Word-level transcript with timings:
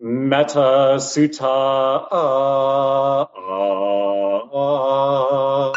Metta 0.00 0.96
Sutta. 0.98 2.06
Uh, 2.12 3.22
uh, 3.22 4.36
uh. 4.54 5.72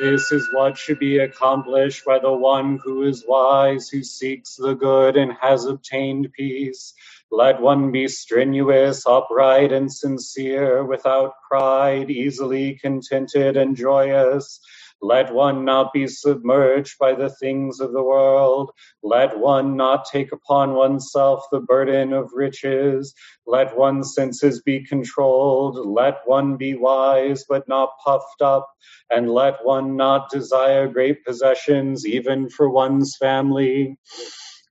This 0.00 0.32
is 0.32 0.48
what 0.54 0.78
should 0.78 0.98
be 0.98 1.18
accomplished 1.18 2.06
by 2.06 2.18
the 2.18 2.32
one 2.32 2.80
who 2.82 3.02
is 3.02 3.24
wise, 3.28 3.90
who 3.90 4.02
seeks 4.02 4.56
the 4.56 4.74
good 4.74 5.16
and 5.16 5.34
has 5.40 5.66
obtained 5.66 6.32
peace. 6.32 6.94
Let 7.30 7.60
one 7.60 7.92
be 7.92 8.08
strenuous, 8.08 9.06
upright, 9.06 9.72
and 9.72 9.92
sincere, 9.92 10.82
without 10.84 11.34
pride, 11.48 12.10
easily 12.10 12.74
contented 12.76 13.58
and 13.58 13.76
joyous 13.76 14.60
let 15.02 15.34
one 15.34 15.64
not 15.64 15.92
be 15.92 16.08
submerged 16.08 16.98
by 16.98 17.14
the 17.14 17.30
things 17.30 17.80
of 17.80 17.92
the 17.92 18.02
world. 18.02 18.72
Let 19.02 19.38
one 19.38 19.76
not 19.76 20.06
take 20.10 20.32
upon 20.32 20.74
oneself 20.74 21.44
the 21.52 21.60
burden 21.60 22.12
of 22.12 22.32
riches. 22.34 23.14
Let 23.46 23.76
one's 23.76 24.14
senses 24.14 24.62
be 24.62 24.84
controlled. 24.84 25.76
Let 25.86 26.20
one 26.26 26.56
be 26.56 26.74
wise, 26.74 27.44
but 27.48 27.68
not 27.68 27.90
puffed 28.04 28.42
up. 28.42 28.68
And 29.10 29.30
let 29.30 29.64
one 29.64 29.96
not 29.96 30.30
desire 30.30 30.88
great 30.88 31.24
possessions, 31.24 32.06
even 32.06 32.48
for 32.48 32.70
one's 32.70 33.16
family. 33.16 33.98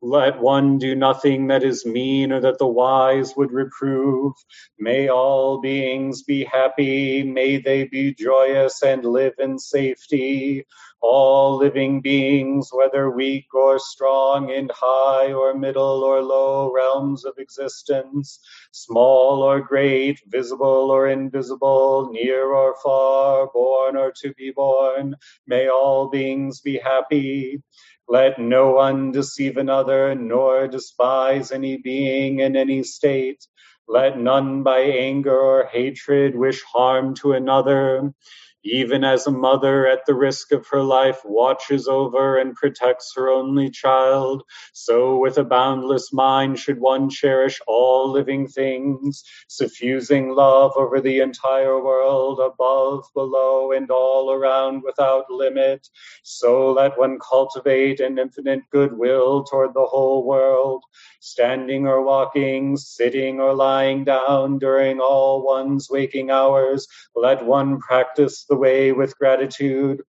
Let 0.06 0.42
one 0.42 0.80
do 0.80 0.96
nothing 0.96 1.48
that 1.48 1.64
is 1.64 1.86
mean 1.86 2.34
or 2.34 2.42
that 2.42 2.60
the 2.60 2.68
wise 2.68 3.38
would 3.38 3.54
reprove. 3.54 4.34
May 4.78 5.08
all 5.08 5.62
beings 5.62 6.24
be 6.24 6.44
happy. 6.44 7.24
May 7.24 7.58
they 7.58 7.86
be 7.86 8.14
joyous 8.14 8.84
and 8.84 9.06
live 9.06 9.36
in 9.40 9.58
safety. 9.58 10.66
All 11.02 11.56
living 11.56 12.02
beings, 12.02 12.70
whether 12.74 13.12
weak 13.12 13.46
or 13.54 13.80
strong, 13.80 14.50
in 14.50 14.70
high 14.74 15.32
or 15.32 15.54
middle 15.54 16.04
or 16.04 16.22
low 16.22 16.74
realms 16.74 17.24
of 17.24 17.36
existence, 17.38 18.42
small 18.74 19.42
or 19.42 19.62
great, 19.62 20.20
visible 20.28 20.92
or 20.92 21.08
invisible, 21.08 22.10
near 22.12 22.54
or 22.54 22.76
far, 22.84 23.48
born 23.54 23.96
or 23.96 24.12
to 24.22 24.34
be 24.34 24.52
born, 24.52 25.16
may 25.48 25.70
all 25.70 26.10
beings 26.10 26.60
be 26.60 26.78
happy. 26.78 27.64
Let 28.08 28.40
no 28.40 28.72
one 28.72 29.12
deceive 29.12 29.58
another, 29.58 30.14
nor 30.16 30.68
despise 30.68 31.52
any 31.52 31.78
being 31.78 32.40
in 32.42 32.56
any 32.56 32.84
state. 32.84 33.48
Let 33.88 34.20
none 34.20 34.64
by 34.64 34.80
anger 34.80 35.38
or 35.38 35.66
hatred 35.66 36.36
wish 36.36 36.62
harm 36.64 37.16
to 37.16 37.34
another 37.34 38.14
even 38.64 39.04
as 39.04 39.28
a 39.28 39.32
mother 39.32 39.88
at 39.88 40.06
the 40.06 40.14
risk 40.16 40.52
of 40.52 40.68
her 40.68 40.82
life 40.82 41.22
watches 41.26 41.88
over 41.88 42.38
and 42.38 42.56
protects 42.56 43.14
her 43.16 43.30
only 43.30 43.70
child, 43.70 44.44
so 44.74 45.18
with 45.18 45.38
a 45.38 45.44
boundless 45.44 46.14
mind 46.14 46.60
should 46.60 46.80
one 46.80 47.10
cherish 47.10 47.60
all 47.68 48.12
living 48.12 48.48
things, 48.48 49.24
suffusing 49.48 50.30
love 50.36 50.72
over 50.76 51.02
the 51.02 51.20
entire 51.20 51.84
world, 51.84 52.40
above, 52.40 53.06
below, 53.14 53.72
and 53.72 53.90
all 53.92 54.32
around 54.32 54.84
without 54.84 55.30
limit. 55.30 55.88
So 56.24 56.72
let 56.72 56.98
one 56.98 57.20
cultivate 57.20 58.00
an 58.00 58.18
infinite 58.20 58.62
goodwill 58.72 59.44
toward 59.44 59.74
the 59.74 59.86
whole 59.86 60.26
world, 60.26 60.84
standing 61.24 61.88
or 61.88 62.04
walking, 62.04 62.76
sitting 62.76 63.40
or 63.40 63.54
lying 63.54 64.04
down 64.04 64.60
during 64.60 65.00
all 65.00 65.42
one's 65.42 65.90
waking 65.90 66.30
hours. 66.30 66.86
Let 67.16 67.46
one 67.46 67.80
practice 67.80 68.44
the 68.44 68.58
way 68.58 68.92
with 68.92 69.18
gratitude, 69.18 70.02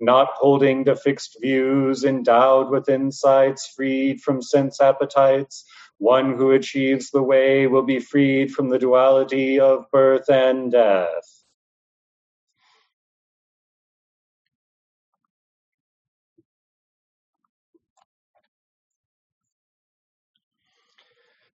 not 0.00 0.28
holding 0.34 0.84
to 0.84 0.94
fixed 0.94 1.38
views, 1.40 2.04
endowed 2.04 2.70
with 2.70 2.88
insights, 2.88 3.72
freed 3.74 4.20
from 4.20 4.40
sense 4.40 4.80
appetites. 4.80 5.64
One 5.98 6.36
who 6.36 6.52
achieves 6.52 7.10
the 7.10 7.22
way 7.22 7.66
will 7.66 7.82
be 7.82 7.98
freed 7.98 8.52
from 8.52 8.68
the 8.68 8.78
duality 8.78 9.58
of 9.58 9.90
birth 9.90 10.30
and 10.30 10.70
death. 10.70 11.39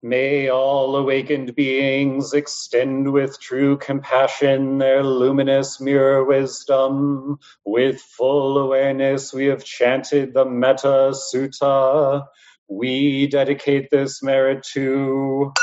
May 0.04 0.50
all 0.50 0.96
awakened 0.96 1.54
beings 1.54 2.34
extend 2.34 3.14
with 3.14 3.40
true 3.40 3.78
compassion 3.78 4.80
their 4.80 5.04
luminous 5.04 5.80
mirror 5.80 6.26
wisdom. 6.26 7.38
With 7.66 8.02
full 8.02 8.58
awareness, 8.58 9.32
we 9.32 9.46
have 9.46 9.64
chanted 9.64 10.34
the 10.34 10.44
Metta 10.44 11.14
Sutta. 11.14 12.26
We 12.68 13.28
dedicate 13.28 13.92
this 13.92 14.24
merit 14.24 14.64
to 14.74 15.54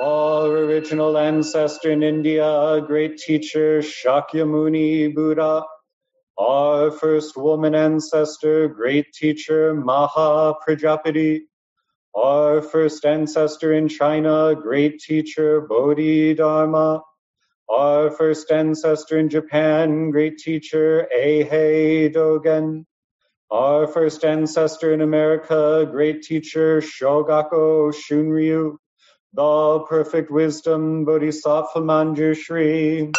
our 0.00 0.46
original 0.46 1.18
ancestor 1.18 1.90
in 1.90 2.02
India, 2.02 2.80
great 2.86 3.18
teacher 3.18 3.80
Shakyamuni 3.80 5.14
Buddha. 5.14 5.64
Our 6.38 6.90
first 6.90 7.36
woman 7.36 7.74
ancestor, 7.74 8.68
great 8.68 9.12
teacher 9.12 9.74
Maha 9.74 10.54
Prajapati 10.66 11.40
our 12.14 12.60
first 12.60 13.04
ancestor 13.04 13.72
in 13.72 13.88
China, 13.88 14.54
great 14.60 15.00
teacher 15.00 15.60
Bodhidharma. 15.60 17.02
Our 17.68 18.10
first 18.10 18.50
ancestor 18.50 19.18
in 19.18 19.28
Japan, 19.28 20.10
great 20.10 20.38
teacher 20.38 21.06
Eihei 21.16 22.12
Dogen. 22.12 22.84
Our 23.50 23.86
first 23.86 24.24
ancestor 24.24 24.92
in 24.92 25.00
America, 25.00 25.86
great 25.90 26.22
teacher 26.22 26.80
Shogaku 26.80 27.94
Shunryu. 27.94 28.76
The 29.32 29.84
perfect 29.88 30.32
wisdom 30.32 31.04
Bodhisattva 31.04 31.80
Manjushri. 31.80 33.12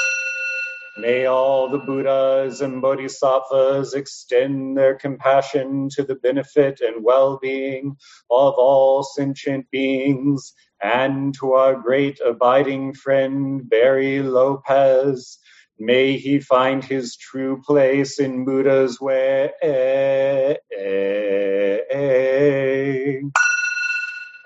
May 0.97 1.25
all 1.25 1.69
the 1.69 1.77
Buddhas 1.77 2.59
and 2.59 2.81
Bodhisattvas 2.81 3.93
extend 3.93 4.77
their 4.77 4.95
compassion 4.95 5.87
to 5.91 6.03
the 6.03 6.15
benefit 6.15 6.81
and 6.81 7.03
well 7.03 7.39
being 7.41 7.95
of 8.29 8.53
all 8.57 9.01
sentient 9.01 9.71
beings 9.71 10.53
and 10.83 11.33
to 11.35 11.53
our 11.53 11.75
great 11.75 12.19
abiding 12.19 12.93
friend 12.93 13.69
Barry 13.69 14.21
Lopez. 14.21 15.39
May 15.79 16.17
he 16.17 16.39
find 16.39 16.83
his 16.83 17.15
true 17.15 17.61
place 17.65 18.19
in 18.19 18.43
Buddha's 18.45 18.99
way 18.99 19.51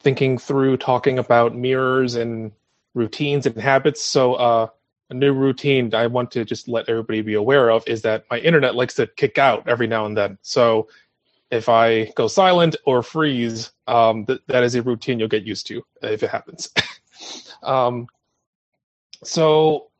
thinking 0.01 0.39
through 0.39 0.77
talking 0.79 1.19
about 1.19 1.55
mirrors 1.55 2.15
and 2.15 2.53
routines 2.95 3.47
and 3.47 3.57
habits. 3.57 4.03
So 4.03 4.35
uh, 4.35 4.69
a 5.11 5.15
new 5.15 5.33
routine 5.33 5.95
I 5.95 6.07
want 6.09 6.31
to 6.33 6.45
just 6.45 6.69
let 6.69 6.89
everybody 6.89 7.23
be 7.23 7.35
aware 7.35 7.71
of 7.71 7.87
is 7.87 8.03
that 8.03 8.25
my 8.31 8.39
internet 8.39 8.75
likes 8.75 8.95
to 8.95 9.07
kick 9.07 9.39
out 9.39 9.69
every 9.69 9.87
now 9.87 10.07
and 10.07 10.17
then. 10.17 10.39
So 10.43 10.89
if 11.51 11.69
I 11.69 12.07
go 12.17 12.29
silent 12.29 12.77
or 12.87 13.03
freeze, 13.03 13.71
um, 13.87 14.27
th- 14.27 14.41
that 14.49 14.65
is 14.65 14.75
a 14.75 14.83
routine 14.83 15.19
you'll 15.19 15.29
get 15.29 15.45
used 15.45 15.67
to 15.69 15.83
if 16.03 16.23
it 16.23 16.31
happens. 16.31 16.71
um, 17.63 18.07
so 19.23 19.92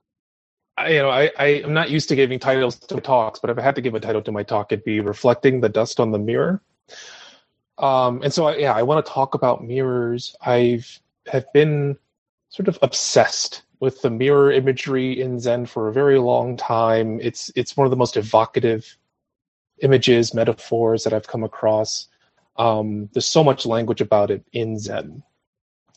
I, 0.77 0.89
you 0.91 0.99
know, 0.99 1.11
I, 1.11 1.31
I 1.39 1.47
am 1.47 1.75
not 1.75 1.91
used 1.91 2.09
to 2.09 2.17
giving 2.17 2.39
titles 2.39 2.79
to 2.79 3.01
talks, 3.01 3.41
but 3.41 3.51
if 3.51 3.59
I 3.59 3.63
had 3.63 3.75
to 3.75 3.81
give 3.81 3.95
a 3.95 4.01
title 4.01 4.23
to 4.23 4.33
my 4.33 4.43
talk, 4.43 4.73
it'd 4.73 4.85
be 4.85 5.01
reflecting 5.01 5.61
the 5.61 5.69
dust 5.69 6.01
on 6.01 6.13
the 6.13 6.19
mirror. 6.19 6.63
Um, 7.79 8.23
and 8.23 8.33
so, 8.33 8.47
I, 8.47 8.57
yeah, 8.57 8.73
I 8.73 8.83
want 8.83 9.05
to 9.05 9.13
talk 9.13 9.35
about 9.35 9.65
mirrors. 9.65 10.35
I've 10.41 11.01
have 11.27 11.51
been 11.53 11.97
sort 12.49 12.69
of 12.69 12.79
obsessed 12.83 13.63
with 13.81 14.03
the 14.03 14.11
mirror 14.11 14.53
imagery 14.53 15.21
in 15.21 15.41
Zen 15.41 15.67
for 15.67 15.89
a 15.89 15.93
very 15.93 16.19
long 16.19 16.57
time. 16.57 17.19
It's 17.21 17.51
it's 17.57 17.77
one 17.77 17.87
of 17.87 17.91
the 17.91 17.97
most 17.97 18.17
evocative 18.17 18.97
images, 19.81 20.35
metaphors 20.35 21.05
that 21.05 21.13
I've 21.13 21.27
come 21.27 21.43
across. 21.43 22.09
Um, 22.57 23.09
there's 23.13 23.27
so 23.27 23.43
much 23.43 23.67
language 23.67 24.01
about 24.01 24.31
it 24.31 24.45
in 24.53 24.79
Zen, 24.79 25.23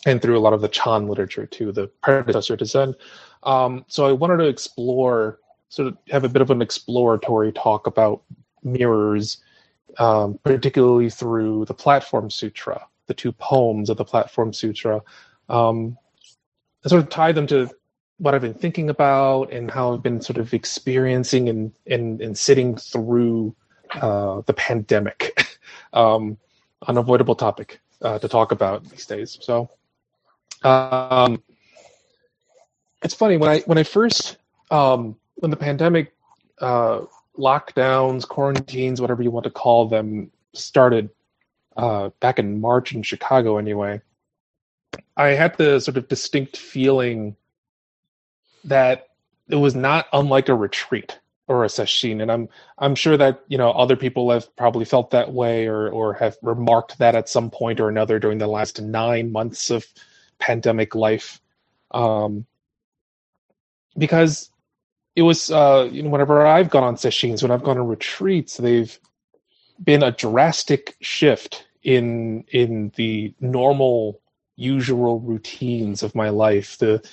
and 0.05 0.21
through 0.21 0.37
a 0.37 0.39
lot 0.39 0.53
of 0.53 0.61
the 0.61 0.67
Chan 0.67 1.07
literature 1.07 1.45
too, 1.45 1.71
the 1.71 1.87
predecessor 2.01 2.55
to 2.55 2.65
Zen. 2.65 2.95
Um, 3.43 3.85
so 3.87 4.05
I 4.05 4.11
wanted 4.11 4.37
to 4.37 4.47
explore, 4.47 5.39
sort 5.69 5.87
of 5.87 5.97
have 6.09 6.23
a 6.23 6.29
bit 6.29 6.41
of 6.41 6.51
an 6.51 6.61
exploratory 6.61 7.51
talk 7.51 7.87
about 7.87 8.21
mirrors, 8.63 9.37
um, 9.97 10.39
particularly 10.43 11.09
through 11.09 11.65
the 11.65 11.73
Platform 11.73 12.29
Sutra, 12.29 12.87
the 13.07 13.13
two 13.13 13.31
poems 13.31 13.89
of 13.89 13.97
the 13.97 14.05
Platform 14.05 14.53
Sutra, 14.53 15.01
um, 15.49 15.97
and 16.83 16.89
sort 16.89 17.03
of 17.03 17.09
tie 17.09 17.31
them 17.31 17.47
to 17.47 17.69
what 18.17 18.33
I've 18.33 18.41
been 18.41 18.53
thinking 18.53 18.89
about 18.89 19.51
and 19.51 19.69
how 19.69 19.93
I've 19.93 20.03
been 20.03 20.21
sort 20.21 20.37
of 20.37 20.53
experiencing 20.53 21.49
and 21.49 21.71
and, 21.87 22.21
and 22.21 22.37
sitting 22.37 22.77
through 22.77 23.55
uh, 23.93 24.41
the 24.45 24.53
pandemic, 24.53 25.57
um, 25.93 26.37
unavoidable 26.87 27.35
topic 27.35 27.79
uh, 28.01 28.19
to 28.19 28.27
talk 28.27 28.51
about 28.51 28.83
these 28.85 29.07
days. 29.07 29.37
So. 29.41 29.69
Um, 30.63 31.43
it's 33.03 33.13
funny 33.13 33.37
when 33.37 33.49
I 33.49 33.59
when 33.61 33.77
I 33.77 33.83
first 33.83 34.37
um, 34.71 35.15
when 35.35 35.51
the 35.51 35.57
pandemic 35.57 36.13
uh, 36.59 37.01
lockdowns, 37.37 38.27
quarantines, 38.27 39.01
whatever 39.01 39.21
you 39.21 39.31
want 39.31 39.43
to 39.45 39.51
call 39.51 39.87
them, 39.87 40.31
started 40.53 41.09
uh, 41.77 42.09
back 42.19 42.39
in 42.39 42.59
March 42.59 42.93
in 42.93 43.03
Chicago. 43.03 43.57
Anyway, 43.57 44.01
I 45.17 45.29
had 45.29 45.57
the 45.57 45.79
sort 45.79 45.97
of 45.97 46.07
distinct 46.07 46.57
feeling 46.57 47.35
that 48.63 49.09
it 49.49 49.55
was 49.55 49.75
not 49.75 50.07
unlike 50.11 50.49
a 50.49 50.55
retreat 50.55 51.19
or 51.47 51.63
a 51.63 51.67
sesshin, 51.67 52.21
and 52.21 52.31
I'm 52.31 52.49
I'm 52.79 52.95
sure 52.95 53.17
that 53.17 53.43
you 53.47 53.57
know 53.57 53.71
other 53.71 53.95
people 53.95 54.31
have 54.31 54.53
probably 54.55 54.85
felt 54.85 55.11
that 55.11 55.31
way 55.31 55.67
or 55.67 55.89
or 55.89 56.13
have 56.13 56.37
remarked 56.41 56.97
that 56.97 57.15
at 57.15 57.29
some 57.29 57.51
point 57.51 57.79
or 57.79 57.89
another 57.89 58.19
during 58.19 58.39
the 58.39 58.47
last 58.47 58.81
nine 58.81 59.31
months 59.31 59.69
of 59.69 59.85
pandemic 60.39 60.95
life. 60.95 61.39
Um, 61.91 62.45
because 63.97 64.49
it 65.15 65.21
was 65.21 65.49
uh, 65.51 65.87
you 65.91 66.03
know 66.03 66.09
whenever 66.09 66.45
I've 66.45 66.69
gone 66.69 66.83
on 66.83 66.95
sesshins, 66.95 67.41
when 67.41 67.51
I've 67.51 67.63
gone 67.63 67.77
on 67.77 67.87
retreats, 67.87 68.57
they've 68.57 68.97
been 69.83 70.03
a 70.03 70.11
drastic 70.11 70.95
shift 71.01 71.67
in 71.83 72.43
in 72.49 72.91
the 72.95 73.33
normal 73.39 74.19
usual 74.55 75.19
routines 75.19 76.01
of 76.01 76.15
my 76.15 76.29
life 76.29 76.77
the 76.79 77.05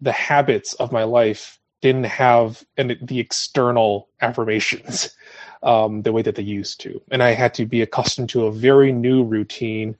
the 0.00 0.12
habits 0.12 0.74
of 0.74 0.92
my 0.92 1.04
life 1.04 1.58
didn't 1.82 2.04
have 2.04 2.64
and 2.76 2.98
the 3.02 3.20
external 3.20 4.08
affirmations 4.20 5.14
um, 5.62 6.02
the 6.02 6.12
way 6.12 6.22
that 6.22 6.34
they 6.34 6.42
used 6.42 6.80
to 6.80 7.00
and 7.10 7.22
i 7.22 7.30
had 7.30 7.54
to 7.54 7.66
be 7.66 7.82
accustomed 7.82 8.28
to 8.28 8.46
a 8.46 8.52
very 8.52 8.92
new 8.92 9.22
routine 9.22 9.96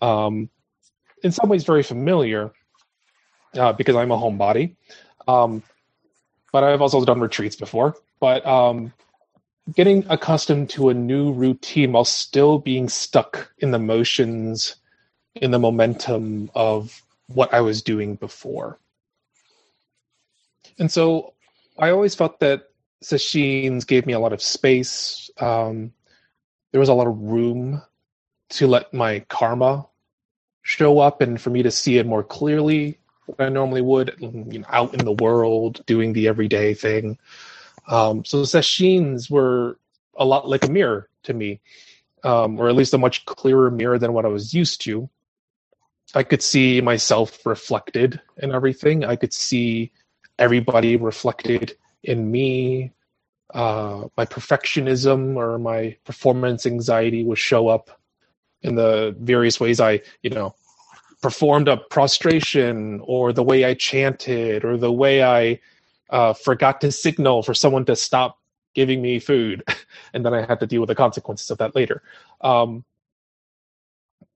um, 0.00 0.48
in 1.22 1.32
some 1.32 1.48
ways 1.48 1.64
very 1.64 1.82
familiar 1.82 2.52
uh, 3.54 3.72
because 3.72 3.96
i'm 3.96 4.10
a 4.10 4.16
homebody 4.16 4.74
um, 5.28 5.62
but 6.52 6.64
I've 6.64 6.82
also 6.82 7.04
done 7.04 7.20
retreats 7.20 7.56
before. 7.56 7.96
But 8.20 8.46
um, 8.46 8.92
getting 9.74 10.04
accustomed 10.08 10.70
to 10.70 10.90
a 10.90 10.94
new 10.94 11.32
routine 11.32 11.92
while 11.92 12.04
still 12.04 12.58
being 12.58 12.88
stuck 12.88 13.52
in 13.58 13.70
the 13.70 13.78
motions, 13.78 14.76
in 15.34 15.50
the 15.50 15.58
momentum 15.58 16.50
of 16.54 17.02
what 17.28 17.52
I 17.54 17.60
was 17.60 17.82
doing 17.82 18.16
before. 18.16 18.78
And 20.78 20.90
so 20.90 21.32
I 21.78 21.90
always 21.90 22.14
felt 22.14 22.38
that 22.40 22.68
sesshins 23.02 23.86
gave 23.86 24.06
me 24.06 24.12
a 24.12 24.20
lot 24.20 24.32
of 24.32 24.42
space. 24.42 25.30
Um, 25.38 25.92
there 26.70 26.80
was 26.80 26.88
a 26.88 26.94
lot 26.94 27.06
of 27.06 27.18
room 27.18 27.82
to 28.50 28.66
let 28.66 28.92
my 28.92 29.20
karma 29.28 29.86
show 30.62 30.98
up 30.98 31.20
and 31.20 31.40
for 31.40 31.50
me 31.50 31.62
to 31.62 31.70
see 31.70 31.98
it 31.98 32.06
more 32.06 32.22
clearly 32.22 32.98
than 33.26 33.46
I 33.46 33.48
normally 33.50 33.82
would, 33.82 34.14
you 34.18 34.60
know, 34.60 34.66
out 34.68 34.94
in 34.94 35.04
the 35.04 35.12
world 35.12 35.84
doing 35.86 36.12
the 36.12 36.28
everyday 36.28 36.74
thing. 36.74 37.18
Um, 37.88 38.24
so 38.24 38.42
sesshins 38.42 39.30
were 39.30 39.78
a 40.16 40.24
lot 40.24 40.48
like 40.48 40.64
a 40.64 40.70
mirror 40.70 41.08
to 41.24 41.34
me, 41.34 41.60
um, 42.24 42.58
or 42.58 42.68
at 42.68 42.76
least 42.76 42.94
a 42.94 42.98
much 42.98 43.24
clearer 43.24 43.70
mirror 43.70 43.98
than 43.98 44.12
what 44.12 44.24
I 44.24 44.28
was 44.28 44.54
used 44.54 44.80
to. 44.82 45.08
I 46.14 46.22
could 46.22 46.42
see 46.42 46.80
myself 46.80 47.44
reflected 47.46 48.20
in 48.36 48.52
everything. 48.52 49.04
I 49.04 49.16
could 49.16 49.32
see 49.32 49.92
everybody 50.38 50.96
reflected 50.96 51.76
in 52.02 52.30
me. 52.30 52.92
Uh, 53.52 54.08
my 54.16 54.26
perfectionism 54.26 55.36
or 55.36 55.58
my 55.58 55.96
performance 56.04 56.66
anxiety 56.66 57.24
would 57.24 57.38
show 57.38 57.68
up 57.68 57.98
in 58.62 58.74
the 58.74 59.14
various 59.20 59.60
ways 59.60 59.80
I, 59.80 60.00
you 60.22 60.30
know, 60.30 60.54
performed 61.20 61.68
a 61.68 61.76
prostration 61.76 63.00
or 63.04 63.32
the 63.32 63.42
way 63.42 63.64
I 63.64 63.74
chanted 63.74 64.64
or 64.64 64.76
the 64.76 64.92
way 64.92 65.22
I 65.22 65.60
uh, 66.10 66.32
forgot 66.32 66.80
to 66.82 66.92
signal 66.92 67.42
for 67.42 67.54
someone 67.54 67.84
to 67.86 67.96
stop 67.96 68.38
giving 68.74 69.00
me 69.00 69.18
food. 69.18 69.62
and 70.12 70.24
then 70.24 70.34
I 70.34 70.44
had 70.44 70.60
to 70.60 70.66
deal 70.66 70.80
with 70.80 70.88
the 70.88 70.94
consequences 70.94 71.50
of 71.50 71.58
that 71.58 71.74
later. 71.74 72.02
Um, 72.40 72.84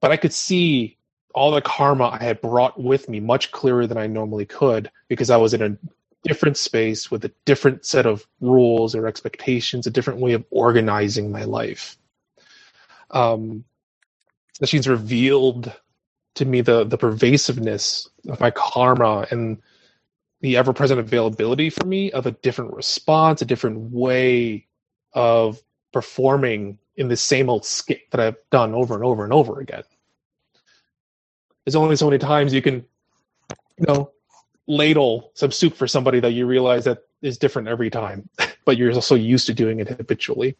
but 0.00 0.12
I 0.12 0.16
could 0.16 0.32
see 0.32 0.96
all 1.34 1.50
the 1.50 1.60
karma 1.60 2.08
I 2.08 2.22
had 2.22 2.40
brought 2.40 2.80
with 2.80 3.08
me 3.08 3.20
much 3.20 3.50
clearer 3.50 3.86
than 3.86 3.98
I 3.98 4.06
normally 4.06 4.46
could 4.46 4.90
because 5.08 5.28
I 5.28 5.36
was 5.36 5.52
in 5.52 5.62
a 5.62 5.76
different 6.24 6.56
space 6.56 7.10
with 7.10 7.24
a 7.24 7.32
different 7.44 7.84
set 7.84 8.06
of 8.06 8.26
rules 8.40 8.94
or 8.94 9.06
expectations, 9.06 9.86
a 9.86 9.90
different 9.90 10.20
way 10.20 10.32
of 10.32 10.44
organizing 10.50 11.30
my 11.30 11.44
life. 11.44 11.96
Um, 13.10 13.64
she's 14.64 14.88
revealed 14.88 15.72
to 16.36 16.44
me 16.44 16.60
the 16.60 16.84
the 16.84 16.98
pervasiveness 16.98 18.08
of 18.28 18.40
my 18.40 18.50
karma 18.50 19.26
and 19.30 19.58
the 20.40 20.56
ever 20.56 20.72
present 20.72 21.00
availability 21.00 21.70
for 21.70 21.86
me 21.86 22.12
of 22.12 22.26
a 22.26 22.30
different 22.30 22.74
response, 22.74 23.42
a 23.42 23.46
different 23.46 23.90
way 23.90 24.66
of 25.12 25.60
performing 25.92 26.78
in 26.96 27.08
the 27.08 27.16
same 27.16 27.48
old 27.48 27.64
skit 27.64 28.02
that 28.10 28.20
I've 28.20 28.36
done 28.50 28.74
over 28.74 28.94
and 28.94 29.04
over 29.04 29.24
and 29.24 29.32
over 29.32 29.60
again. 29.60 29.82
There's 31.64 31.76
only 31.76 31.96
so 31.96 32.06
many 32.06 32.18
times 32.18 32.54
you 32.54 32.62
can, 32.62 32.84
you 33.78 33.86
know, 33.88 34.12
ladle 34.66 35.30
some 35.34 35.50
soup 35.50 35.74
for 35.74 35.86
somebody 35.86 36.20
that 36.20 36.32
you 36.32 36.46
realize 36.46 36.84
that 36.84 36.98
is 37.22 37.38
different 37.38 37.68
every 37.68 37.90
time, 37.90 38.28
but 38.64 38.76
you're 38.76 38.92
also 38.92 39.14
used 39.14 39.46
to 39.46 39.54
doing 39.54 39.80
it 39.80 39.88
habitually. 39.88 40.56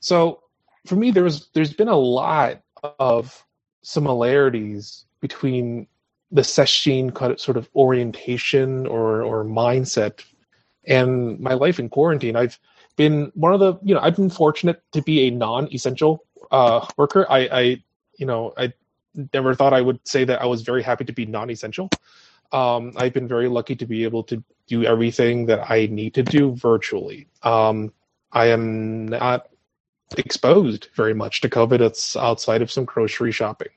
So 0.00 0.42
for 0.86 0.96
me, 0.96 1.10
there 1.10 1.24
was 1.24 1.48
there's 1.52 1.72
been 1.72 1.88
a 1.88 1.96
lot 1.96 2.62
of 2.98 3.44
similarities 3.82 5.04
between 5.20 5.86
the 6.32 6.42
sesshin 6.42 7.12
sort 7.38 7.56
of 7.56 7.68
orientation 7.74 8.86
or 8.86 9.22
or 9.22 9.44
mindset 9.44 10.24
and 10.84 11.38
my 11.40 11.54
life 11.54 11.78
in 11.78 11.88
quarantine. 11.88 12.36
I've 12.36 12.58
been 12.96 13.32
one 13.34 13.52
of 13.52 13.60
the 13.60 13.74
you 13.82 13.94
know 13.94 14.00
I've 14.00 14.16
been 14.16 14.30
fortunate 14.30 14.82
to 14.92 15.02
be 15.02 15.26
a 15.26 15.30
non-essential 15.30 16.24
uh, 16.50 16.86
worker. 16.96 17.26
I, 17.28 17.38
I 17.38 17.60
you 18.16 18.26
know 18.26 18.52
I 18.56 18.72
never 19.34 19.54
thought 19.54 19.72
I 19.72 19.80
would 19.80 20.06
say 20.06 20.24
that 20.24 20.40
I 20.40 20.46
was 20.46 20.62
very 20.62 20.82
happy 20.82 21.04
to 21.04 21.12
be 21.12 21.26
non-essential. 21.26 21.90
Um, 22.52 22.92
I've 22.96 23.12
been 23.12 23.28
very 23.28 23.48
lucky 23.48 23.76
to 23.76 23.86
be 23.86 24.04
able 24.04 24.24
to 24.24 24.42
do 24.66 24.84
everything 24.84 25.46
that 25.46 25.70
I 25.70 25.86
need 25.86 26.14
to 26.14 26.22
do 26.22 26.54
virtually. 26.54 27.28
Um, 27.42 27.92
I 28.32 28.46
am 28.46 29.08
not 29.08 29.49
exposed 30.16 30.88
very 30.94 31.14
much 31.14 31.40
to 31.40 31.48
COVID. 31.48 31.80
It's 31.80 32.16
outside 32.16 32.62
of 32.62 32.70
some 32.70 32.84
grocery 32.84 33.32
shopping. 33.32 33.68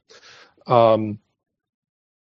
Um, 0.68 1.20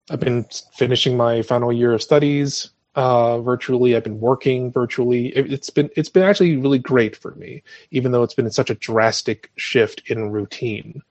I've 0.09 0.19
been 0.19 0.45
finishing 0.73 1.15
my 1.15 1.41
final 1.41 1.71
year 1.71 1.93
of 1.93 2.01
studies 2.01 2.71
uh, 2.95 3.39
virtually. 3.41 3.95
I've 3.95 4.03
been 4.03 4.19
working 4.19 4.71
virtually. 4.71 5.27
It, 5.27 5.49
has 5.49 5.69
been 5.69 5.89
it's 5.95 6.09
been 6.09 6.23
actually 6.23 6.57
really 6.57 6.79
great 6.79 7.15
for 7.15 7.31
me, 7.35 7.63
even 7.91 8.11
though 8.11 8.23
it's 8.23 8.33
been 8.33 8.49
such 8.51 8.69
a 8.69 8.75
drastic 8.75 9.51
shift 9.55 10.03
in 10.09 10.31
routine. 10.31 11.01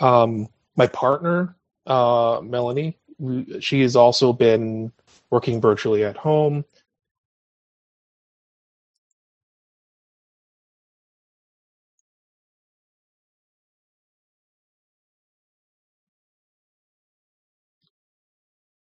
Um, 0.00 0.48
my 0.76 0.86
partner, 0.86 1.56
uh, 1.86 2.40
Melanie, 2.42 2.96
she 3.60 3.82
has 3.82 3.96
also 3.96 4.32
been 4.32 4.92
working 5.30 5.60
virtually 5.60 6.04
at 6.04 6.16
home. 6.16 6.64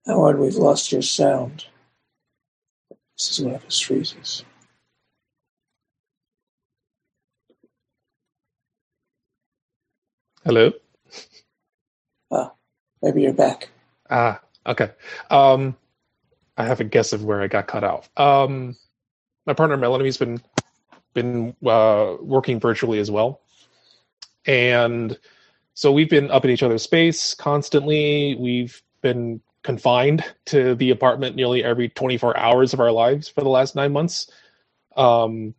Howard, 0.09 0.39
we've 0.39 0.55
lost 0.55 0.91
your 0.91 1.03
sound. 1.03 1.67
This 3.19 3.33
is 3.33 3.45
one 3.45 3.55
of 3.55 3.65
his 3.65 3.79
freezes. 3.79 4.43
Hello? 10.45 10.73
Ah, 12.31 12.53
maybe 13.03 13.21
you're 13.21 13.35
back. 13.35 13.69
Ah, 14.09 14.41
okay. 14.67 14.93
Um, 15.31 15.77
I 16.57 16.65
have 16.65 16.81
a 16.81 16.85
guess 16.85 17.13
of 17.13 17.25
where 17.25 17.43
I 17.43 17.49
got 17.49 17.67
cut 17.67 17.85
off. 17.85 18.09
Um, 18.17 18.77
my 19.47 19.53
partner 19.53 19.77
Melanie's 19.77 20.17
been 20.17 20.41
been 21.13 21.55
uh, 21.67 22.17
working 22.23 22.61
virtually 22.61 22.99
as 22.99 23.11
well, 23.11 23.43
and 24.47 25.19
so 25.75 25.93
we've 25.93 26.11
been 26.11 26.31
up 26.31 26.47
in 26.47 26.51
each 26.51 26.63
other's 26.63 26.83
space 26.83 27.35
constantly. 27.35 28.37
We've 28.37 28.83
been 29.03 29.43
confined 29.63 30.25
to 30.47 30.75
the 30.75 30.91
apartment 30.91 31.37
nearly 31.37 31.65
every 31.65 31.89
24 31.89 32.37
hours 32.37 32.73
of 32.73 32.81
our 32.81 32.93
lives 32.93 33.29
for 33.29 33.43
the 33.43 33.49
last 33.49 33.75
nine 33.75 33.93
months. 33.93 34.31
Um, 34.97 35.55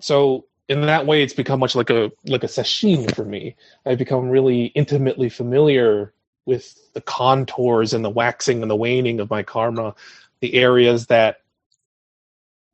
so 0.00 0.46
in 0.68 0.82
that 0.82 1.06
way, 1.06 1.22
it's 1.22 1.32
become 1.32 1.60
much 1.60 1.74
like 1.74 1.90
a 1.90 2.12
like 2.26 2.44
a 2.44 2.48
sesshin 2.48 3.14
for 3.14 3.24
me. 3.24 3.56
I've 3.86 3.98
become 3.98 4.28
really 4.28 4.66
intimately 4.66 5.28
familiar 5.30 6.12
with 6.44 6.92
the 6.92 7.00
contours 7.00 7.92
and 7.94 8.04
the 8.04 8.10
waxing 8.10 8.62
and 8.62 8.70
the 8.70 8.76
waning 8.76 9.20
of 9.20 9.30
my 9.30 9.42
karma, 9.42 9.94
the 10.40 10.54
areas 10.54 11.06
that 11.06 11.42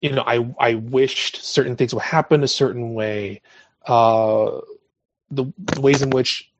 you 0.00 0.10
know 0.12 0.24
I 0.26 0.54
I 0.58 0.74
wished 0.74 1.44
certain 1.44 1.76
things 1.76 1.94
would 1.94 2.02
happen 2.02 2.42
a 2.42 2.48
certain 2.48 2.94
way, 2.94 3.42
uh, 3.86 4.60
the, 5.30 5.52
the 5.58 5.80
ways 5.80 6.02
in 6.02 6.10
which 6.10 6.50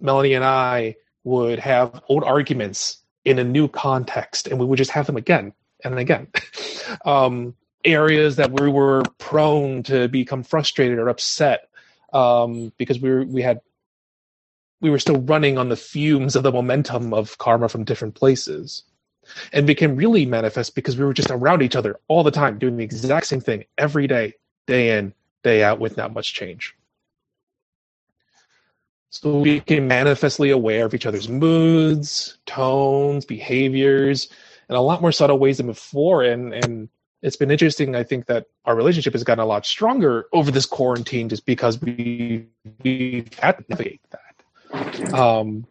Melanie 0.00 0.34
and 0.34 0.44
I 0.44 0.96
would 1.24 1.58
have 1.58 2.02
old 2.08 2.24
arguments 2.24 2.98
in 3.24 3.38
a 3.38 3.44
new 3.44 3.68
context 3.68 4.46
and 4.46 4.58
we 4.58 4.64
would 4.64 4.78
just 4.78 4.90
have 4.90 5.06
them 5.06 5.16
again 5.16 5.52
and 5.84 5.98
again. 5.98 6.28
um, 7.04 7.54
areas 7.84 8.36
that 8.36 8.52
we 8.52 8.68
were 8.68 9.02
prone 9.18 9.82
to 9.82 10.08
become 10.08 10.42
frustrated 10.42 10.98
or 10.98 11.08
upset 11.08 11.68
um, 12.12 12.72
because 12.76 13.00
we 13.00 13.10
were, 13.10 13.24
we 13.24 13.42
had 13.42 13.60
we 14.80 14.90
were 14.90 14.98
still 14.98 15.20
running 15.20 15.58
on 15.58 15.68
the 15.68 15.76
fumes 15.76 16.36
of 16.36 16.42
the 16.42 16.52
momentum 16.52 17.12
of 17.12 17.36
karma 17.38 17.68
from 17.68 17.84
different 17.84 18.14
places 18.14 18.84
and 19.52 19.66
became 19.66 19.94
really 19.94 20.24
manifest 20.24 20.74
because 20.74 20.96
we 20.96 21.04
were 21.04 21.12
just 21.12 21.30
around 21.30 21.62
each 21.62 21.76
other 21.76 21.98
all 22.08 22.22
the 22.22 22.30
time 22.30 22.58
doing 22.58 22.76
the 22.76 22.84
exact 22.84 23.26
same 23.26 23.40
thing 23.40 23.64
every 23.76 24.06
day 24.06 24.32
day 24.66 24.96
in 24.96 25.12
day 25.42 25.62
out 25.62 25.78
with 25.78 25.96
not 25.96 26.14
much 26.14 26.32
change 26.32 26.74
so 29.10 29.38
we 29.38 29.58
became 29.58 29.88
manifestly 29.88 30.50
aware 30.50 30.86
of 30.86 30.94
each 30.94 31.04
other's 31.04 31.28
moods, 31.28 32.38
tones, 32.46 33.24
behaviors, 33.24 34.28
and 34.68 34.78
a 34.78 34.80
lot 34.80 35.00
more 35.00 35.10
subtle 35.10 35.38
ways 35.38 35.56
than 35.56 35.66
before. 35.66 36.22
And 36.22 36.54
and 36.54 36.88
it's 37.20 37.36
been 37.36 37.50
interesting. 37.50 37.96
I 37.96 38.04
think 38.04 38.26
that 38.26 38.46
our 38.64 38.76
relationship 38.76 39.12
has 39.12 39.24
gotten 39.24 39.42
a 39.42 39.46
lot 39.46 39.66
stronger 39.66 40.26
over 40.32 40.52
this 40.52 40.64
quarantine, 40.64 41.28
just 41.28 41.44
because 41.44 41.80
we 41.82 42.46
we've 42.84 43.34
had 43.34 43.58
to 43.58 43.64
navigate 43.68 44.00
that. 44.10 45.12
Um, 45.12 45.66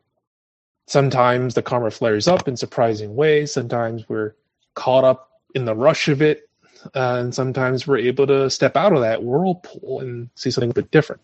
sometimes 0.88 1.53
the 1.53 1.62
karma 1.62 1.91
flares 1.91 2.27
up 2.27 2.50
in 2.50 2.58
surprising 2.58 3.15
ways. 3.15 3.53
Sometimes 3.53 4.08
we're 4.10 4.36
caught 4.75 5.05
up 5.05 5.31
in 5.55 5.63
the 5.63 5.74
rush 5.74 6.10
of 6.10 6.22
it, 6.22 6.50
uh, 6.93 7.15
and 7.22 7.34
sometimes 7.34 7.88
we're 7.88 8.00
able 8.00 8.27
to 8.27 8.50
step 8.50 8.75
out 8.75 8.91
of 8.91 9.00
that 9.00 9.24
whirlpool 9.24 10.01
and 10.01 10.29
see 10.36 10.51
something 10.51 10.72
a 10.72 10.74
bit 10.74 10.91
different. 10.91 11.22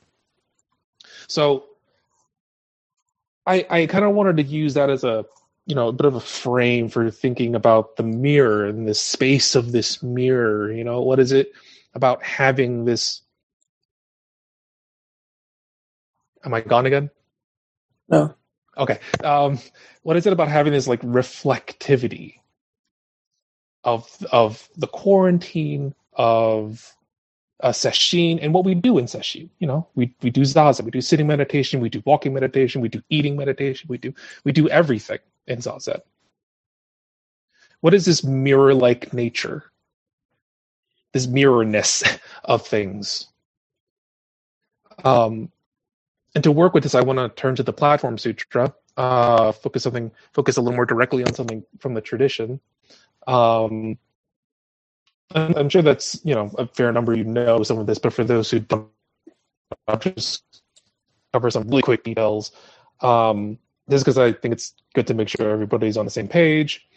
So 1.27 1.65
I, 3.46 3.66
I 3.70 3.86
kind 3.86 4.06
of 4.06 4.16
wanted 4.16 4.38
to 4.38 4.44
use 4.44 4.74
that 4.74 4.90
as 4.90 5.04
a 5.04 5.25
you 5.66 5.75
know 5.75 5.90
a 5.90 5.94
bit 5.94 6.06
of 6.06 6.16
a 6.16 6.20
frame 6.20 6.90
for 6.90 7.10
thinking 7.12 7.56
about 7.56 7.96
the 7.96 8.04
mirror 8.04 8.66
and 8.66 8.88
the 8.88 8.94
space 8.94 9.56
of 9.56 9.72
this 9.72 10.02
mirror 10.04 10.72
you 10.72 10.84
know? 10.84 11.02
What 11.02 11.20
is 11.20 11.32
it 11.32 11.52
about 11.94 12.24
having 12.24 12.86
this 12.86 13.22
am 16.44 16.54
i 16.54 16.62
gone 16.62 16.86
again? 16.86 17.10
No. 18.10 18.34
Okay. 18.78 19.00
Um 19.24 19.60
what 20.04 20.18
is 20.18 20.28
it 20.28 20.34
about 20.34 20.50
having 20.50 20.74
this 20.74 20.88
like 20.88 21.02
reflectivity 21.02 22.36
of 23.84 24.08
of 24.32 24.68
the 24.75 24.88
quarantine 24.88 25.96
of 26.14 26.96
uh, 27.62 27.69
sesshin 27.69 28.39
and 28.41 28.53
what 28.53 28.65
we 28.65 28.75
do 28.75 28.97
in 28.97 29.05
sesshin. 29.05 29.50
You 29.59 29.67
know, 29.67 29.88
we 29.95 30.13
we 30.21 30.29
do 30.29 30.41
zazen, 30.41 30.85
we 30.85 30.91
do 30.91 31.01
sitting 31.01 31.27
meditation, 31.27 31.79
we 31.79 31.89
do 31.89 32.01
walking 32.05 32.33
meditation, 32.33 32.81
we 32.81 32.89
do 32.89 33.01
eating 33.09 33.35
meditation, 33.38 33.88
we 33.89 33.97
do 33.97 34.13
we 34.43 34.51
do 34.51 34.67
everything 34.69 35.19
in 35.47 35.59
zazen. 35.59 36.01
What 37.81 37.93
is 37.93 38.05
this 38.05 38.24
mirror-like 38.24 39.13
nature? 39.13 39.71
This 41.13 41.27
mirrorness 41.27 42.19
of 42.43 42.65
things. 42.65 43.27
Um, 45.03 45.51
and 46.33 46.43
to 46.43 46.51
work 46.51 46.74
with 46.74 46.83
this, 46.83 46.95
I 46.95 47.01
want 47.01 47.19
to 47.19 47.29
turn 47.29 47.55
to 47.55 47.63
the 47.63 47.74
Platform 47.74 48.17
Sutra. 48.17 48.74
Uh, 48.97 49.51
focus 49.51 49.83
something, 49.83 50.12
focus 50.33 50.57
a 50.57 50.62
little 50.62 50.75
more 50.75 50.85
directly 50.85 51.24
on 51.24 51.33
something 51.33 51.63
from 51.79 51.93
the 51.93 52.01
tradition. 52.01 52.59
Um, 53.27 53.97
I'm 55.34 55.70
sure 55.70 55.82
that's 55.82 56.20
you 56.24 56.36
know 56.36 56.51
a 56.58 56.67
fair 56.67 56.91
number 56.91 57.15
you 57.15 57.24
know 57.24 57.63
some 57.63 57.79
of 57.79 57.88
this, 57.88 57.98
but 58.00 58.13
for 58.13 58.24
those 58.24 58.51
who 58.51 58.60
don't, 58.60 58.88
I'll 59.88 59.98
just 59.98 60.44
cover 61.34 61.50
some 61.50 61.67
really 61.67 61.82
quick 61.82 62.03
details. 62.03 62.51
Um, 63.01 63.58
This 63.88 64.00
is 64.00 64.03
because 64.03 64.17
I 64.17 64.32
think 64.34 64.53
it's 64.53 64.74
good 64.94 65.08
to 65.08 65.13
make 65.13 65.29
sure 65.29 65.50
everybody's 65.50 65.98
on 65.98 66.05
the 66.05 66.12
same 66.12 66.27
page. 66.27 66.88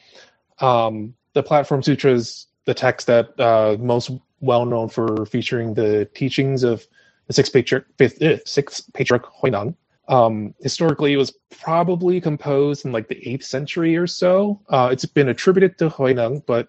Um, 0.60 1.14
the 1.34 1.42
Platform 1.42 1.82
Sutra 1.82 2.12
is 2.12 2.46
the 2.64 2.74
text 2.74 3.06
that 3.06 3.38
uh, 3.40 3.76
most 3.80 4.10
well 4.40 4.64
known 4.66 4.88
for 4.88 5.26
featuring 5.26 5.74
the 5.74 6.08
teachings 6.14 6.62
of 6.62 6.86
the 7.26 7.32
sixth 7.32 7.52
patriarch, 7.52 7.86
fifth, 7.98 8.22
uh, 8.22 8.38
sixth 8.44 8.92
patriarch 8.94 9.26
Huineng. 9.42 9.74
Um, 10.08 10.54
historically, 10.60 11.12
it 11.12 11.18
was 11.18 11.32
probably 11.50 12.20
composed 12.20 12.86
in 12.86 12.92
like 12.92 13.08
the 13.08 13.28
eighth 13.28 13.44
century 13.44 13.96
or 13.96 14.06
so. 14.06 14.60
Uh, 14.68 14.88
it's 14.90 15.04
been 15.04 15.28
attributed 15.28 15.76
to 15.78 15.90
Huineng, 15.90 16.44
but 16.46 16.68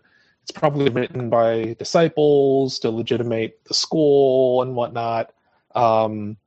it's 0.49 0.57
probably 0.57 0.89
written 0.89 1.29
by 1.29 1.75
disciples 1.77 2.79
to 2.79 2.89
legitimate 2.89 3.59
the 3.67 3.73
school 3.75 4.63
and 4.63 4.75
whatnot. 4.75 5.31
Um, 5.75 6.37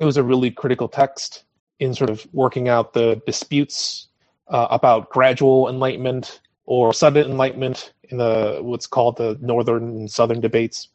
it 0.00 0.04
was 0.04 0.16
a 0.16 0.22
really 0.24 0.50
critical 0.50 0.88
text 0.88 1.44
in 1.78 1.94
sort 1.94 2.10
of 2.10 2.26
working 2.32 2.68
out 2.68 2.92
the 2.92 3.22
disputes 3.24 4.08
uh, 4.48 4.66
about 4.68 5.10
gradual 5.10 5.68
enlightenment 5.68 6.40
or 6.66 6.92
sudden 6.92 7.30
enlightenment 7.30 7.92
in 8.08 8.18
the 8.18 8.58
what's 8.62 8.88
called 8.88 9.16
the 9.16 9.38
northern 9.40 9.84
and 9.84 10.10
southern 10.10 10.40
debates. 10.40 10.88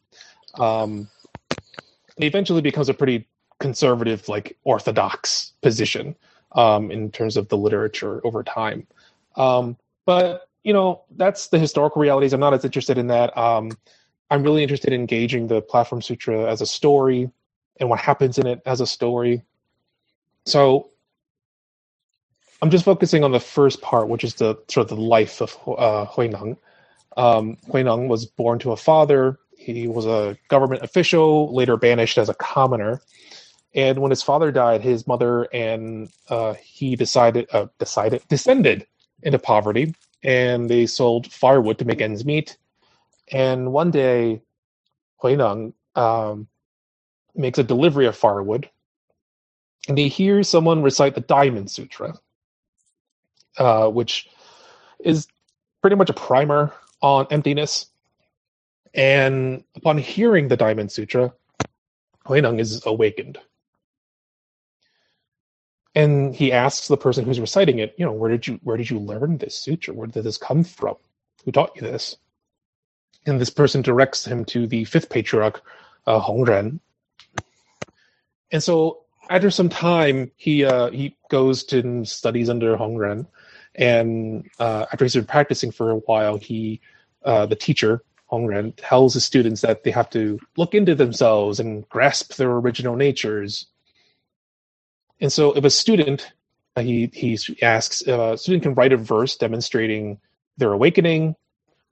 Um, 0.59 1.07
it 2.17 2.25
eventually 2.25 2.61
becomes 2.61 2.89
a 2.89 2.93
pretty 2.93 3.29
conservative, 3.61 4.27
like 4.27 4.57
orthodox 4.65 5.53
position 5.61 6.17
um, 6.51 6.91
in 6.91 7.11
terms 7.11 7.37
of 7.37 7.47
the 7.47 7.57
literature 7.57 8.19
over 8.25 8.43
time. 8.43 8.85
Um, 9.37 9.77
but 10.05 10.46
you 10.63 10.73
know, 10.73 11.03
that's 11.15 11.47
the 11.47 11.59
historical 11.59 12.01
realities. 12.01 12.33
I'm 12.33 12.39
not 12.39 12.53
as 12.53 12.65
interested 12.65 12.97
in 12.97 13.07
that. 13.07 13.37
Um, 13.37 13.71
I'm 14.29 14.43
really 14.43 14.63
interested 14.63 14.91
in 14.93 14.99
engaging 14.99 15.47
the 15.47 15.61
Platform 15.61 16.01
Sutra 16.01 16.51
as 16.51 16.61
a 16.61 16.65
story 16.65 17.29
and 17.79 17.89
what 17.89 17.99
happens 17.99 18.37
in 18.37 18.47
it 18.47 18.61
as 18.65 18.81
a 18.81 18.87
story. 18.87 19.43
So 20.45 20.89
I'm 22.61 22.69
just 22.69 22.85
focusing 22.85 23.23
on 23.23 23.31
the 23.31 23.39
first 23.39 23.81
part, 23.81 24.09
which 24.09 24.23
is 24.23 24.35
the 24.35 24.55
sort 24.67 24.89
of 24.89 24.97
the 24.97 25.01
life 25.01 25.41
of 25.41 25.55
uh, 25.67 26.05
Huineng. 26.07 26.57
Um, 27.15 27.57
Huineng 27.67 28.07
was 28.07 28.25
born 28.25 28.59
to 28.59 28.71
a 28.71 28.77
father. 28.77 29.37
He 29.57 29.87
was 29.87 30.05
a 30.05 30.37
government 30.49 30.83
official, 30.83 31.53
later 31.53 31.77
banished 31.77 32.17
as 32.17 32.29
a 32.29 32.33
commoner. 32.33 33.01
And 33.75 33.99
when 33.99 34.11
his 34.11 34.23
father 34.23 34.51
died, 34.51 34.81
his 34.81 35.05
mother 35.05 35.47
and 35.53 36.09
uh, 36.29 36.53
he 36.53 36.95
decided 36.95 37.47
uh, 37.51 37.67
decided 37.77 38.23
descended 38.27 38.87
into 39.21 39.39
poverty, 39.39 39.93
and 40.23 40.69
they 40.69 40.85
sold 40.85 41.31
firewood 41.31 41.79
to 41.79 41.85
make 41.85 42.01
ends 42.01 42.25
meet. 42.25 42.57
And 43.31 43.71
one 43.71 43.91
day, 43.91 44.41
Huineng 45.21 45.73
um, 45.95 46.47
makes 47.35 47.59
a 47.59 47.63
delivery 47.63 48.05
of 48.05 48.15
firewood, 48.15 48.69
and 49.87 49.97
he 49.97 50.07
hears 50.07 50.47
someone 50.47 50.83
recite 50.83 51.15
the 51.15 51.21
Diamond 51.21 51.69
Sutra, 51.71 52.13
uh, 53.57 53.89
which 53.89 54.27
is 54.99 55.27
pretty 55.81 55.95
much 55.95 56.09
a 56.09 56.13
primer 56.13 56.73
on 57.01 57.27
emptiness. 57.29 57.87
And 58.93 59.63
upon 59.75 59.97
hearing 59.97 60.47
the 60.47 60.57
Diamond 60.57 60.91
Sutra, 60.91 61.33
Huineng 62.25 62.59
is 62.59 62.85
awakened. 62.85 63.37
And 65.97 66.35
he 66.35 66.51
asks 66.51 66.89
the 66.89 66.95
person 66.95 67.25
who's 67.25 67.39
reciting 67.39 67.79
it, 67.79 67.95
you 67.97 68.05
know, 68.05 68.11
where 68.11 68.29
did 68.29 68.45
you 68.45 68.59
where 68.61 68.77
did 68.77 68.87
you 68.87 68.99
learn 68.99 69.39
this 69.39 69.55
sutra? 69.55 69.95
Where 69.95 70.05
did 70.05 70.25
this 70.25 70.37
come 70.37 70.63
from? 70.63 70.95
Who 71.43 71.51
taught 71.51 71.75
you 71.75 71.81
this? 71.81 72.17
And 73.25 73.41
this 73.41 73.49
person 73.49 73.81
directs 73.81 74.23
him 74.23 74.45
to 74.45 74.67
the 74.67 74.85
fifth 74.85 75.09
patriarch, 75.09 75.59
uh, 76.05 76.21
Hongren. 76.21 76.81
And 78.51 78.61
so 78.61 79.05
after 79.31 79.49
some 79.49 79.69
time, 79.69 80.29
he 80.35 80.63
uh, 80.63 80.91
he 80.91 81.17
goes 81.31 81.63
to 81.63 82.05
studies 82.05 82.47
under 82.47 82.77
Hongren, 82.77 83.25
and 83.73 84.47
uh, 84.59 84.85
after 84.93 85.03
he's 85.03 85.15
been 85.15 85.25
practicing 85.25 85.71
for 85.71 85.89
a 85.89 85.97
while, 85.97 86.37
he 86.37 86.79
uh, 87.25 87.47
the 87.47 87.55
teacher 87.55 88.03
Hongren 88.31 88.73
tells 88.77 89.15
his 89.15 89.25
students 89.25 89.61
that 89.61 89.83
they 89.83 89.89
have 89.89 90.11
to 90.11 90.39
look 90.57 90.75
into 90.75 90.93
themselves 90.93 91.59
and 91.59 91.89
grasp 91.89 92.35
their 92.35 92.51
original 92.51 92.95
natures. 92.95 93.65
And 95.19 95.31
so, 95.31 95.53
if 95.53 95.63
a 95.63 95.69
student 95.69 96.31
uh, 96.75 96.81
he 96.81 97.09
he 97.13 97.37
asks 97.61 98.01
a 98.01 98.37
student 98.37 98.63
can 98.63 98.75
write 98.75 98.93
a 98.93 98.97
verse 98.97 99.35
demonstrating 99.35 100.19
their 100.57 100.73
awakening, 100.73 101.35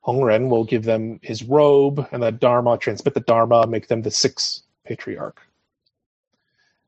Hongren 0.06 0.50
will 0.50 0.64
give 0.64 0.84
them 0.84 1.20
his 1.24 1.44
robe 1.44 2.08
and 2.12 2.22
the 2.22 2.32
Dharma, 2.32 2.78
transmit 2.78 3.16
the 3.16 3.20
Dharma, 3.20 3.66
make 3.66 3.88
them 3.88 4.04
the 4.04 4.12
sixth 4.12 4.62
patriarch. 4.86 5.42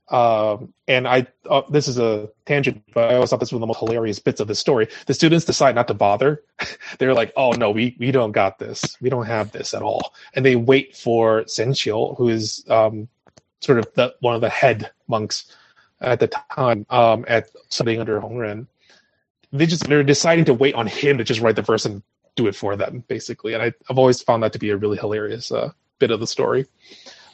Um, 0.10 0.74
and 0.88 1.06
I, 1.08 1.28
uh, 1.50 1.64
this 1.70 1.90
is 1.90 1.98
a 1.98 2.30
tangent, 2.46 2.82
but 2.94 3.12
I 3.12 3.16
always 3.16 3.30
thought 3.30 3.42
this 3.42 3.52
was 3.52 3.60
one 3.60 3.64
of 3.64 3.68
the 3.68 3.80
most 3.80 3.80
hilarious 3.80 4.20
bits 4.20 4.40
of 4.40 4.48
the 4.48 4.56
story. 4.56 4.88
The 5.06 5.14
students 5.14 5.44
decide 5.44 5.76
not 5.76 5.88
to 5.90 5.94
bother. 5.94 6.44
They're 7.00 7.14
like, 7.14 7.34
"Oh 7.36 7.52
no, 7.52 7.72
we 7.72 7.96
we 8.00 8.12
don't 8.12 8.32
got 8.32 8.58
this. 8.58 8.96
We 9.02 9.10
don't 9.10 9.26
have 9.26 9.52
this 9.52 9.74
at 9.74 9.82
all." 9.82 10.14
And 10.34 10.46
they 10.46 10.56
wait 10.56 10.96
for 10.96 11.46
Shen 11.48 11.74
Xiu, 11.74 12.16
who 12.16 12.30
is 12.30 12.64
um, 12.70 13.10
sort 13.60 13.80
of 13.80 13.88
the 13.96 14.16
one 14.22 14.36
of 14.36 14.42
the 14.42 14.50
head 14.50 14.92
monks 15.08 15.52
at 16.02 16.20
the 16.20 16.28
time 16.28 16.86
um, 16.90 17.26
at 17.28 17.50
studying 17.70 18.00
under 18.00 18.20
Hongren. 18.20 18.68
They 19.52 19.66
just 19.66 19.88
they're 19.88 20.04
deciding 20.04 20.46
to 20.46 20.54
wait 20.54 20.76
on 20.76 20.88
him 20.88 21.18
to 21.18 21.24
just 21.24 21.40
write 21.40 21.56
the 21.56 21.62
verse 21.62 21.86
and 21.86 22.04
do 22.36 22.48
it 22.48 22.56
for 22.56 22.76
them, 22.76 23.04
basically. 23.08 23.54
And 23.54 23.62
I, 23.62 23.74
have 23.88 23.98
always 23.98 24.22
found 24.22 24.44
that 24.44 24.54
to 24.54 24.60
be 24.60 24.70
a 24.70 24.78
really 24.78 24.98
hilarious 24.98 25.52
uh, 25.52 25.72
bit 26.00 26.12
of 26.12 26.20
the 26.20 26.28
story. 26.28 26.66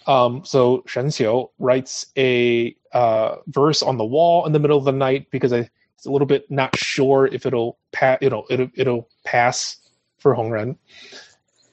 Um, 0.07 0.43
so 0.43 0.83
Shen 0.87 1.07
Xiu 1.07 1.49
writes 1.59 2.07
a 2.17 2.75
uh, 2.93 3.37
verse 3.47 3.81
on 3.81 3.97
the 3.97 4.05
wall 4.05 4.45
in 4.45 4.51
the 4.51 4.59
middle 4.59 4.77
of 4.77 4.85
the 4.85 4.91
night 4.91 5.29
because 5.31 5.53
I, 5.53 5.69
he's 5.97 6.05
a 6.05 6.11
little 6.11 6.27
bit 6.27 6.49
not 6.49 6.75
sure 6.77 7.27
if 7.27 7.45
it'll 7.45 7.77
pass. 7.91 8.17
You 8.21 8.29
know, 8.29 8.45
it'll, 8.49 8.69
it'll 8.75 9.09
pass 9.23 9.77
for 10.19 10.35
Hongren. 10.35 10.77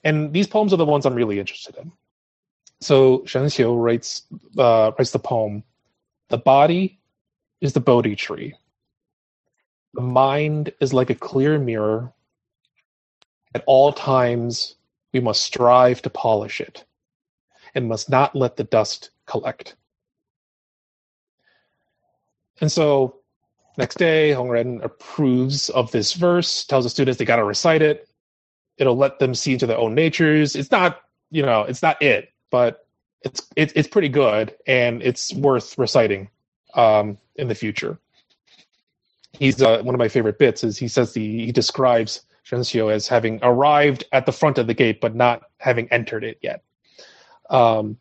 And 0.05 0.33
these 0.33 0.47
poems 0.47 0.73
are 0.73 0.77
the 0.77 0.85
ones 0.85 1.07
I'm 1.07 1.15
really 1.15 1.39
interested 1.39 1.77
in. 1.77 1.93
So 2.81 3.25
Shen 3.27 3.45
Xiu 3.45 3.77
writes 3.77 4.23
uh, 4.59 4.93
writes 4.99 5.11
the 5.11 5.19
poem. 5.19 5.63
The 6.31 6.39
body 6.39 7.01
is 7.61 7.73
the 7.73 7.81
Bodhi 7.81 8.17
tree. 8.17 8.55
The 9.95 10.01
mind 10.01 10.73
is 10.81 10.95
like 10.95 11.11
a 11.11 11.15
clear 11.15 11.59
mirror. 11.59 12.13
At 13.53 13.65
all 13.67 13.93
times, 13.93 14.77
we 15.13 15.19
must 15.19 15.43
strive 15.43 16.01
to 16.03 16.11
polish 16.11 16.61
it 16.61 16.85
and 17.75 17.89
must 17.89 18.09
not 18.09 18.37
let 18.37 18.57
the 18.57 18.65
dust 18.65 19.11
collect. 19.27 19.75
And 22.61 22.71
so 22.71 23.17
next 23.77 23.99
day, 23.99 24.31
Hongren 24.31 24.85
approves 24.85 25.69
of 25.71 25.91
this 25.91 26.13
verse, 26.13 26.65
tells 26.65 26.85
the 26.85 26.91
students 26.91 27.19
they 27.19 27.25
got 27.25 27.37
to 27.37 27.45
recite 27.45 27.83
it. 27.83 28.09
It'll 28.79 28.97
let 28.97 29.19
them 29.19 29.35
see 29.35 29.55
into 29.55 29.67
their 29.67 29.79
own 29.79 29.97
natures. 29.97 30.55
It's 30.55 30.71
not, 30.71 31.01
you 31.33 31.43
know, 31.43 31.63
it's 31.63 31.83
not 31.83 32.01
it, 32.01 32.33
but 32.51 32.87
it's 33.23 33.47
it, 33.57 33.73
it's 33.75 33.89
pretty 33.89 34.09
good 34.09 34.55
and 34.67 35.03
it's 35.03 35.33
worth 35.35 35.77
reciting 35.79 36.29
um, 36.75 37.19
in 37.37 37.49
the 37.49 37.55
future. 37.55 37.99
He's 39.33 39.61
uh, 39.63 39.83
one 39.83 39.95
of 39.95 39.99
my 39.99 40.09
favorite 40.09 40.39
bits 40.39 40.65
is 40.65 40.79
he 40.79 40.89
says 40.89 41.13
the 41.13 41.47
he 41.47 41.53
describes 41.53 42.23
Shenxiu 42.45 42.93
as 42.93 43.09
having 43.09 43.39
arrived 43.43 44.05
at 44.13 44.27
the 44.27 44.33
front 44.33 44.59
of 44.59 44.67
the 44.67 44.75
gate 44.75 45.01
but 45.01 45.15
not 45.15 45.43
having 45.59 45.89
entered 45.93 46.25
it 46.25 46.39
yet. 46.43 46.63
Um, 47.49 47.99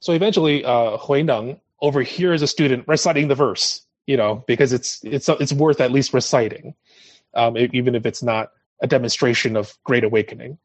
so 0.00 0.12
eventually, 0.12 0.64
uh, 0.64 0.98
Huineng 0.98 1.60
overhears 1.80 2.42
a 2.42 2.46
student 2.46 2.86
reciting 2.86 3.28
the 3.28 3.34
verse, 3.34 3.86
you 4.06 4.16
know, 4.16 4.44
because 4.46 4.72
it's 4.72 5.00
it's 5.02 5.28
it's 5.28 5.52
worth 5.52 5.80
at 5.80 5.92
least 5.92 6.12
reciting, 6.14 6.74
um, 7.34 7.56
even 7.56 7.94
if 7.94 8.04
it's 8.06 8.22
not 8.22 8.50
a 8.82 8.86
demonstration 8.86 9.56
of 9.56 9.76
great 9.84 10.04
awakening. 10.04 10.58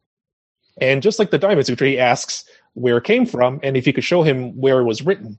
And 0.81 1.01
just 1.01 1.19
like 1.19 1.31
the 1.31 1.37
Diamond 1.37 1.65
Sutra, 1.65 1.87
he 1.87 1.99
asks 1.99 2.43
where 2.79 2.97
it 2.97 3.03
came 3.03 3.25
from 3.25 3.59
and 3.61 3.75
if 3.75 3.85
he 3.85 3.93
could 3.93 4.03
show 4.03 4.23
him 4.23 4.59
where 4.59 4.79
it 4.79 4.85
was 4.85 5.01
written. 5.01 5.37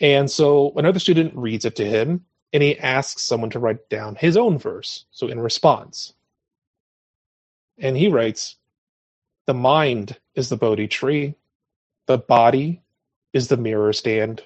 And 0.00 0.30
so 0.30 0.72
another 0.76 0.98
student 0.98 1.34
reads 1.34 1.64
it 1.64 1.76
to 1.76 1.84
him, 1.84 2.24
and 2.52 2.62
he 2.62 2.78
asks 2.78 3.22
someone 3.22 3.50
to 3.50 3.58
write 3.58 3.88
down 3.88 4.14
his 4.14 4.36
own 4.36 4.58
verse. 4.58 5.06
So 5.10 5.26
in 5.28 5.40
response, 5.40 6.12
and 7.78 7.96
he 7.96 8.08
writes, 8.08 8.56
the 9.46 9.54
mind 9.54 10.18
is 10.34 10.50
the 10.50 10.56
Bodhi 10.56 10.88
tree. 10.88 11.34
The 12.06 12.18
body 12.18 12.82
is 13.32 13.48
the 13.48 13.56
mirror 13.56 13.92
stand. 13.92 14.42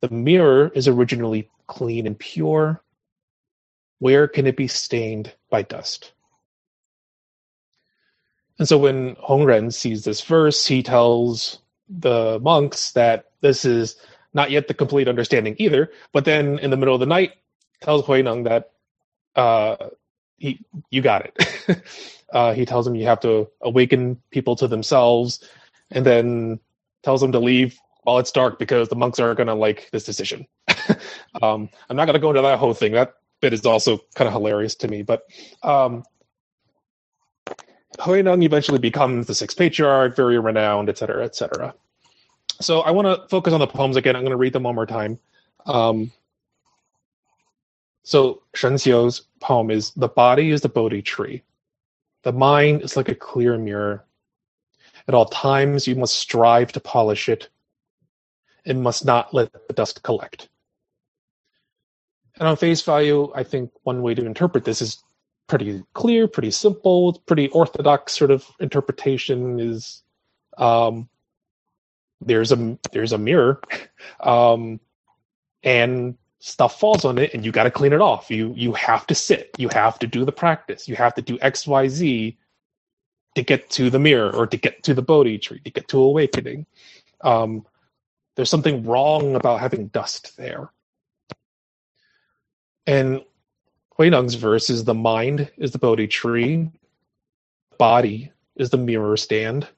The 0.00 0.10
mirror 0.10 0.70
is 0.74 0.88
originally 0.88 1.50
clean 1.66 2.06
and 2.06 2.18
pure. 2.18 2.82
Where 3.98 4.26
can 4.26 4.46
it 4.46 4.56
be 4.56 4.68
stained 4.68 5.34
by 5.50 5.62
dust? 5.62 6.12
And 8.60 8.68
so 8.68 8.76
when 8.76 9.16
Hongren 9.16 9.72
sees 9.72 10.04
this 10.04 10.20
verse, 10.20 10.66
he 10.66 10.82
tells 10.82 11.60
the 11.88 12.38
monks 12.40 12.92
that 12.92 13.30
this 13.40 13.64
is 13.64 13.96
not 14.34 14.50
yet 14.50 14.68
the 14.68 14.74
complete 14.74 15.08
understanding 15.08 15.56
either. 15.58 15.90
But 16.12 16.26
then 16.26 16.58
in 16.58 16.70
the 16.70 16.76
middle 16.76 16.94
of 16.94 17.00
the 17.00 17.06
night, 17.06 17.32
tells 17.80 18.04
Huineng 18.04 18.44
that 18.44 18.72
uh, 19.34 19.88
he 20.36 20.60
you 20.90 21.02
got 21.02 21.26
it. 21.26 21.82
Uh, 22.32 22.54
he 22.54 22.64
tells 22.64 22.84
them 22.84 22.94
you 22.94 23.06
have 23.06 23.18
to 23.18 23.48
awaken 23.60 24.16
people 24.30 24.54
to 24.54 24.68
themselves, 24.68 25.42
and 25.90 26.06
then 26.06 26.60
tells 27.02 27.20
them 27.20 27.32
to 27.32 27.40
leave 27.40 27.76
while 28.04 28.18
it's 28.18 28.30
dark 28.30 28.56
because 28.56 28.88
the 28.88 28.94
monks 28.94 29.18
aren't 29.18 29.36
going 29.36 29.48
to 29.48 29.54
like 29.54 29.88
this 29.90 30.04
decision. 30.04 30.46
um, 31.42 31.68
I'm 31.88 31.96
not 31.96 32.04
going 32.04 32.14
to 32.14 32.20
go 32.20 32.30
into 32.30 32.42
that 32.42 32.60
whole 32.60 32.72
thing. 32.72 32.92
That 32.92 33.14
bit 33.40 33.52
is 33.52 33.66
also 33.66 33.98
kind 34.14 34.28
of 34.28 34.32
hilarious 34.32 34.76
to 34.76 34.86
me. 34.86 35.02
But 35.02 35.24
um, 35.64 36.04
Huineng 37.98 38.44
eventually 38.44 38.78
becomes 38.78 39.26
the 39.26 39.34
sixth 39.34 39.58
patriarch, 39.58 40.16
very 40.16 40.38
renowned, 40.38 40.88
et 40.88 40.98
cetera, 40.98 41.24
et 41.24 41.34
cetera. 41.34 41.74
So 42.60 42.80
I 42.80 42.90
want 42.90 43.06
to 43.06 43.28
focus 43.28 43.52
on 43.52 43.60
the 43.60 43.66
poems 43.66 43.96
again. 43.96 44.16
I'm 44.16 44.22
going 44.22 44.30
to 44.30 44.36
read 44.36 44.52
them 44.52 44.64
one 44.64 44.74
more 44.74 44.86
time. 44.86 45.18
Um, 45.66 46.12
so 48.02 48.42
Shen 48.54 48.74
Xiu's 48.74 49.22
poem 49.40 49.70
is 49.70 49.90
The 49.92 50.08
body 50.08 50.50
is 50.50 50.60
the 50.60 50.68
Bodhi 50.68 51.02
tree. 51.02 51.42
The 52.22 52.32
mind 52.32 52.82
is 52.82 52.96
like 52.96 53.08
a 53.08 53.14
clear 53.14 53.56
mirror. 53.56 54.04
At 55.08 55.14
all 55.14 55.26
times, 55.26 55.86
you 55.86 55.96
must 55.96 56.18
strive 56.18 56.72
to 56.72 56.80
polish 56.80 57.28
it 57.28 57.48
and 58.66 58.82
must 58.82 59.04
not 59.04 59.32
let 59.32 59.52
the 59.52 59.74
dust 59.74 60.02
collect. 60.02 60.48
And 62.38 62.46
on 62.46 62.56
face 62.56 62.82
value, 62.82 63.32
I 63.34 63.42
think 63.42 63.70
one 63.82 64.02
way 64.02 64.14
to 64.14 64.24
interpret 64.24 64.64
this 64.64 64.82
is 64.82 65.02
pretty 65.50 65.82
clear, 65.94 66.28
pretty 66.28 66.52
simple, 66.52 67.20
pretty 67.26 67.48
orthodox 67.48 68.16
sort 68.16 68.30
of 68.30 68.46
interpretation 68.60 69.58
is 69.58 70.04
um, 70.58 71.08
there's 72.20 72.52
a 72.52 72.78
there's 72.92 73.12
a 73.12 73.18
mirror 73.18 73.60
um, 74.20 74.78
and 75.64 76.16
stuff 76.38 76.78
falls 76.78 77.04
on 77.04 77.18
it 77.18 77.34
and 77.34 77.44
you 77.44 77.50
got 77.50 77.64
to 77.64 77.70
clean 77.70 77.92
it 77.92 78.00
off. 78.00 78.30
You 78.30 78.54
you 78.56 78.72
have 78.74 79.08
to 79.08 79.14
sit, 79.16 79.50
you 79.58 79.68
have 79.70 79.98
to 79.98 80.06
do 80.06 80.24
the 80.24 80.30
practice, 80.30 80.88
you 80.88 80.94
have 80.94 81.14
to 81.14 81.22
do 81.22 81.36
XYZ 81.38 82.36
to 83.34 83.42
get 83.42 83.68
to 83.70 83.90
the 83.90 83.98
mirror 83.98 84.30
or 84.32 84.46
to 84.46 84.56
get 84.56 84.84
to 84.84 84.94
the 84.94 85.02
Bodhi 85.02 85.38
tree, 85.38 85.60
to 85.64 85.70
get 85.70 85.88
to 85.88 86.00
awakening. 86.00 86.64
Um, 87.22 87.66
there's 88.36 88.50
something 88.50 88.84
wrong 88.84 89.34
about 89.34 89.58
having 89.58 89.88
dust 89.88 90.36
there. 90.36 90.70
And 92.86 93.22
Huineng's 94.00 94.34
verse 94.34 94.70
is 94.70 94.84
the 94.84 94.94
mind 94.94 95.50
is 95.58 95.72
the 95.72 95.78
Bodhi 95.78 96.06
tree, 96.06 96.70
body 97.76 98.32
is 98.56 98.70
the 98.70 98.78
mirror 98.78 99.14
stand. 99.18 99.68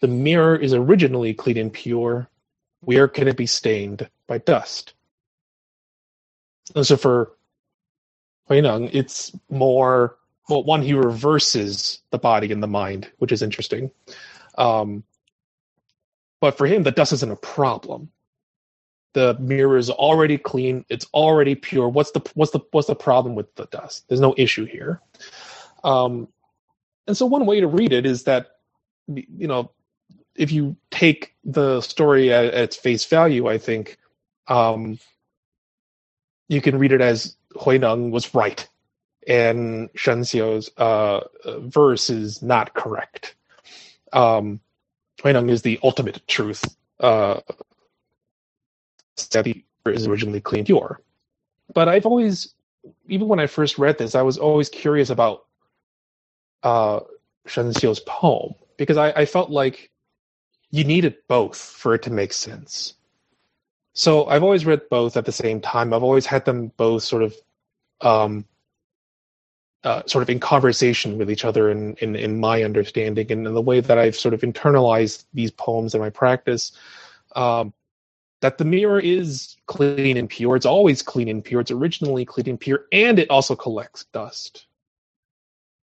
The 0.00 0.06
mirror 0.06 0.54
is 0.54 0.72
originally 0.72 1.34
clean 1.34 1.56
and 1.56 1.72
pure. 1.72 2.28
Where 2.80 3.08
can 3.08 3.26
it 3.26 3.36
be 3.36 3.46
stained 3.46 4.08
by 4.28 4.38
dust? 4.38 4.94
And 6.76 6.86
so 6.86 6.96
for 6.96 7.32
Huineng, 8.48 8.90
it's 8.92 9.32
more 9.50 10.16
well, 10.48 10.62
one 10.62 10.82
he 10.82 10.94
reverses 10.94 12.00
the 12.10 12.18
body 12.18 12.52
and 12.52 12.62
the 12.62 12.68
mind, 12.68 13.10
which 13.18 13.32
is 13.32 13.42
interesting. 13.42 13.90
Um, 14.58 15.02
but 16.40 16.56
for 16.56 16.68
him, 16.68 16.84
the 16.84 16.92
dust 16.92 17.12
isn't 17.14 17.32
a 17.32 17.36
problem. 17.36 18.10
The 19.14 19.36
mirror 19.38 19.76
is 19.76 19.90
already 19.90 20.38
clean. 20.38 20.84
It's 20.88 21.06
already 21.12 21.54
pure. 21.54 21.88
What's 21.88 22.12
the 22.12 22.20
what's 22.34 22.52
the 22.52 22.60
what's 22.70 22.88
the 22.88 22.94
problem 22.94 23.34
with 23.34 23.54
the 23.56 23.66
dust? 23.66 24.08
There's 24.08 24.20
no 24.20 24.34
issue 24.36 24.64
here. 24.64 25.00
Um, 25.84 26.28
and 27.06 27.16
so 27.16 27.26
one 27.26 27.46
way 27.46 27.60
to 27.60 27.66
read 27.66 27.92
it 27.92 28.06
is 28.06 28.24
that 28.24 28.56
you 29.08 29.46
know 29.46 29.70
if 30.34 30.50
you 30.50 30.76
take 30.90 31.34
the 31.44 31.80
story 31.80 32.32
at, 32.32 32.46
at 32.46 32.54
its 32.54 32.76
face 32.76 33.04
value, 33.04 33.48
I 33.48 33.58
think 33.58 33.98
um, 34.48 34.98
you 36.48 36.60
can 36.60 36.78
read 36.78 36.92
it 36.92 37.00
as 37.00 37.36
Huineng 37.54 38.10
was 38.10 38.34
right 38.34 38.66
and 39.26 39.90
Shen 39.94 40.22
Xiu's 40.22 40.70
uh, 40.76 41.20
verse 41.60 42.10
is 42.10 42.42
not 42.42 42.74
correct. 42.74 43.34
Um, 44.12 44.60
Huineng 45.22 45.50
is 45.50 45.62
the 45.62 45.78
ultimate 45.82 46.26
truth. 46.26 46.64
Uh, 46.98 47.40
that 49.30 49.46
is 49.86 50.06
originally 50.06 50.40
clean 50.40 50.64
pure. 50.64 51.00
But 51.74 51.88
I've 51.88 52.06
always, 52.06 52.54
even 53.08 53.28
when 53.28 53.40
I 53.40 53.46
first 53.46 53.78
read 53.78 53.98
this, 53.98 54.14
I 54.14 54.22
was 54.22 54.38
always 54.38 54.68
curious 54.68 55.10
about 55.10 55.44
uh, 56.62 57.00
Shen 57.46 57.72
Xiu's 57.72 58.00
poem 58.00 58.54
because 58.76 58.96
I, 58.96 59.10
I 59.10 59.24
felt 59.24 59.50
like 59.50 59.90
you 60.70 60.84
needed 60.84 61.16
both 61.28 61.56
for 61.58 61.94
it 61.94 62.02
to 62.02 62.10
make 62.10 62.32
sense. 62.32 62.94
So 63.94 64.26
I've 64.26 64.42
always 64.42 64.64
read 64.64 64.88
both 64.88 65.16
at 65.16 65.26
the 65.26 65.32
same 65.32 65.60
time. 65.60 65.92
I've 65.92 66.02
always 66.02 66.24
had 66.24 66.44
them 66.44 66.72
both 66.76 67.02
sort 67.02 67.22
of 67.22 67.34
um, 68.00 68.46
uh, 69.84 70.02
sort 70.06 70.22
of 70.22 70.30
in 70.30 70.40
conversation 70.40 71.18
with 71.18 71.30
each 71.30 71.44
other 71.44 71.70
in, 71.70 71.94
in, 71.96 72.16
in 72.16 72.40
my 72.40 72.62
understanding 72.62 73.30
and 73.30 73.46
in 73.46 73.54
the 73.54 73.60
way 73.60 73.80
that 73.80 73.98
I've 73.98 74.16
sort 74.16 74.32
of 74.32 74.40
internalized 74.40 75.24
these 75.34 75.50
poems 75.50 75.94
in 75.94 76.00
my 76.00 76.10
practice. 76.10 76.72
Um, 77.34 77.74
that 78.42 78.58
the 78.58 78.64
mirror 78.64 78.98
is 78.98 79.56
clean 79.66 80.16
and 80.16 80.28
pure. 80.28 80.56
It's 80.56 80.66
always 80.66 81.00
clean 81.00 81.28
and 81.28 81.44
pure. 81.44 81.60
It's 81.60 81.70
originally 81.70 82.24
clean 82.24 82.48
and 82.48 82.60
pure, 82.60 82.86
and 82.92 83.18
it 83.18 83.30
also 83.30 83.54
collects 83.54 84.04
dust. 84.12 84.66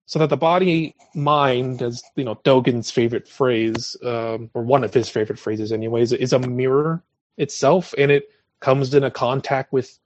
So 0.07 0.19
that 0.19 0.29
the 0.29 0.37
body 0.37 0.97
mind, 1.15 1.83
as 1.83 2.03
you 2.17 2.25
know, 2.25 2.35
Dogen's 2.35 2.91
favorite 2.91 3.29
phrase, 3.29 3.97
um, 4.05 4.51
or 4.55 4.63
one 4.63 4.83
of 4.83 4.93
his 4.93 5.09
favorite 5.09 5.39
phrases, 5.39 5.71
anyways, 5.71 6.13
is 6.13 6.33
a 6.33 6.39
mirror 6.41 7.03
itself, 7.37 7.95
and 7.97 8.11
it 8.11 8.29
comes 8.59 8.93
into 8.93 9.11
contact 9.11 9.73
with 9.73 9.97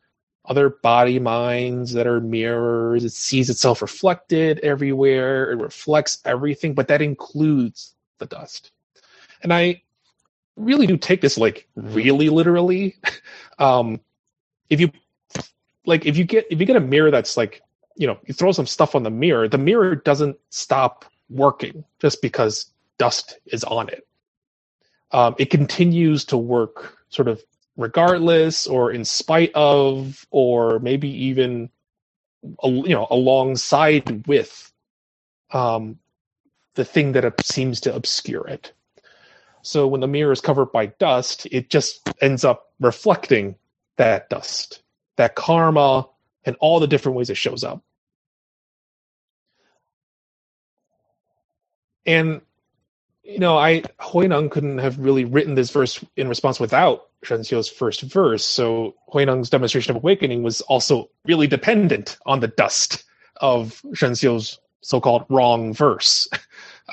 other 0.45 0.69
body 0.69 1.19
minds 1.19 1.93
that 1.95 2.07
are 2.07 2.21
mirrors. 2.21 3.05
It 3.05 3.13
sees 3.13 3.49
itself 3.49 3.81
reflected 3.81 4.59
everywhere. 4.59 5.53
It 5.53 5.57
reflects 5.57 6.19
everything, 6.27 6.75
but 6.75 6.89
that 6.89 7.01
includes 7.01 7.95
the 8.19 8.27
dust. 8.27 8.73
And 9.43 9.55
I 9.55 9.83
really 10.57 10.87
do 10.87 10.97
take 10.97 11.21
this 11.21 11.39
like 11.39 11.69
really 11.75 12.29
literally. 12.29 12.97
um, 13.59 14.01
if 14.71 14.81
you 14.81 14.91
like, 15.87 16.07
if 16.07 16.17
you 16.17 16.25
get 16.25 16.47
if 16.51 16.61
you 16.61 16.67
get 16.67 16.77
a 16.77 16.81
mirror 16.81 17.11
that's 17.11 17.37
like, 17.37 17.63
you 17.97 18.07
know, 18.07 18.19
you 18.27 18.35
throw 18.35 18.53
some 18.53 18.67
stuff 18.67 18.95
on 18.95 19.03
the 19.03 19.11
mirror, 19.11 19.49
the 19.49 19.59
mirror 19.59 19.95
doesn't 19.95 20.37
stop 20.51 21.05
working 21.29 21.85
just 22.01 22.23
because 22.23 22.71
dust 22.99 23.39
is 23.47 23.65
on 23.65 23.89
it. 23.89 24.07
Um, 25.11 25.35
it 25.39 25.51
continues 25.51 26.25
to 26.27 26.37
work 26.37 26.97
sort 27.09 27.29
of 27.29 27.43
regardless 27.77 28.67
or 28.67 28.91
in 28.93 29.05
spite 29.05 29.51
of 29.55 30.27
or 30.31 30.79
maybe 30.81 31.09
even 31.27 31.71
you 32.63 32.95
know 32.95 33.07
alongside 33.11 34.27
with 34.27 34.73
um, 35.53 35.99
the 36.75 36.85
thing 36.85 37.13
that 37.13 37.41
seems 37.45 37.81
to 37.81 37.95
obscure 37.95 38.47
it 38.49 38.73
so 39.63 39.87
when 39.87 40.01
the 40.01 40.07
mirror 40.07 40.33
is 40.33 40.41
covered 40.41 40.73
by 40.73 40.87
dust 40.87 41.47
it 41.51 41.71
just 41.71 42.09
ends 42.21 42.45
up 42.45 42.73
reflecting 42.81 43.55
that 43.97 44.29
dust 44.29 44.83
that 45.17 45.35
karma 45.35 46.07
and 46.45 46.57
all 46.61 46.81
the 46.81 46.87
different 46.87 47.17
ways 47.17 47.31
it 47.31 47.37
shows 47.37 47.65
up 47.65 47.83
and 52.07 52.41
you 53.23 53.39
know, 53.39 53.57
I 53.57 53.83
Huineng 54.01 54.51
couldn't 54.51 54.79
have 54.79 54.99
really 54.99 55.25
written 55.25 55.55
this 55.55 55.71
verse 55.71 56.05
in 56.17 56.29
response 56.29 56.59
without 56.59 57.09
Shen 57.23 57.41
Xiu's 57.41 57.69
first 57.69 58.03
verse. 58.03 58.45
So 58.45 58.97
Huineng's 59.13 59.51
demonstration 59.51 59.91
of 59.91 60.03
awakening 60.03 60.43
was 60.43 60.61
also 60.63 61.09
really 61.25 61.47
dependent 61.47 62.19
on 62.27 62.41
the 62.41 62.49
dust 62.49 63.05
of 63.37 63.81
Shen 63.95 64.13
Xiu's 64.13 64.59
so-called 64.83 65.25
wrong 65.29 65.73
verse. 65.73 66.29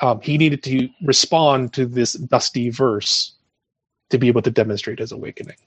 Um, 0.02 0.21
he 0.21 0.38
needed 0.38 0.63
to 0.63 0.88
respond 1.04 1.73
to 1.73 1.86
this 1.86 2.13
dusty 2.13 2.69
verse 2.69 3.34
to 4.12 4.17
be 4.17 4.28
able 4.28 4.43
to 4.43 4.52
demonstrate 4.52 4.99
his 4.99 5.12
awakening. 5.12 5.58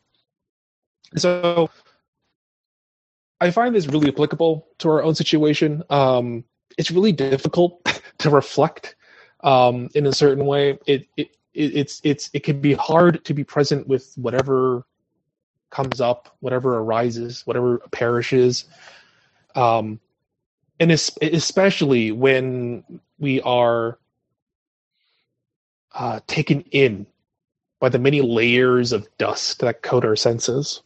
So 1.17 1.69
I 3.41 3.51
find 3.51 3.75
this 3.75 3.89
really 3.89 4.09
applicable 4.09 4.69
to 4.79 4.89
our 4.89 5.03
own 5.03 5.17
situation. 5.17 5.83
Um, 5.91 6.45
it's 6.79 6.93
really 6.93 7.13
difficult 7.13 7.85
to 8.19 8.31
reflect 8.31 8.95
um, 9.43 9.89
in 9.95 10.07
a 10.07 10.13
certain 10.13 10.47
way. 10.47 10.79
It, 10.87 11.09
it, 11.17 11.37
it 11.53 11.75
it's 11.75 12.01
it's 12.05 12.31
it 12.33 12.45
can 12.45 12.61
be 12.61 12.73
hard 12.73 13.25
to 13.25 13.35
be 13.35 13.45
present 13.45 13.87
with 13.89 14.15
whatever 14.17 14.87
comes 15.71 16.01
up, 16.01 16.37
whatever 16.41 16.79
arises, 16.79 17.47
whatever 17.47 17.79
perishes, 17.91 18.67
um, 19.55 19.99
and 20.83 20.91
especially 20.91 22.11
when 22.11 22.83
we 23.21 23.41
are 23.43 23.99
uh, 25.95 26.19
taken 26.27 26.63
in 26.73 27.07
by 27.79 27.89
the 27.89 28.01
many 28.01 28.21
layers 28.21 28.91
of 28.91 29.07
dust 29.17 29.61
that 29.61 29.83
coat 29.83 30.05
our 30.05 30.17
senses. 30.17 30.83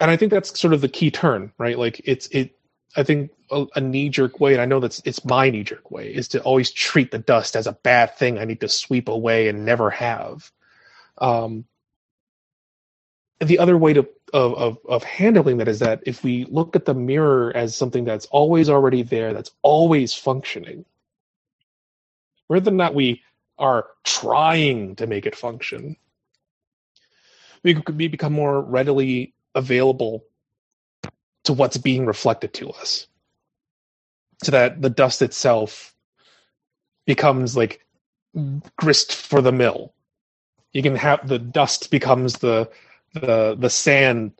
And 0.00 0.12
I 0.12 0.16
think 0.16 0.30
that's 0.30 0.56
sort 0.60 0.72
of 0.72 0.80
the 0.80 0.88
key 0.88 1.10
turn, 1.10 1.50
right? 1.58 1.76
Like 1.76 2.00
it's 2.04 2.28
it 2.28 2.56
I 2.96 3.02
think 3.02 3.32
a, 3.50 3.66
a 3.74 3.80
knee 3.80 4.10
jerk 4.10 4.38
way, 4.38 4.52
and 4.52 4.62
I 4.62 4.66
know 4.66 4.78
that's 4.78 5.02
it's 5.04 5.24
my 5.24 5.50
knee 5.50 5.64
jerk 5.64 5.90
way, 5.90 6.14
is 6.14 6.28
to 6.28 6.42
always 6.42 6.70
treat 6.70 7.10
the 7.10 7.18
dust 7.18 7.56
as 7.56 7.66
a 7.66 7.72
bad 7.72 8.14
thing 8.16 8.38
I 8.38 8.44
need 8.44 8.60
to 8.60 8.68
sweep 8.68 9.08
away 9.08 9.48
and 9.48 9.64
never 9.64 9.90
have. 9.90 10.52
Um, 11.18 11.64
the 13.40 13.58
other 13.58 13.76
way 13.78 13.92
to 13.92 14.08
of, 14.32 14.54
of 14.54 14.78
of 14.88 15.04
handling 15.04 15.58
that 15.58 15.68
is 15.68 15.78
that 15.78 16.02
if 16.06 16.22
we 16.24 16.44
look 16.46 16.76
at 16.76 16.84
the 16.84 16.94
mirror 16.94 17.52
as 17.54 17.74
something 17.74 18.04
that's 18.04 18.26
always 18.26 18.68
already 18.68 19.02
there, 19.02 19.32
that's 19.32 19.52
always 19.62 20.14
functioning, 20.14 20.84
whether 22.48 22.64
than 22.64 22.76
not 22.76 22.94
we 22.94 23.22
are 23.58 23.86
trying 24.04 24.96
to 24.96 25.06
make 25.06 25.26
it 25.26 25.36
function. 25.36 25.96
We 27.62 27.82
we 27.94 28.08
become 28.08 28.32
more 28.32 28.60
readily 28.60 29.34
available 29.54 30.24
to 31.44 31.52
what's 31.52 31.78
being 31.78 32.06
reflected 32.06 32.52
to 32.54 32.70
us. 32.70 33.06
So 34.44 34.52
that 34.52 34.82
the 34.82 34.90
dust 34.90 35.22
itself 35.22 35.94
becomes 37.06 37.56
like 37.56 37.84
grist 38.76 39.14
for 39.14 39.40
the 39.40 39.52
mill. 39.52 39.94
You 40.72 40.82
can 40.82 40.94
have 40.96 41.26
the 41.26 41.38
dust 41.38 41.90
becomes 41.90 42.34
the 42.34 42.70
the 43.14 43.56
the 43.58 43.70
sand 43.70 44.32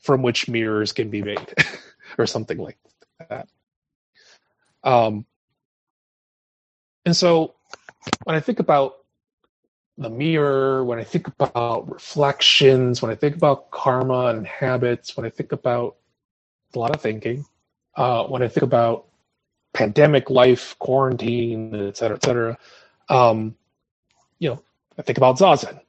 from 0.00 0.22
which 0.22 0.48
mirrors 0.48 0.92
can 0.92 1.10
be 1.10 1.22
made, 1.22 1.54
or 2.18 2.26
something 2.26 2.58
like 2.58 2.78
that. 3.28 3.48
Um, 4.82 5.24
and 7.06 7.16
so 7.16 7.54
when 8.24 8.36
I 8.36 8.40
think 8.40 8.60
about 8.60 8.96
the 9.96 10.10
mirror, 10.10 10.84
when 10.84 10.98
I 10.98 11.04
think 11.04 11.28
about 11.28 11.90
reflections, 11.90 13.00
when 13.00 13.10
I 13.10 13.14
think 13.14 13.36
about 13.36 13.70
karma 13.70 14.26
and 14.26 14.46
habits, 14.46 15.16
when 15.16 15.24
I 15.24 15.30
think 15.30 15.52
about 15.52 15.96
a 16.74 16.78
lot 16.78 16.94
of 16.94 17.00
thinking, 17.00 17.44
uh, 17.94 18.24
when 18.24 18.42
I 18.42 18.48
think 18.48 18.62
about 18.64 19.06
pandemic 19.72 20.30
life, 20.30 20.76
quarantine, 20.78 21.74
et 21.74 21.96
cetera, 21.96 22.16
et 22.16 22.24
cetera, 22.24 22.58
um, 23.08 23.54
you 24.38 24.50
know, 24.50 24.62
I 24.98 25.02
think 25.02 25.18
about 25.18 25.38
zazen. 25.38 25.80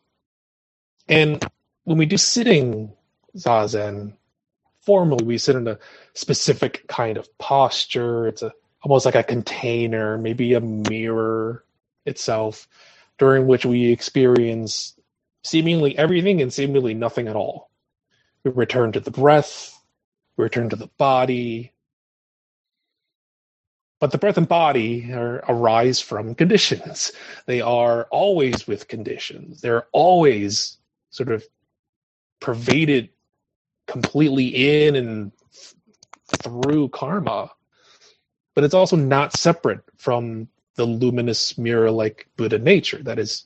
And 1.08 1.44
when 1.86 1.98
we 1.98 2.06
do 2.06 2.18
sitting 2.18 2.92
zazen, 3.38 4.14
formally 4.82 5.24
we 5.24 5.38
sit 5.38 5.56
in 5.56 5.68
a 5.68 5.80
specific 6.14 6.86
kind 6.88 7.18
of 7.18 7.36
posture. 7.38 8.28
It's 8.28 8.42
a 8.42 8.52
almost 8.82 9.06
like 9.06 9.16
a 9.16 9.24
container, 9.24 10.18
maybe 10.18 10.54
a 10.54 10.62
mirror 10.62 11.64
itself, 12.06 12.68
during 13.18 13.48
which 13.48 13.66
we 13.66 13.92
experience 13.92 14.96
seemingly 15.44 15.98
everything 15.98 16.42
and 16.42 16.54
seemingly 16.54 16.94
nothing 16.94 17.28
at 17.28 17.36
all. 17.36 17.72
We 18.44 18.52
return 18.52 18.92
to 18.92 19.00
the 19.00 19.10
breath, 19.10 19.82
we 20.38 20.44
return 20.44 20.70
to 20.70 20.76
the 20.76 20.90
body. 21.00 21.72
But 24.00 24.12
the 24.12 24.18
breath 24.20 24.38
and 24.38 24.48
body 24.48 25.12
are, 25.14 25.44
arise 25.48 26.00
from 26.00 26.36
conditions. 26.36 27.12
They 27.48 27.62
are 27.62 28.04
always 28.12 28.68
with 28.68 28.88
conditions. 28.88 29.62
They're 29.62 29.88
always 29.94 30.78
sort 31.10 31.32
of 31.32 31.44
pervaded 32.46 33.10
completely 33.88 34.48
in 34.88 34.96
and 34.96 35.32
through 36.28 36.90
karma. 36.90 37.52
But 38.56 38.64
it's 38.64 38.74
also 38.74 38.96
not 38.98 39.34
separate 39.34 39.82
from 39.98 40.50
the 40.76 40.86
luminous 40.86 41.58
mirror 41.58 41.92
like 41.92 42.30
Buddha 42.38 42.60
nature 42.60 43.02
that 43.04 43.20
is 43.20 43.46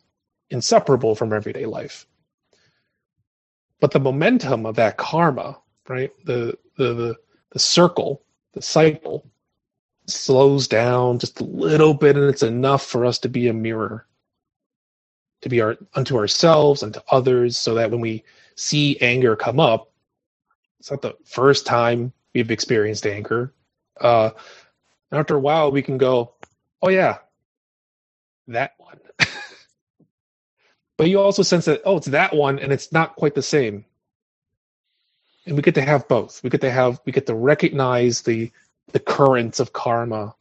inseparable 0.51 1.15
from 1.15 1.33
everyday 1.33 1.65
life. 1.65 2.05
But 3.81 3.91
the 3.91 3.99
momentum 4.01 4.65
of 4.65 4.75
that 4.77 4.97
karma, 4.97 5.59
right? 5.89 6.11
The 6.25 6.57
the 6.77 6.93
the, 6.95 7.15
the 7.51 7.59
circle, 7.59 8.23
the 8.53 8.61
cycle, 8.61 9.29
slows 10.07 10.67
down 10.67 11.19
just 11.19 11.41
a 11.41 11.45
little 11.45 11.93
bit, 11.93 12.17
and 12.17 12.29
it's 12.29 12.43
enough 12.43 12.85
for 12.85 13.05
us 13.05 13.19
to 13.19 13.29
be 13.29 13.47
a 13.49 13.53
mirror, 13.53 14.07
to 15.41 15.49
be 15.49 15.61
our 15.61 15.77
unto 15.95 16.17
ourselves 16.17 16.83
and 16.83 16.93
to 16.95 17.03
others, 17.11 17.57
so 17.57 17.75
that 17.75 17.91
when 17.91 18.01
we 18.01 18.23
see 18.59 18.99
anger 18.99 19.35
come 19.35 19.59
up, 19.59 19.91
it's 20.79 20.91
not 20.91 21.01
the 21.01 21.15
first 21.25 21.65
time 21.65 22.11
we've 22.33 22.51
experienced 22.51 23.05
anger. 23.05 23.53
Uh, 23.99 24.31
after 25.11 25.35
a 25.35 25.39
while, 25.39 25.71
we 25.71 25.81
can 25.81 25.97
go, 25.97 26.33
"Oh 26.81 26.89
yeah, 26.89 27.19
that 28.47 28.73
one." 28.77 28.99
but 30.97 31.09
you 31.09 31.19
also 31.19 31.41
sense 31.41 31.65
that, 31.65 31.81
oh, 31.85 31.97
it's 31.97 32.07
that 32.07 32.35
one, 32.35 32.59
and 32.59 32.71
it's 32.71 32.91
not 32.91 33.15
quite 33.15 33.35
the 33.35 33.41
same. 33.41 33.85
And 35.45 35.55
we 35.55 35.61
get 35.61 35.75
to 35.75 35.81
have 35.81 36.07
both. 36.07 36.43
We 36.43 36.49
get 36.49 36.61
to 36.61 36.71
have, 36.71 36.99
we 37.05 37.11
get 37.11 37.25
to 37.27 37.35
recognize 37.35 38.21
the 38.21 38.51
the 38.91 38.99
currents 38.99 39.59
of 39.59 39.73
karma 39.73 40.35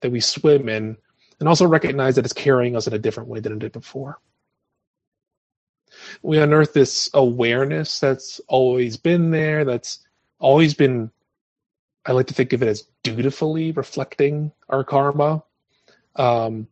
that 0.00 0.10
we 0.10 0.20
swim 0.20 0.68
in, 0.68 0.96
and 1.40 1.48
also 1.48 1.66
recognize 1.66 2.16
that 2.16 2.24
it's 2.24 2.34
carrying 2.34 2.76
us 2.76 2.86
in 2.86 2.92
a 2.94 2.98
different 2.98 3.28
way 3.28 3.40
than 3.40 3.52
it 3.54 3.58
did 3.60 3.72
before. 3.72 4.18
We 6.22 6.38
unearth 6.38 6.72
this 6.72 7.10
awareness 7.14 8.00
that's 8.00 8.40
always 8.48 8.96
been 8.96 9.30
there, 9.30 9.64
that's 9.64 10.00
always 10.38 10.74
been, 10.74 11.10
I 12.04 12.12
like 12.12 12.26
to 12.26 12.34
think 12.34 12.52
of 12.52 12.62
it 12.62 12.68
as 12.68 12.86
dutifully 13.02 13.72
reflecting 13.72 14.52
our 14.68 14.84
karma. 14.84 15.42
Um, 16.16 16.68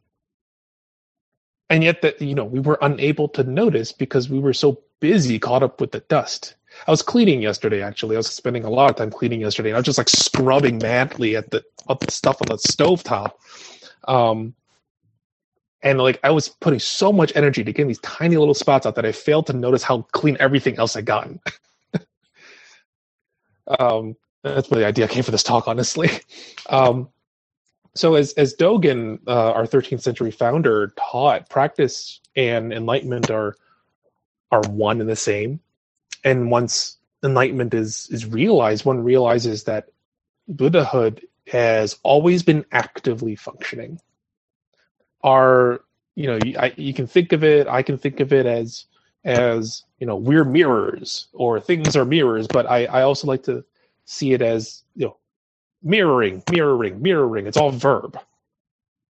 and 1.68 1.84
yet 1.84 2.02
that 2.02 2.20
you 2.20 2.34
know 2.34 2.44
we 2.44 2.60
were 2.60 2.78
unable 2.82 3.28
to 3.28 3.44
notice 3.44 3.92
because 3.92 4.28
we 4.28 4.40
were 4.40 4.52
so 4.52 4.82
busy 4.98 5.38
caught 5.38 5.62
up 5.62 5.80
with 5.80 5.92
the 5.92 6.00
dust 6.00 6.56
I 6.86 6.90
was 6.90 7.02
cleaning 7.02 7.42
yesterday. 7.42 7.82
Actually, 7.82 8.16
I 8.16 8.18
was 8.18 8.28
spending 8.28 8.64
a 8.64 8.70
lot 8.70 8.90
of 8.90 8.96
time 8.96 9.10
cleaning 9.10 9.40
yesterday. 9.40 9.70
And 9.70 9.76
I 9.76 9.80
was 9.80 9.86
just 9.86 9.98
like 9.98 10.08
scrubbing 10.08 10.78
madly 10.78 11.36
at 11.36 11.50
the, 11.50 11.64
at 11.88 12.00
the 12.00 12.10
stuff 12.10 12.40
on 12.40 12.46
the 12.48 12.58
stove 12.58 13.02
top. 13.02 13.40
Um, 14.06 14.54
and 15.82 15.98
like 15.98 16.20
I 16.22 16.30
was 16.30 16.48
putting 16.48 16.78
so 16.78 17.12
much 17.12 17.32
energy 17.34 17.64
to 17.64 17.72
get 17.72 17.86
these 17.86 17.98
tiny 18.00 18.36
little 18.36 18.54
spots 18.54 18.86
out 18.86 18.94
that 18.96 19.06
I 19.06 19.12
failed 19.12 19.46
to 19.46 19.52
notice 19.52 19.82
how 19.82 20.02
clean 20.12 20.36
everything 20.40 20.78
else 20.78 20.94
had 20.94 21.06
gotten. 21.06 21.40
um, 23.78 24.16
that's 24.42 24.70
where 24.70 24.80
the 24.80 24.86
idea 24.86 25.08
came 25.08 25.22
for 25.22 25.30
this 25.30 25.42
talk, 25.42 25.68
honestly. 25.68 26.10
Um, 26.68 27.08
so 27.96 28.14
as 28.14 28.32
as 28.34 28.54
Dogen, 28.54 29.18
uh, 29.26 29.50
our 29.50 29.64
13th 29.64 30.02
century 30.02 30.30
founder, 30.30 30.92
taught, 30.96 31.50
practice 31.50 32.20
and 32.36 32.72
enlightenment 32.72 33.28
are 33.28 33.56
are 34.52 34.62
one 34.68 35.00
and 35.00 35.10
the 35.10 35.16
same 35.16 35.58
and 36.24 36.50
once 36.50 36.96
enlightenment 37.22 37.74
is 37.74 38.08
is 38.10 38.26
realized, 38.26 38.84
one 38.84 39.02
realizes 39.02 39.64
that 39.64 39.88
Buddhahood 40.48 41.26
has 41.48 41.98
always 42.02 42.42
been 42.42 42.64
actively 42.72 43.36
functioning. 43.36 44.00
Our, 45.22 45.80
you 46.14 46.26
know, 46.26 46.38
I, 46.58 46.72
you 46.76 46.94
can 46.94 47.06
think 47.06 47.32
of 47.32 47.44
it. 47.44 47.66
I 47.66 47.82
can 47.82 47.98
think 47.98 48.20
of 48.20 48.32
it 48.32 48.46
as 48.46 48.86
as 49.24 49.84
you 49.98 50.06
know 50.06 50.16
we're 50.16 50.44
mirrors 50.44 51.28
or 51.32 51.60
things 51.60 51.96
are 51.96 52.04
mirrors, 52.04 52.48
but 52.48 52.66
I 52.66 52.86
I 52.86 53.02
also 53.02 53.26
like 53.26 53.42
to 53.44 53.64
see 54.04 54.32
it 54.32 54.42
as 54.42 54.82
you 54.96 55.06
know 55.06 55.16
mirroring, 55.82 56.42
mirroring, 56.50 57.00
mirroring. 57.02 57.46
It's 57.46 57.56
all 57.56 57.70
verb. 57.70 58.18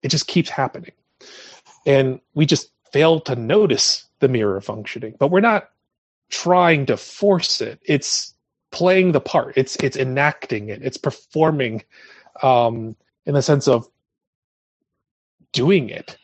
It 0.03 0.09
just 0.09 0.27
keeps 0.27 0.51
happening, 0.51 0.93
and 1.87 2.21
we 2.35 2.47
just 2.47 2.73
fail 2.93 3.21
to 3.21 3.37
notice 3.37 4.07
the 4.21 4.29
mirror 4.29 4.61
functioning. 4.61 5.15
But 5.19 5.31
we're 5.31 5.41
not 5.41 5.71
trying 6.31 6.87
to 6.87 6.97
force 6.97 7.61
it. 7.61 7.81
It's 7.85 8.35
playing 8.71 9.13
the 9.13 9.21
part. 9.21 9.55
It's 9.57 9.77
it's 9.77 9.97
enacting 9.97 10.69
it. 10.69 10.83
It's 10.83 10.97
performing 10.97 11.85
um, 12.43 12.97
in 13.27 13.35
the 13.35 13.43
sense 13.43 13.69
of 13.69 13.89
doing 15.53 15.89
it. 15.89 16.17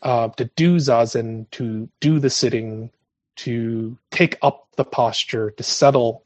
Uh, 0.00 0.28
to 0.28 0.44
do 0.54 0.76
zazen, 0.76 1.50
to 1.50 1.88
do 2.00 2.20
the 2.20 2.30
sitting, 2.30 2.90
to 3.34 3.98
take 4.12 4.38
up 4.42 4.68
the 4.76 4.84
posture, 4.84 5.50
to 5.50 5.62
settle, 5.64 6.24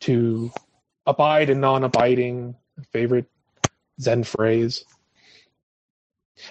to 0.00 0.50
abide 1.06 1.50
and 1.50 1.60
non-abiding. 1.60 2.54
Favorite 2.90 3.26
Zen 4.00 4.24
phrase. 4.24 4.84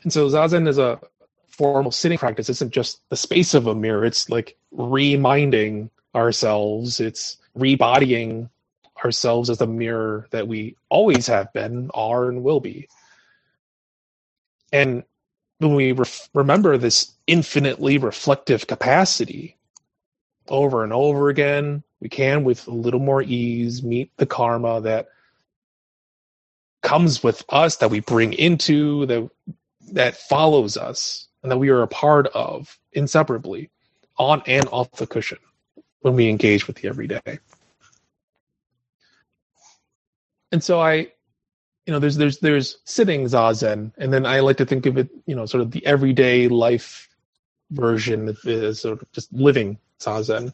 And 0.04 0.14
so 0.14 0.30
zazen 0.30 0.68
is 0.68 0.78
a 0.78 1.00
formal 1.48 1.92
sitting 1.92 2.18
practice 2.18 2.50
isn't 2.50 2.72
just 2.72 3.02
the 3.10 3.16
space 3.16 3.54
of 3.54 3.68
a 3.68 3.76
mirror 3.76 4.04
it's 4.04 4.28
like 4.28 4.58
reminding 4.72 5.88
ourselves 6.16 7.00
it's 7.00 7.38
rebodying 7.54 8.50
ourselves 9.04 9.52
as 9.52 9.60
the 9.60 9.68
mirror 9.68 10.28
that 10.32 10.48
we 10.48 10.76
always 10.90 11.28
have 11.28 11.54
been 11.54 11.92
are 11.94 12.28
and 12.28 12.44
will 12.44 12.60
be 12.60 12.88
and 14.74 15.04
when 15.60 15.76
we 15.76 15.94
ref- 15.94 16.30
remember 16.34 16.78
this 16.78 17.14
infinitely 17.28 17.98
reflective 17.98 18.68
capacity 18.68 19.58
over 20.50 20.84
and 20.84 20.92
over 20.92 21.30
again 21.30 21.82
we 22.02 22.10
can 22.10 22.44
with 22.44 22.68
a 22.68 22.72
little 22.72 23.00
more 23.00 23.22
ease 23.22 23.82
meet 23.82 24.12
the 24.18 24.26
karma 24.26 24.82
that 24.82 25.08
comes 26.82 27.24
with 27.24 27.46
us 27.48 27.78
that 27.78 27.90
we 27.90 28.02
bring 28.02 28.34
into 28.34 29.06
that 29.06 29.30
that 29.92 30.18
follows 30.18 30.76
us 30.76 31.28
and 31.42 31.52
that 31.52 31.58
we 31.58 31.70
are 31.70 31.82
a 31.82 31.88
part 31.88 32.28
of 32.28 32.78
inseparably 32.94 33.70
on 34.18 34.42
and 34.46 34.68
off 34.70 34.92
the 34.94 35.08
cushion 35.08 35.38
when 36.02 36.16
we 36.16 36.30
engage 36.30 36.68
with 36.68 36.78
the 36.78 36.88
everyday. 36.88 37.40
And 40.52 40.64
so 40.64 40.80
I, 40.80 41.12
you 41.86 41.94
know, 41.94 42.00
there's 42.00 42.18
there's 42.18 42.40
there's 42.40 42.78
sitting 42.86 43.26
zazen, 43.26 43.92
and 43.98 44.14
then 44.14 44.26
I 44.26 44.40
like 44.40 44.58
to 44.58 44.66
think 44.66 44.86
of 44.86 44.98
it, 44.98 45.10
you 45.26 45.36
know, 45.36 45.46
sort 45.46 45.62
of 45.62 45.72
the 45.72 45.86
everyday 45.86 46.48
life 46.48 47.10
version 47.72 48.36
is 48.44 48.82
sort 48.82 49.02
of 49.02 49.12
just 49.12 49.32
living 49.34 49.78
zazen. 50.00 50.54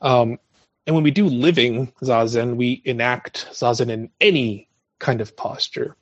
Um, 0.00 0.38
and 0.86 0.94
when 0.94 1.04
we 1.04 1.10
do 1.10 1.26
living 1.26 1.92
zazen, 2.02 2.56
we 2.56 2.82
enact 2.84 3.48
zazen 3.52 3.90
in 3.90 4.10
any 4.20 4.68
kind 4.98 5.20
of 5.20 5.36
posture 5.36 5.96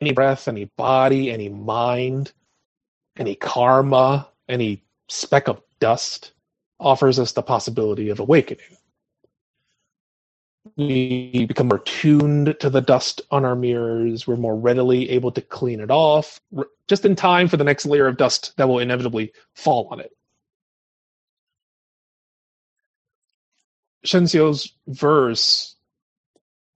any 0.00 0.12
breath, 0.12 0.48
any 0.48 0.64
body, 0.64 1.30
any 1.30 1.48
mind, 1.48 2.32
any 3.16 3.34
karma, 3.34 4.28
any 4.48 4.84
speck 5.08 5.48
of 5.48 5.60
dust 5.80 6.32
offers 6.80 7.18
us 7.18 7.32
the 7.32 7.42
possibility 7.42 8.08
of 8.10 8.20
awakening. 8.20 8.77
We 10.76 11.46
become 11.46 11.68
more 11.68 11.78
tuned 11.78 12.56
to 12.60 12.70
the 12.70 12.80
dust 12.80 13.22
on 13.30 13.44
our 13.44 13.56
mirrors. 13.56 14.26
We're 14.26 14.36
more 14.36 14.56
readily 14.56 15.10
able 15.10 15.32
to 15.32 15.40
clean 15.40 15.80
it 15.80 15.90
off 15.90 16.40
just 16.88 17.04
in 17.04 17.16
time 17.16 17.48
for 17.48 17.56
the 17.56 17.64
next 17.64 17.86
layer 17.86 18.06
of 18.06 18.16
dust 18.16 18.56
that 18.56 18.68
will 18.68 18.78
inevitably 18.78 19.32
fall 19.54 19.88
on 19.90 20.00
it. 20.00 20.12
Shen 24.04 24.24
Xiu's 24.24 24.72
verse 24.86 25.74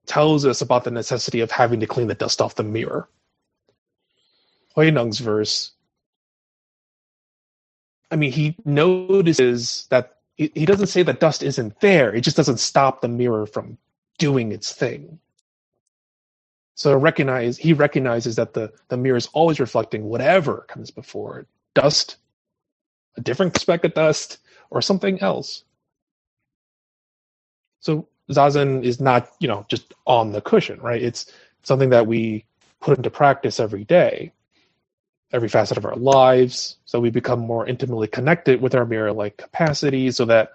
tells 0.07 0.45
us 0.45 0.61
about 0.61 0.85
the 0.85 0.91
necessity 0.91 1.41
of 1.41 1.51
having 1.51 1.81
to 1.81 1.87
clean 1.87 2.09
the 2.09 2.15
dust 2.15 2.43
off 2.43 2.57
the 2.57 2.65
mirror. 2.65 3.09
Huineng's 4.77 5.21
verse, 5.21 5.73
I 8.11 8.17
mean, 8.17 8.33
he 8.33 8.57
notices 8.65 9.87
that 9.91 10.17
he, 10.37 10.53
he 10.55 10.67
doesn't 10.67 10.89
say 10.89 11.03
that 11.05 11.21
dust 11.21 11.43
isn't 11.43 11.81
there. 11.81 12.15
It 12.15 12.23
just 12.23 12.37
doesn't 12.37 12.61
stop 12.61 13.01
the 13.01 13.09
mirror 13.09 13.47
from 13.47 13.79
doing 14.19 14.53
its 14.53 14.73
thing. 14.73 15.19
So 16.75 16.97
recognize 16.97 17.59
he 17.59 17.73
recognizes 17.75 18.37
that 18.37 18.55
the, 18.55 18.73
the 18.89 18.97
mirror 18.97 19.17
is 19.19 19.29
always 19.33 19.61
reflecting 19.61 20.05
whatever 20.05 20.65
comes 20.69 20.91
before 20.91 21.41
it. 21.41 21.47
Dust, 21.75 22.17
a 23.17 23.21
different 23.21 23.59
speck 23.59 23.85
of 23.85 23.95
dust, 23.95 24.39
or 24.71 24.83
something 24.83 25.21
else. 25.21 25.65
So 27.81 28.09
zazen 28.31 28.85
is 28.85 29.01
not, 29.01 29.31
you 29.41 29.49
know, 29.49 29.67
just 29.69 29.95
on 30.07 30.33
the 30.33 30.41
cushion, 30.41 30.81
right? 30.81 31.03
It's 31.03 31.31
something 31.63 31.91
that 31.91 32.07
we 32.07 32.45
put 32.81 32.97
into 32.97 33.11
practice 33.11 33.61
every 33.61 33.85
day, 33.85 34.33
every 35.33 35.49
facet 35.49 35.79
of 35.79 35.85
our 35.85 35.97
lives. 35.97 36.77
So 36.85 37.01
we 37.01 37.11
become 37.11 37.41
more 37.41 37.67
intimately 37.67 38.09
connected 38.09 38.61
with 38.61 38.75
our 38.75 38.85
mirror-like 38.85 39.37
capacity 39.37 40.11
so 40.11 40.25
that 40.27 40.51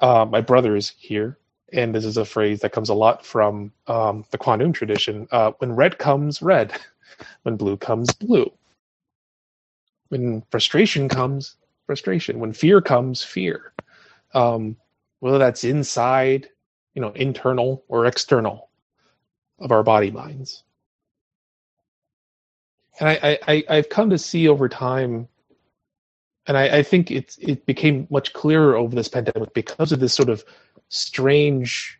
uh, 0.00 0.26
my 0.28 0.40
brother 0.40 0.76
is 0.76 0.92
here 0.98 1.38
and 1.72 1.94
this 1.94 2.04
is 2.04 2.16
a 2.16 2.24
phrase 2.24 2.60
that 2.60 2.72
comes 2.72 2.88
a 2.88 2.94
lot 2.94 3.26
from 3.26 3.72
um, 3.86 4.24
the 4.30 4.38
quantum 4.38 4.72
tradition. 4.72 5.26
Uh, 5.30 5.52
when 5.58 5.74
red 5.74 5.98
comes, 5.98 6.42
red. 6.42 6.72
When 7.44 7.56
blue 7.56 7.76
comes, 7.76 8.12
blue. 8.12 8.52
When 10.08 10.42
frustration 10.50 11.08
comes, 11.08 11.56
frustration. 11.86 12.40
When 12.40 12.52
fear 12.52 12.80
comes, 12.80 13.22
fear. 13.22 13.72
Um, 14.34 14.76
whether 15.20 15.38
that's 15.38 15.62
inside, 15.62 16.48
you 16.94 17.00
know, 17.00 17.12
internal 17.12 17.84
or 17.86 18.06
external 18.06 18.68
of 19.60 19.70
our 19.70 19.84
body 19.84 20.10
minds. 20.10 20.64
And 23.00 23.08
I, 23.08 23.38
I, 23.46 23.64
I've 23.68 23.88
come 23.88 24.10
to 24.10 24.18
see 24.18 24.48
over 24.48 24.68
time, 24.68 25.28
and 26.46 26.56
I, 26.56 26.78
I 26.78 26.82
think 26.82 27.10
it's 27.10 27.36
it 27.38 27.66
became 27.66 28.06
much 28.10 28.32
clearer 28.32 28.76
over 28.76 28.94
this 28.94 29.08
pandemic 29.08 29.52
because 29.54 29.92
of 29.92 30.00
this 30.00 30.14
sort 30.14 30.28
of 30.28 30.44
strange 30.88 31.98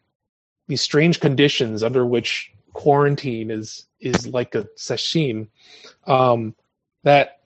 these 0.68 0.80
strange 0.80 1.20
conditions 1.20 1.83
under 1.83 2.07
which 2.07 2.52
quarantine 2.72 3.50
is 3.50 3.87
is 4.00 4.26
like 4.26 4.54
a 4.54 4.64
sesshin 4.76 5.48
um, 6.07 6.54
that 7.02 7.40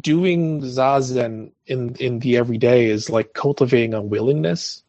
doing 0.00 0.60
zazen 0.60 1.52
in 1.66 1.94
in 1.96 2.18
the 2.18 2.36
everyday 2.36 2.86
is 2.86 3.08
like 3.08 3.32
cultivating 3.32 3.94
a 3.94 4.02
willingness 4.02 4.82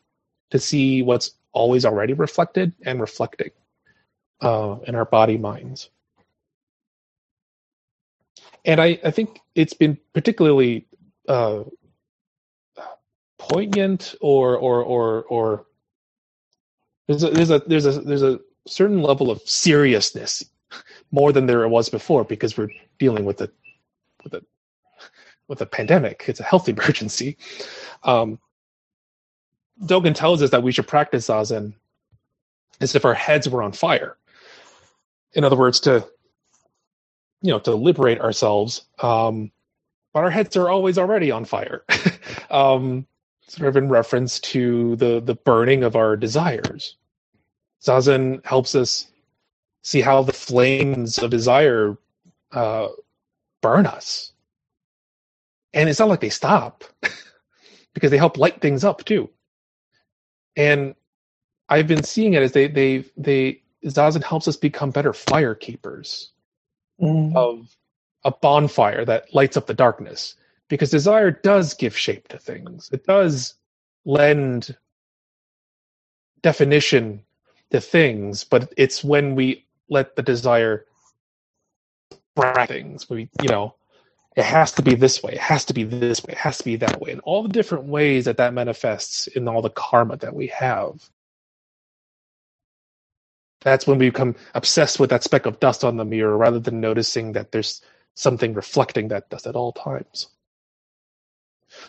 to 0.49 0.59
see 0.59 1.01
what's 1.01 1.31
always 1.51 1.85
already 1.85 2.13
reflected 2.13 2.73
and 2.85 2.99
reflecting 2.99 3.51
uh, 4.41 4.77
in 4.87 4.95
our 4.95 5.05
body 5.05 5.37
minds 5.37 5.89
and 8.65 8.81
I, 8.81 8.99
I 9.03 9.11
think 9.11 9.39
it's 9.53 9.73
been 9.73 9.97
particularly 10.13 10.87
uh, 11.27 11.63
poignant 13.37 14.15
or 14.21 14.57
or 14.57 14.83
or 14.83 15.23
or 15.23 15.65
there's 17.07 17.23
a 17.23 17.29
there's 17.29 17.51
a 17.51 17.59
there's 17.67 17.85
a 17.85 18.01
there's 18.01 18.23
a 18.23 18.39
certain 18.67 19.01
level 19.01 19.29
of 19.29 19.41
seriousness 19.41 20.43
more 21.11 21.31
than 21.31 21.45
there 21.45 21.67
was 21.67 21.89
before 21.89 22.23
because 22.23 22.57
we're 22.57 22.71
dealing 22.97 23.25
with 23.25 23.41
a 23.41 23.49
with 24.23 24.33
a 24.33 24.43
with 25.47 25.61
a 25.61 25.65
pandemic. 25.65 26.25
It's 26.27 26.39
a 26.39 26.43
health 26.43 26.67
emergency. 26.69 27.37
Um, 28.03 28.39
tells 29.87 30.41
us 30.41 30.49
that 30.51 30.63
we 30.63 30.71
should 30.71 30.87
practice 30.87 31.27
zazen 31.27 31.73
as 32.81 32.95
if 32.95 33.05
our 33.05 33.13
heads 33.13 33.47
were 33.47 33.61
on 33.61 33.71
fire. 33.71 34.17
In 35.33 35.43
other 35.43 35.55
words, 35.55 35.81
to 35.81 36.07
you 37.45 37.51
know 37.51 37.59
to 37.59 37.75
liberate 37.75 38.19
ourselves, 38.21 38.85
um, 39.03 39.51
but 40.13 40.23
our 40.23 40.31
heads 40.31 40.57
are 40.57 40.69
always 40.69 40.97
already 40.97 41.31
on 41.31 41.45
fire. 41.45 41.85
um, 42.49 43.05
sort 43.47 43.69
of 43.69 43.77
in 43.77 43.89
reference 43.89 44.39
to 44.39 44.95
the 44.95 45.21
the 45.21 45.35
burning 45.35 45.83
of 45.83 45.95
our 45.95 46.17
desires. 46.17 46.97
Zazen 47.83 48.43
helps 48.45 48.73
us 48.73 49.07
see 49.83 50.01
how 50.01 50.23
the 50.23 50.33
flames 50.33 51.19
of 51.19 51.29
desire 51.29 51.97
uh, 52.51 52.87
burn 53.61 53.85
us, 53.85 54.33
and 55.73 55.87
it's 55.87 55.99
not 55.99 56.09
like 56.09 56.21
they 56.21 56.29
stop 56.29 56.83
because 57.93 58.11
they 58.11 58.17
help 58.17 58.39
light 58.39 58.61
things 58.61 58.83
up 58.83 59.05
too. 59.05 59.29
And 60.55 60.95
I've 61.69 61.87
been 61.87 62.03
seeing 62.03 62.33
it 62.33 62.43
as 62.43 62.53
they 62.53 62.67
they 62.67 63.05
they 63.17 63.61
Zazen 63.85 64.23
helps 64.23 64.47
us 64.47 64.57
become 64.57 64.91
better 64.91 65.13
fire 65.13 65.55
keepers 65.55 66.31
mm. 67.01 67.35
of 67.35 67.75
a 68.23 68.31
bonfire 68.31 69.05
that 69.05 69.33
lights 69.33 69.57
up 69.57 69.67
the 69.67 69.73
darkness 69.73 70.35
because 70.67 70.89
desire 70.89 71.31
does 71.31 71.73
give 71.73 71.97
shape 71.97 72.27
to 72.29 72.37
things. 72.37 72.89
It 72.91 73.05
does 73.05 73.55
lend 74.05 74.75
definition 76.41 77.21
to 77.71 77.81
things, 77.81 78.43
but 78.43 78.73
it's 78.77 79.03
when 79.03 79.35
we 79.35 79.65
let 79.89 80.15
the 80.15 80.23
desire 80.23 80.85
things. 82.67 83.09
We, 83.09 83.29
you 83.41 83.49
know, 83.49 83.75
it 84.35 84.43
has 84.43 84.71
to 84.73 84.81
be 84.81 84.95
this 84.95 85.23
way. 85.23 85.33
It 85.33 85.39
has 85.39 85.65
to 85.65 85.73
be 85.73 85.83
this 85.83 86.23
way. 86.23 86.33
It 86.33 86.39
has 86.39 86.57
to 86.57 86.65
be 86.65 86.75
that 86.77 86.99
way, 87.01 87.11
and 87.11 87.21
all 87.21 87.43
the 87.43 87.49
different 87.49 87.85
ways 87.85 88.25
that 88.25 88.37
that 88.37 88.53
manifests 88.53 89.27
in 89.27 89.47
all 89.47 89.61
the 89.61 89.69
karma 89.69 90.17
that 90.17 90.35
we 90.35 90.47
have. 90.47 91.09
That's 93.65 93.87
when 93.87 93.97
we 93.97 94.11
become 94.11 94.35
obsessed 94.53 94.99
with 94.99 95.09
that 95.09 95.23
speck 95.23 95.47
of 95.47 95.59
dust 95.59 95.83
on 95.83 95.97
the 95.97 96.05
mirror, 96.05 96.37
rather 96.37 96.59
than 96.59 96.79
noticing 96.79 97.31
that 97.31 97.51
there's 97.51 97.81
something 98.13 98.53
reflecting 98.53 99.07
that 99.07 99.29
dust 99.31 99.47
at 99.47 99.55
all 99.55 99.73
times. 99.73 100.27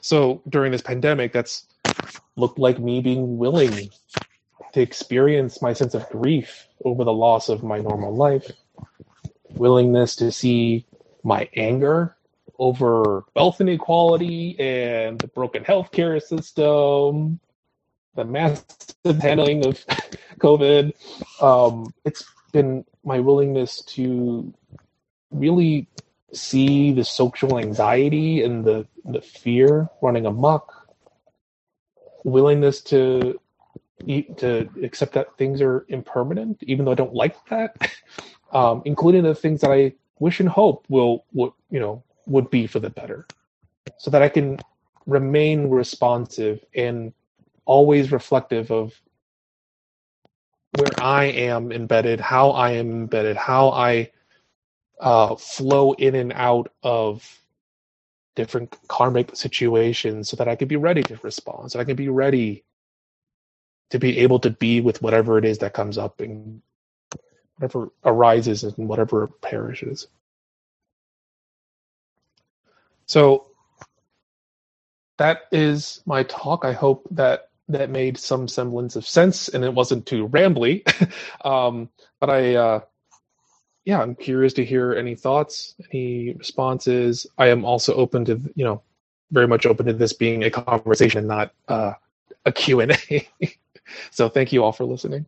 So 0.00 0.40
during 0.48 0.72
this 0.72 0.80
pandemic, 0.80 1.34
that's 1.34 1.66
looked 2.34 2.58
like 2.58 2.78
me 2.78 3.02
being 3.02 3.36
willing 3.36 3.90
to 4.72 4.80
experience 4.80 5.60
my 5.60 5.74
sense 5.74 5.92
of 5.92 6.08
grief 6.08 6.66
over 6.82 7.04
the 7.04 7.12
loss 7.12 7.50
of 7.50 7.62
my 7.62 7.78
normal 7.78 8.16
life, 8.16 8.50
willingness 9.50 10.16
to 10.16 10.32
see 10.32 10.86
my 11.22 11.46
anger 11.54 12.16
over 12.58 13.24
wealth 13.34 13.60
inequality 13.60 14.58
and 14.58 15.18
the 15.18 15.28
broken 15.28 15.62
healthcare 15.62 16.22
system, 16.22 17.38
the 18.14 18.24
massive 18.24 19.20
handling 19.20 19.66
of 19.66 19.84
COVID. 20.38 20.92
Um, 21.42 21.92
it's 22.04 22.24
been 22.52 22.84
my 23.04 23.20
willingness 23.20 23.82
to 23.82 24.52
really 25.30 25.88
see 26.32 26.92
the 26.92 27.04
social 27.04 27.58
anxiety 27.58 28.42
and 28.42 28.64
the, 28.64 28.86
the 29.04 29.20
fear 29.20 29.88
running 30.02 30.26
amok, 30.26 30.88
willingness 32.24 32.80
to 32.82 33.40
eat 34.04 34.36
to 34.38 34.68
accept 34.82 35.14
that 35.14 35.36
things 35.38 35.60
are 35.60 35.86
impermanent, 35.88 36.62
even 36.64 36.84
though 36.84 36.92
I 36.92 36.96
don't 36.96 37.14
like 37.14 37.36
that, 37.48 37.90
um, 38.52 38.82
including 38.84 39.22
the 39.22 39.34
things 39.34 39.60
that 39.62 39.70
I 39.70 39.92
wish 40.18 40.40
and 40.40 40.48
hope 40.48 40.84
will, 40.88 41.24
will 41.32 41.54
you 41.70 41.80
know 41.80 42.02
would 42.26 42.50
be 42.50 42.66
for 42.66 42.80
the 42.80 42.90
better, 42.90 43.26
so 43.98 44.10
that 44.10 44.22
I 44.22 44.28
can 44.28 44.58
remain 45.06 45.70
responsive 45.70 46.64
and 46.74 47.12
always 47.64 48.12
reflective 48.12 48.70
of 48.70 49.00
where 50.76 50.92
I 50.98 51.24
am 51.26 51.72
embedded, 51.72 52.20
how 52.20 52.50
I 52.50 52.72
am 52.72 52.90
embedded, 52.90 53.36
how 53.36 53.70
I 53.70 54.10
uh, 55.00 55.36
flow 55.36 55.92
in 55.92 56.14
and 56.14 56.32
out 56.32 56.72
of 56.82 57.38
different 58.34 58.76
karmic 58.88 59.34
situations 59.34 60.28
so 60.28 60.36
that 60.36 60.48
I 60.48 60.56
can 60.56 60.68
be 60.68 60.76
ready 60.76 61.02
to 61.04 61.18
respond, 61.22 61.72
so 61.72 61.80
I 61.80 61.84
can 61.84 61.96
be 61.96 62.08
ready 62.08 62.64
to 63.90 63.98
be 63.98 64.18
able 64.18 64.40
to 64.40 64.50
be 64.50 64.80
with 64.80 65.00
whatever 65.02 65.38
it 65.38 65.44
is 65.44 65.58
that 65.58 65.74
comes 65.74 65.98
up 65.98 66.20
and 66.20 66.60
whatever 67.56 67.90
arises 68.04 68.64
and 68.64 68.88
whatever 68.88 69.28
perishes. 69.28 70.08
So 73.06 73.46
that 75.18 75.42
is 75.52 76.02
my 76.04 76.24
talk. 76.24 76.64
I 76.64 76.72
hope 76.72 77.06
that 77.12 77.45
that 77.68 77.90
made 77.90 78.16
some 78.16 78.46
semblance 78.48 78.96
of 78.96 79.06
sense 79.06 79.48
and 79.48 79.64
it 79.64 79.74
wasn't 79.74 80.06
too 80.06 80.28
rambly. 80.28 80.82
um, 81.44 81.88
but 82.20 82.30
I 82.30 82.54
uh, 82.54 82.80
yeah, 83.86 84.02
I'm 84.02 84.16
curious 84.16 84.52
to 84.54 84.64
hear 84.64 84.94
any 84.94 85.14
thoughts, 85.14 85.76
any 85.92 86.34
responses. 86.34 87.26
I 87.38 87.48
am 87.48 87.64
also 87.64 87.94
open 87.94 88.24
to, 88.26 88.40
you 88.56 88.64
know, 88.64 88.82
very 89.30 89.46
much 89.46 89.64
open 89.64 89.86
to 89.86 89.92
this 89.92 90.12
being 90.12 90.42
a 90.42 90.50
conversation 90.50 91.26
not 91.26 91.52
uh, 91.68 91.92
a 92.44 92.52
Q&A. 92.52 93.28
so 94.10 94.28
thank 94.28 94.52
you 94.52 94.64
all 94.64 94.72
for 94.72 94.84
listening. 94.84 95.26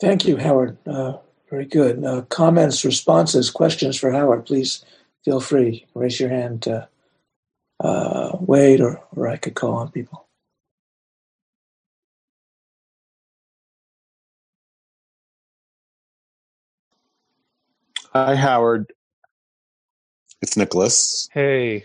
Thank 0.00 0.26
you, 0.26 0.36
Howard. 0.36 0.78
Uh, 0.86 1.18
very 1.50 1.64
good. 1.64 2.04
Uh, 2.04 2.22
comments, 2.22 2.84
responses, 2.84 3.50
questions 3.50 3.96
for 3.98 4.12
Howard, 4.12 4.46
please 4.46 4.84
feel 5.24 5.40
free. 5.40 5.86
Raise 5.94 6.20
your 6.20 6.30
hand 6.30 6.62
to 6.62 6.88
uh, 7.80 8.36
Wade, 8.40 8.80
or, 8.80 9.02
or 9.16 9.28
I 9.28 9.36
could 9.36 9.54
call 9.54 9.74
on 9.74 9.90
people. 9.90 10.26
Hi, 18.12 18.36
Howard. 18.36 18.92
It's 20.40 20.56
Nicholas. 20.56 21.28
Hey. 21.32 21.84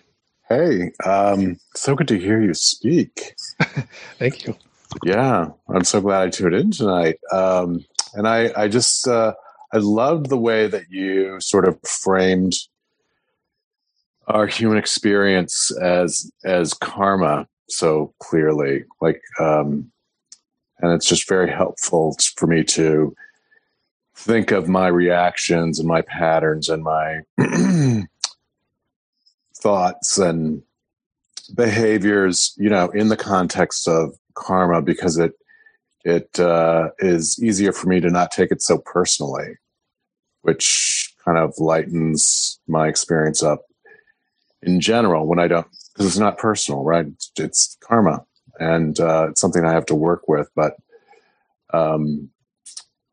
Hey, 0.50 0.92
um, 1.04 1.58
so 1.76 1.96
good 1.96 2.08
to 2.10 2.20
hear 2.20 2.42
you 2.42 2.54
speak. 2.54 3.36
Thank 4.20 4.46
you. 4.46 4.56
Yeah, 5.04 5.48
I'm 5.68 5.84
so 5.84 6.02
glad 6.02 6.28
I 6.28 6.30
tuned 6.30 6.54
in 6.54 6.72
tonight. 6.72 7.20
Um, 7.32 7.84
and 8.14 8.28
I, 8.28 8.52
I 8.56 8.68
just, 8.68 9.08
uh, 9.08 9.34
I 9.74 9.78
loved 9.78 10.30
the 10.30 10.38
way 10.38 10.68
that 10.68 10.90
you 10.90 11.40
sort 11.40 11.68
of 11.68 11.80
framed 11.82 12.54
our 14.28 14.48
human 14.48 14.78
experience 14.78 15.72
as 15.82 16.32
as 16.44 16.74
karma 16.74 17.48
so 17.70 18.14
clearly. 18.20 18.86
Like, 19.02 19.22
um, 19.40 19.92
and 20.80 20.92
it's 20.94 21.08
just 21.08 21.28
very 21.28 21.50
helpful 21.50 22.16
for 22.36 22.48
me 22.48 22.64
to 22.66 23.16
think 24.16 24.52
of 24.52 24.70
my 24.70 24.88
reactions 24.88 25.80
and 25.80 25.88
my 25.88 26.02
patterns 26.02 26.70
and 26.70 26.84
my 26.84 27.22
thoughts 29.56 30.18
and 30.18 30.62
behaviors, 31.56 32.54
you 32.58 32.70
know, 32.70 32.90
in 32.90 33.10
the 33.10 33.18
context 33.18 33.88
of 33.88 34.16
karma 34.36 34.82
because 34.82 35.18
it 35.18 35.34
it 36.04 36.40
uh, 36.40 36.90
is 37.00 37.42
easier 37.42 37.72
for 37.72 37.88
me 37.88 38.00
to 38.02 38.10
not 38.10 38.32
take 38.32 38.52
it 38.52 38.62
so 38.62 38.78
personally, 38.78 39.58
which 40.42 41.14
kind 41.24 41.38
of 41.38 41.54
lightens 41.58 42.60
my 42.68 42.88
experience 42.88 43.42
up 43.42 43.62
in 44.62 44.80
general 44.80 45.26
when 45.28 45.40
I 45.40 45.48
don't 45.48 45.68
because 45.94 46.08
it's 46.08 46.18
not 46.18 46.38
personal, 46.38 46.84
right? 46.84 47.06
It's, 47.38 47.78
karma, 47.84 48.26
and 48.60 49.00
uh, 49.00 49.28
it's 49.30 49.42
something 49.42 49.64
I 49.64 49.74
have 49.74 49.86
to 49.88 49.96
work 49.96 50.28
with, 50.28 50.50
but 50.56 50.76
um, 51.72 52.30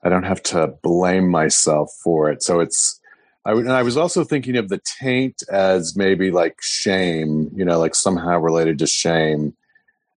I 0.03 0.09
don't 0.09 0.23
have 0.25 0.43
to 0.45 0.75
blame 0.83 1.29
myself 1.29 1.93
for 2.03 2.31
it. 2.31 2.43
So 2.43 2.61
it's 2.61 2.99
I 3.45 3.53
and 3.53 3.73
I 3.73 3.83
was 3.83 3.97
also 3.97 4.25
thinking 4.25 4.57
of 4.57 4.69
the 4.69 4.81
taint 5.01 5.43
as 5.51 5.97
maybe 5.97 6.31
like 6.31 6.57
shame, 6.61 7.51
you 7.55 7.65
know, 7.65 7.79
like 7.79 7.95
somehow 7.95 8.39
related 8.39 8.79
to 8.81 8.87
shame, 8.87 9.55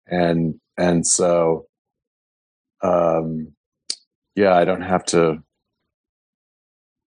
and 0.07 0.61
and 0.77 1.07
so 1.07 1.67
um, 2.83 3.53
yeah, 4.35 4.55
I 4.55 4.65
don't 4.65 4.83
have 4.83 5.05
to, 5.07 5.43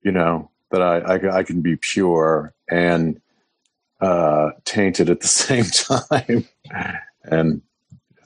you 0.02 0.12
know, 0.12 0.50
that 0.70 0.82
I 0.82 0.98
I, 0.98 1.38
I 1.38 1.42
can 1.42 1.62
be 1.62 1.76
pure 1.76 2.54
and 2.70 3.20
uh, 4.00 4.50
tainted 4.64 5.10
at 5.10 5.20
the 5.20 5.28
same 5.28 5.64
time, 5.64 6.48
and 7.24 7.62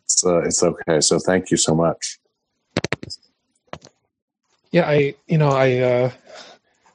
it's 0.03 0.25
uh, 0.25 0.43
it's 0.43 0.63
okay. 0.63 1.01
So 1.01 1.19
thank 1.19 1.51
you 1.51 1.57
so 1.57 1.75
much 1.75 2.19
yeah, 4.77 4.87
I 4.87 5.15
you 5.27 5.39
know 5.39 5.49
I 5.49 5.79
uh, 5.79 6.11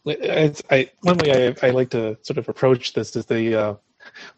I, 0.08 0.54
I 0.70 0.89
one 1.02 1.18
way 1.18 1.47
I, 1.47 1.68
I 1.68 1.70
like 1.72 1.89
to 1.91 2.16
sort 2.22 2.38
of 2.38 2.47
approach 2.47 2.93
this 2.93 3.16
is 3.16 3.26
the 3.26 3.56
uh, 3.56 3.74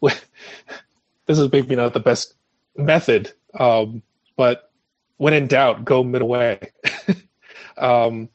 this 1.26 1.38
is 1.38 1.52
maybe 1.52 1.76
not 1.76 1.92
the 1.92 2.00
best 2.00 2.34
method, 2.76 3.32
um, 3.58 4.02
but 4.36 4.72
when 5.16 5.34
in 5.34 5.46
doubt, 5.46 5.84
go 5.84 6.02
middle 6.02 6.28
way. 6.28 6.60
um, 7.78 8.28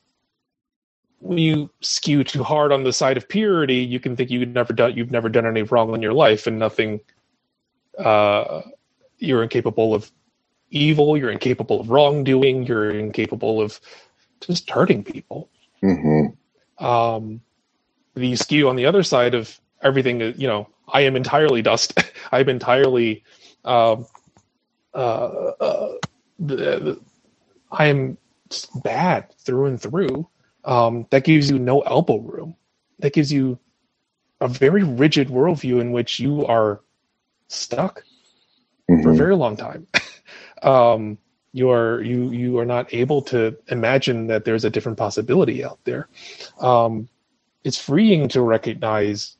when 1.19 1.37
you 1.37 1.69
skew 1.81 2.23
too 2.23 2.43
hard 2.43 2.71
on 2.71 2.83
the 2.83 2.93
side 2.93 3.17
of 3.17 3.27
purity, 3.27 3.77
you 3.77 3.99
can 3.99 4.15
think 4.15 4.29
you've 4.29 4.47
never 4.49 4.73
done 4.73 4.95
you've 4.95 5.11
never 5.11 5.29
done 5.29 5.45
any 5.45 5.63
wrong 5.63 5.93
in 5.93 6.01
your 6.01 6.13
life 6.13 6.47
and 6.47 6.57
nothing. 6.57 7.01
Uh, 7.97 8.61
you're 9.17 9.43
incapable 9.43 9.93
of 9.93 10.11
evil. 10.71 11.17
You're 11.17 11.31
incapable 11.31 11.81
of 11.81 11.89
wrongdoing. 11.89 12.65
You're 12.65 12.91
incapable 12.91 13.61
of 13.61 13.79
just 14.39 14.69
hurting 14.69 15.03
people. 15.03 15.49
Mm-hmm. 15.83 16.85
Um, 16.85 17.41
the 18.15 18.35
skew 18.35 18.69
on 18.69 18.75
the 18.75 18.85
other 18.85 19.03
side 19.03 19.35
of 19.35 19.59
everything, 19.81 20.21
you 20.37 20.47
know, 20.47 20.67
I 20.87 21.01
am 21.01 21.15
entirely 21.15 21.61
dust. 21.61 21.99
I'm 22.31 22.49
entirely, 22.49 23.23
um, 23.65 24.05
uh, 24.93 25.51
uh, 25.59 25.93
the, 26.39 26.55
the, 26.55 27.01
I 27.71 27.87
am 27.87 28.17
bad 28.83 29.33
through 29.39 29.65
and 29.65 29.81
through. 29.81 30.27
Um, 30.65 31.07
that 31.09 31.23
gives 31.23 31.49
you 31.49 31.57
no 31.57 31.81
elbow 31.81 32.17
room. 32.17 32.55
That 32.99 33.13
gives 33.13 33.31
you 33.31 33.59
a 34.41 34.47
very 34.47 34.83
rigid 34.83 35.29
worldview 35.29 35.79
in 35.79 35.91
which 35.91 36.19
you 36.19 36.45
are 36.45 36.81
stuck 37.47 38.03
mm-hmm. 38.89 39.01
for 39.01 39.09
a 39.09 39.11
mm-hmm. 39.11 39.17
very 39.17 39.35
long 39.35 39.55
time. 39.55 39.87
um, 40.61 41.17
you 41.51 41.69
are 41.69 42.01
you 42.01 42.29
you 42.29 42.59
are 42.59 42.65
not 42.65 42.93
able 42.93 43.21
to 43.21 43.57
imagine 43.67 44.27
that 44.27 44.45
there's 44.45 44.65
a 44.65 44.69
different 44.69 44.97
possibility 44.97 45.63
out 45.63 45.79
there 45.83 46.07
um, 46.59 47.09
it's 47.63 47.79
freeing 47.79 48.27
to 48.29 48.41
recognize 48.41 49.35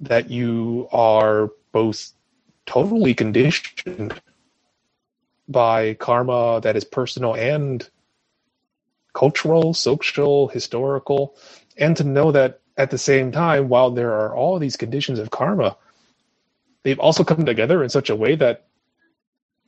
that 0.00 0.30
you 0.30 0.88
are 0.92 1.50
both 1.72 2.12
totally 2.66 3.14
conditioned 3.14 4.20
by 5.48 5.94
karma 5.94 6.60
that 6.62 6.76
is 6.76 6.84
personal 6.84 7.34
and 7.34 7.88
cultural 9.12 9.74
social 9.74 10.48
historical 10.48 11.36
and 11.76 11.96
to 11.96 12.04
know 12.04 12.32
that 12.32 12.60
at 12.76 12.90
the 12.90 12.98
same 12.98 13.30
time 13.30 13.68
while 13.68 13.90
there 13.90 14.12
are 14.12 14.34
all 14.34 14.58
these 14.58 14.76
conditions 14.76 15.18
of 15.18 15.30
karma 15.30 15.76
they've 16.82 16.98
also 16.98 17.22
come 17.24 17.44
together 17.44 17.82
in 17.82 17.88
such 17.88 18.10
a 18.10 18.16
way 18.16 18.34
that 18.34 18.66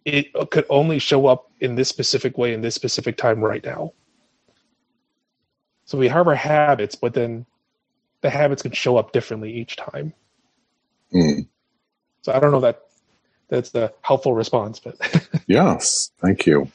it 0.07 0.33
could 0.53 0.65
only 0.71 1.01
show 1.01 1.27
up 1.27 1.51
in 1.61 1.75
this 1.75 1.89
specific 1.89 2.39
way 2.39 2.55
in 2.55 2.61
this 2.61 2.77
specific 2.77 3.17
time 3.17 3.41
right 3.41 3.65
now. 3.65 3.93
So 5.85 5.99
we 5.99 6.07
have 6.07 6.29
our 6.29 6.35
habits, 6.37 6.95
but 6.95 7.13
then 7.13 7.45
the 8.21 8.31
habits 8.31 8.63
can 8.63 8.71
show 8.71 8.97
up 8.97 9.13
differently 9.13 9.53
each 9.53 9.75
time. 9.75 10.15
Mm. 11.13 11.49
So 12.23 12.33
I 12.33 12.39
don't 12.39 12.53
know 12.53 12.61
that 12.61 12.86
that's 13.49 13.71
the 13.71 13.93
helpful 14.03 14.35
response, 14.35 14.81
but 14.81 14.97
yes, 15.47 16.11
thank 16.21 16.47
you. 16.47 16.71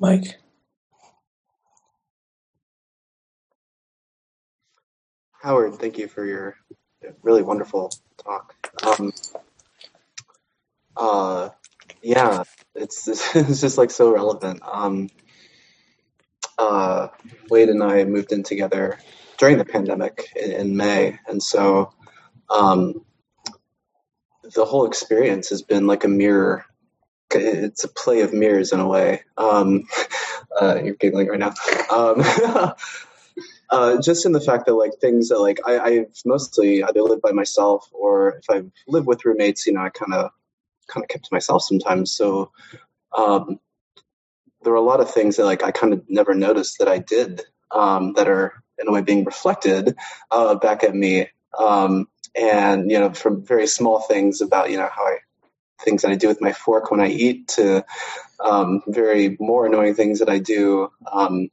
Mike. 0.00 0.38
Howard, 5.42 5.74
thank 5.76 5.98
you 5.98 6.08
for 6.08 6.24
your 6.24 6.56
really 7.22 7.42
wonderful 7.42 7.90
talk. 8.18 8.54
Um, 8.84 9.12
uh, 10.96 11.50
yeah, 12.02 12.44
it's, 12.74 13.08
it's 13.36 13.60
just 13.60 13.78
like 13.78 13.90
so 13.92 14.12
relevant. 14.12 14.62
Um, 14.64 15.10
uh, 16.58 17.08
Wade 17.50 17.68
and 17.68 17.82
I 17.82 18.04
moved 18.04 18.32
in 18.32 18.42
together 18.42 18.98
during 19.38 19.58
the 19.58 19.64
pandemic 19.64 20.30
in, 20.36 20.52
in 20.52 20.76
May, 20.76 21.18
and 21.28 21.42
so 21.42 21.92
um, 22.54 23.04
the 24.54 24.64
whole 24.64 24.86
experience 24.86 25.50
has 25.50 25.62
been 25.62 25.86
like 25.86 26.04
a 26.04 26.08
mirror. 26.08 26.66
It's 27.32 27.84
a 27.84 27.88
play 27.88 28.22
of 28.22 28.32
mirrors 28.32 28.72
in 28.72 28.80
a 28.80 28.88
way. 28.88 29.22
Um, 29.36 29.84
uh, 30.60 30.80
you're 30.84 30.94
giggling 30.96 31.28
right 31.28 31.40
now. 31.40 31.54
Um, 31.90 32.22
Uh, 33.70 34.00
just 34.00 34.26
in 34.26 34.32
the 34.32 34.40
fact 34.40 34.66
that 34.66 34.74
like 34.74 34.92
things 35.00 35.28
that 35.28 35.40
like 35.40 35.58
I, 35.66 35.78
I've 35.78 36.14
mostly 36.24 36.84
either 36.84 37.02
lived 37.02 37.22
by 37.22 37.32
myself 37.32 37.88
or 37.92 38.36
if 38.36 38.48
I've 38.48 38.70
lived 38.86 39.08
with 39.08 39.24
roommates, 39.24 39.66
you 39.66 39.72
know, 39.72 39.80
I 39.80 39.90
kind 39.90 40.14
of 40.14 40.30
kind 40.88 41.04
of 41.04 41.08
kept 41.08 41.24
to 41.26 41.34
myself 41.34 41.62
sometimes. 41.62 42.12
So 42.12 42.52
um, 43.16 43.60
there 44.66 44.72
are 44.72 44.76
a 44.76 44.82
lot 44.82 44.98
of 44.98 45.08
things 45.08 45.36
that 45.36 45.44
like 45.44 45.62
I 45.62 45.70
kind 45.70 45.92
of 45.92 46.02
never 46.08 46.34
noticed 46.34 46.80
that 46.80 46.88
I 46.88 46.98
did 46.98 47.42
um, 47.70 48.14
that 48.14 48.26
are 48.26 48.52
in 48.80 48.88
a 48.88 48.90
way 48.90 49.00
being 49.00 49.24
reflected 49.24 49.96
uh, 50.32 50.56
back 50.56 50.82
at 50.82 50.92
me. 50.92 51.28
Um, 51.56 52.08
and 52.34 52.90
you 52.90 52.98
know, 52.98 53.12
from 53.12 53.46
very 53.46 53.68
small 53.68 54.00
things 54.00 54.40
about 54.40 54.72
you 54.72 54.76
know 54.76 54.88
how 54.92 55.06
I 55.06 55.18
things 55.82 56.02
that 56.02 56.10
I 56.10 56.16
do 56.16 56.26
with 56.26 56.40
my 56.40 56.52
fork 56.52 56.90
when 56.90 57.00
I 57.00 57.06
eat 57.06 57.46
to 57.48 57.84
um, 58.44 58.82
very 58.88 59.36
more 59.38 59.66
annoying 59.66 59.94
things 59.94 60.18
that 60.18 60.28
I 60.28 60.40
do 60.40 60.90
um, 61.12 61.48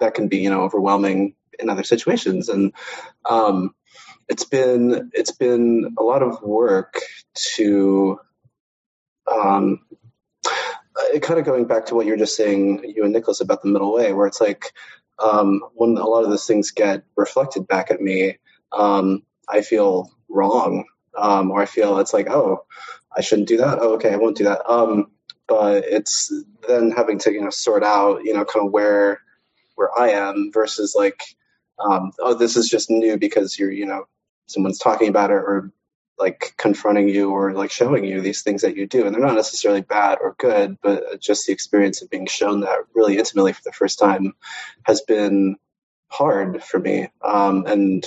that 0.00 0.14
can 0.14 0.28
be 0.28 0.38
you 0.38 0.48
know 0.48 0.62
overwhelming 0.62 1.34
in 1.58 1.68
other 1.68 1.84
situations 1.84 2.48
and 2.48 2.72
um, 3.28 3.74
it's 4.30 4.44
been 4.44 5.10
it's 5.12 5.32
been 5.32 5.94
a 5.98 6.02
lot 6.02 6.22
of 6.22 6.40
work 6.40 6.98
to 7.56 8.18
um, 9.30 9.80
kind 11.22 11.38
of 11.38 11.46
going 11.46 11.66
back 11.66 11.86
to 11.86 11.94
what 11.94 12.06
you 12.06 12.12
were 12.12 12.18
just 12.18 12.36
saying 12.36 12.82
you 12.94 13.04
and 13.04 13.12
Nicholas 13.12 13.40
about 13.40 13.62
the 13.62 13.68
middle 13.68 13.94
way 13.94 14.12
where 14.12 14.26
it's 14.26 14.40
like 14.40 14.72
um, 15.18 15.62
when 15.74 15.96
a 15.96 16.06
lot 16.06 16.24
of 16.24 16.30
those 16.30 16.46
things 16.46 16.70
get 16.70 17.04
reflected 17.16 17.66
back 17.68 17.90
at 17.90 18.00
me 18.00 18.36
um, 18.72 19.22
I 19.48 19.62
feel 19.62 20.10
wrong. 20.28 20.84
Um, 21.16 21.52
or 21.52 21.62
I 21.62 21.66
feel 21.66 21.98
it's 21.98 22.12
like 22.12 22.28
oh 22.28 22.64
I 23.16 23.20
shouldn't 23.20 23.46
do 23.46 23.58
that. 23.58 23.78
Oh 23.80 23.94
okay 23.94 24.12
I 24.12 24.16
won't 24.16 24.36
do 24.36 24.44
that. 24.44 24.68
Um, 24.68 25.06
but 25.46 25.84
it's 25.86 26.32
then 26.66 26.90
having 26.90 27.18
to 27.20 27.32
you 27.32 27.40
know 27.40 27.50
sort 27.50 27.84
out 27.84 28.24
you 28.24 28.34
know 28.34 28.44
kind 28.44 28.66
of 28.66 28.72
where 28.72 29.20
where 29.76 29.96
I 29.96 30.10
am 30.10 30.50
versus 30.52 30.94
like 30.96 31.22
um, 31.78 32.12
oh 32.18 32.34
this 32.34 32.56
is 32.56 32.68
just 32.68 32.90
new 32.90 33.16
because 33.16 33.58
you're 33.58 33.70
you 33.70 33.86
know 33.86 34.06
someone's 34.46 34.78
talking 34.78 35.08
about 35.08 35.30
it 35.30 35.34
or 35.34 35.70
like 36.18 36.54
confronting 36.58 37.08
you 37.08 37.30
or 37.30 37.52
like 37.52 37.70
showing 37.70 38.04
you 38.04 38.20
these 38.20 38.42
things 38.42 38.62
that 38.62 38.76
you 38.76 38.86
do. 38.86 39.06
And 39.06 39.14
they're 39.14 39.22
not 39.24 39.34
necessarily 39.34 39.82
bad 39.82 40.18
or 40.22 40.36
good 40.38 40.78
but 40.82 41.20
just 41.20 41.46
the 41.46 41.52
experience 41.52 42.02
of 42.02 42.10
being 42.10 42.26
shown 42.26 42.60
that 42.60 42.80
really 42.94 43.18
intimately 43.18 43.52
for 43.52 43.62
the 43.64 43.72
first 43.72 43.98
time 43.98 44.34
has 44.84 45.00
been 45.02 45.56
hard 46.08 46.62
for 46.62 46.78
me. 46.80 47.08
Um, 47.22 47.66
and 47.66 48.06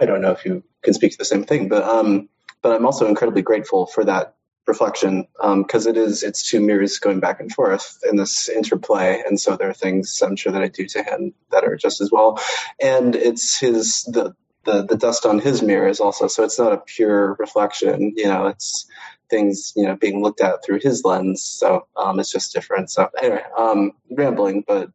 i 0.00 0.06
don't 0.06 0.20
know 0.20 0.32
if 0.32 0.44
you 0.44 0.62
can 0.82 0.94
speak 0.94 1.12
to 1.12 1.18
the 1.18 1.24
same 1.24 1.44
thing 1.44 1.68
but 1.68 1.84
um, 1.84 2.28
but 2.62 2.72
i'm 2.72 2.86
also 2.86 3.06
incredibly 3.06 3.42
grateful 3.42 3.86
for 3.86 4.04
that 4.04 4.34
reflection 4.66 5.26
because 5.58 5.86
um, 5.86 5.90
it 5.90 5.96
is 5.96 6.22
it's 6.22 6.48
two 6.48 6.60
mirrors 6.60 6.98
going 6.98 7.20
back 7.20 7.40
and 7.40 7.52
forth 7.52 7.98
in 8.10 8.16
this 8.16 8.48
interplay. 8.48 9.22
And 9.26 9.40
so 9.40 9.56
there 9.56 9.68
are 9.70 9.74
things 9.74 10.22
i'm 10.24 10.36
sure 10.36 10.52
that 10.52 10.62
i 10.62 10.68
do 10.68 10.86
to 10.86 11.02
him 11.02 11.34
that 11.52 11.64
are 11.64 11.76
just 11.76 12.00
as 12.00 12.10
well. 12.12 12.40
And 12.82 13.16
it's 13.16 13.58
his 13.58 14.04
the 14.04 14.34
the 14.68 14.84
the 14.84 14.96
dust 14.96 15.26
on 15.26 15.40
his 15.40 15.62
mirror 15.62 15.88
is 15.88 16.00
also. 16.00 16.28
So 16.28 16.44
it's 16.44 16.58
not 16.60 16.74
a 16.74 16.78
pure 16.78 17.36
reflection 17.38 18.14
you 18.16 18.26
know 18.26 18.48
it's 18.48 18.86
things 19.30 19.72
you 19.76 19.84
know 19.84 19.96
being 19.96 20.22
looked 20.22 20.42
at 20.42 20.64
through 20.64 20.80
his 20.82 21.04
lens. 21.04 21.42
So 21.44 21.86
um, 21.96 22.20
it's 22.20 22.32
just 22.32 22.54
different. 22.54 22.90
So 22.90 23.08
anyway 23.22 23.42
um 23.58 23.92
rambling 24.10 24.64
but 24.66 24.90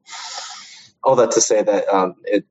all 1.04 1.18
that 1.18 1.32
to 1.32 1.42
say 1.42 1.64
that 1.64 1.88
um 1.90 2.16
it 2.26 2.46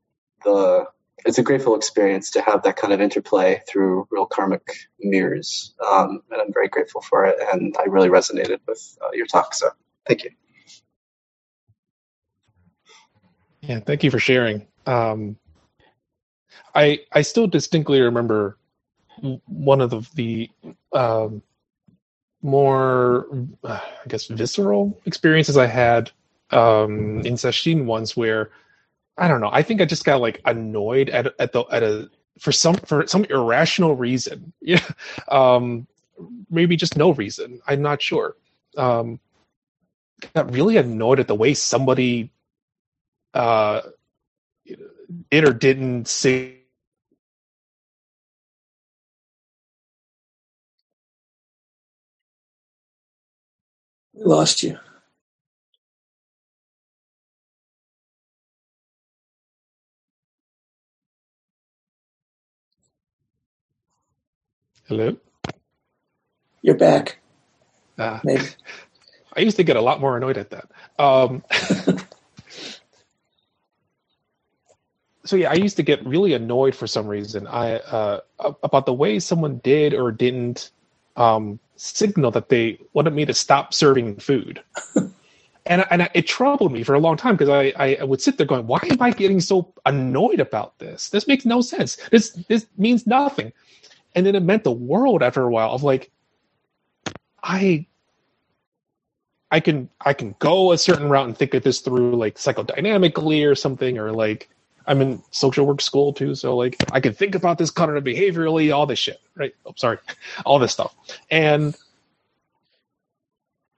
the 0.45 0.87
it's 1.27 1.39
a 1.39 1.45
grateful 1.45 1.77
experience 1.77 2.31
to 2.33 2.43
have 2.43 2.65
that 2.65 2.77
kind 2.77 2.93
of 2.95 3.01
interplay 3.01 3.61
through 3.69 4.09
real 4.11 4.27
karmic 4.27 4.67
mirrors. 5.01 5.75
Um, 5.91 6.23
and 6.31 6.43
i'm 6.43 6.53
very 6.55 6.69
grateful 6.69 7.03
for 7.03 7.27
it 7.27 7.39
and 7.53 7.77
i 7.79 7.85
really 7.85 8.11
resonated 8.11 8.61
with 8.69 8.99
uh, 9.03 9.11
your 9.15 9.27
talk. 9.27 9.55
So 9.55 9.71
thank 10.09 10.25
you. 10.25 10.31
Yeah 13.63 13.81
thank 13.81 14.05
you 14.05 14.11
for 14.11 14.21
sharing. 14.21 14.67
Um, 14.87 15.37
I 16.75 17.01
I 17.13 17.23
still 17.23 17.47
distinctly 17.47 18.01
remember 18.01 18.57
one 19.47 19.81
of 19.81 19.91
the 19.91 20.09
the 20.15 20.51
um, 20.93 21.43
more 22.43 23.27
uh, 23.65 23.81
I 23.83 24.09
guess 24.09 24.27
visceral 24.27 24.99
experiences 25.07 25.57
I 25.57 25.67
had 25.67 26.11
um, 26.51 27.21
in 27.21 27.35
Sesshin 27.35 27.85
once 27.85 28.17
where 28.17 28.51
I 29.19 29.29
don't 29.29 29.41
know 29.41 29.51
I 29.53 29.63
think 29.63 29.81
I 29.81 29.85
just 29.85 30.05
got 30.05 30.21
like 30.21 30.41
annoyed 30.45 31.11
at 31.11 31.35
at 31.39 31.53
the 31.53 31.65
at 31.71 31.83
a 31.83 32.11
for 32.39 32.53
some 32.53 32.77
for 32.77 33.07
some 33.07 33.25
irrational 33.25 33.97
reason. 33.97 34.53
Yeah 34.63 34.87
um, 35.29 35.87
maybe 36.51 36.77
just 36.77 36.97
no 36.97 37.13
reason. 37.13 37.61
I'm 37.67 37.83
not 37.83 38.01
sure. 38.01 38.37
Um, 38.77 39.19
got 40.35 40.53
really 40.53 40.77
annoyed 40.77 41.21
at 41.21 41.29
the 41.29 41.35
way 41.35 41.55
somebody 41.55 42.31
uh, 43.35 43.81
did 45.31 45.45
or 45.45 45.53
didn't 45.53 46.09
see 46.09 46.63
We 54.15 54.25
lost 54.25 54.63
you. 54.63 54.79
Hello? 64.87 65.17
You're 66.61 66.77
back. 66.77 67.19
Uh, 67.99 68.21
Maybe. 68.23 68.45
I 69.37 69.41
used 69.41 69.57
to 69.57 69.65
get 69.65 69.77
a 69.77 69.81
lot 69.81 70.01
more 70.01 70.17
annoyed 70.17 70.37
at 70.37 70.51
that. 70.51 70.69
Um, 70.99 71.43
so 75.33 75.37
yeah, 75.37 75.51
I 75.51 75.55
used 75.55 75.79
to 75.79 75.83
get 75.83 76.05
really 76.05 76.35
annoyed 76.35 76.75
for 76.75 76.87
some 76.87 77.07
reason. 77.07 77.47
I 77.47 77.77
uh, 77.77 78.21
about 78.63 78.85
the 78.85 78.93
way 78.93 79.19
someone 79.19 79.63
did 79.65 79.95
or 79.95 80.13
didn't 80.13 80.73
um, 81.17 81.59
signal 81.77 82.31
that 82.33 82.51
they 82.51 82.79
wanted 82.93 83.15
me 83.15 83.25
to 83.25 83.33
stop 83.33 83.73
serving 83.73 84.17
food. 84.17 84.63
and 85.65 85.87
and 85.91 86.11
it 86.13 86.27
troubled 86.27 86.71
me 86.71 86.83
for 86.83 86.93
a 86.93 86.99
long 86.99 87.17
time 87.17 87.35
because 87.35 87.49
I, 87.49 87.97
I 87.99 88.05
would 88.05 88.21
sit 88.21 88.37
there 88.37 88.47
going, 88.47 88.67
why 88.67 88.81
am 88.83 89.01
I 89.01 89.09
getting 89.09 89.41
so 89.41 89.73
annoyed 89.87 90.39
about 90.39 90.79
this? 90.79 91.09
This 91.09 91.27
makes 91.27 91.47
no 91.47 91.63
sense. 91.63 91.97
This 92.11 92.33
this 92.49 92.67
means 92.77 93.07
nothing. 93.07 93.55
And 94.15 94.27
then 94.27 94.35
it 94.35 94.43
meant 94.43 94.65
the 94.65 94.71
world 94.71 95.23
after 95.23 95.41
a 95.41 95.51
while 95.51 95.71
of 95.71 95.83
like, 95.83 96.11
I 97.43 97.87
I 99.51 99.61
can 99.61 99.89
I 99.99 100.13
can 100.13 100.35
go 100.41 100.73
a 100.73 100.77
certain 100.77 101.09
route 101.09 101.25
and 101.25 101.35
think 101.39 101.55
of 101.55 101.63
this 101.63 101.81
through 101.81 102.17
like 102.17 102.35
psychodynamically 102.35 103.51
or 103.51 103.55
something 103.55 103.97
or 103.97 104.13
like 104.13 104.51
I'm 104.87 105.01
in 105.01 105.23
social 105.31 105.67
work 105.67 105.81
school 105.81 106.13
too, 106.13 106.35
so 106.35 106.57
like 106.57 106.77
I 106.93 107.01
can 107.01 107.15
think 107.15 107.35
about 107.35 107.59
this 107.59 107.71
cognitive 107.71 108.05
behaviorally, 108.05 108.75
all 108.75 108.87
this 108.87 108.99
shit, 108.99 109.21
right? 109.35 109.55
Oh, 109.67 109.75
sorry, 109.77 109.99
all 110.47 110.59
this 110.59 110.73
stuff. 110.73 110.95
And 111.31 111.77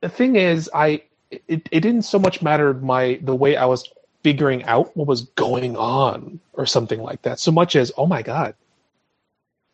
the 0.00 0.09
thing 0.09 0.36
is, 0.36 0.70
I 0.74 1.02
it, 1.30 1.68
it 1.70 1.80
didn't 1.80 2.02
so 2.02 2.18
much 2.18 2.42
matter 2.42 2.74
my 2.74 3.18
the 3.22 3.34
way 3.34 3.57
I 3.57 3.66
was 3.66 3.88
figuring 4.22 4.64
out 4.64 4.96
what 4.96 5.07
was 5.07 5.22
going 5.22 5.76
on 5.76 6.40
or 6.55 6.66
something 6.66 7.02
like 7.02 7.22
that, 7.22 7.38
so 7.38 7.52
much 7.52 7.76
as 7.76 7.92
oh 7.96 8.07
my 8.07 8.22
god, 8.22 8.55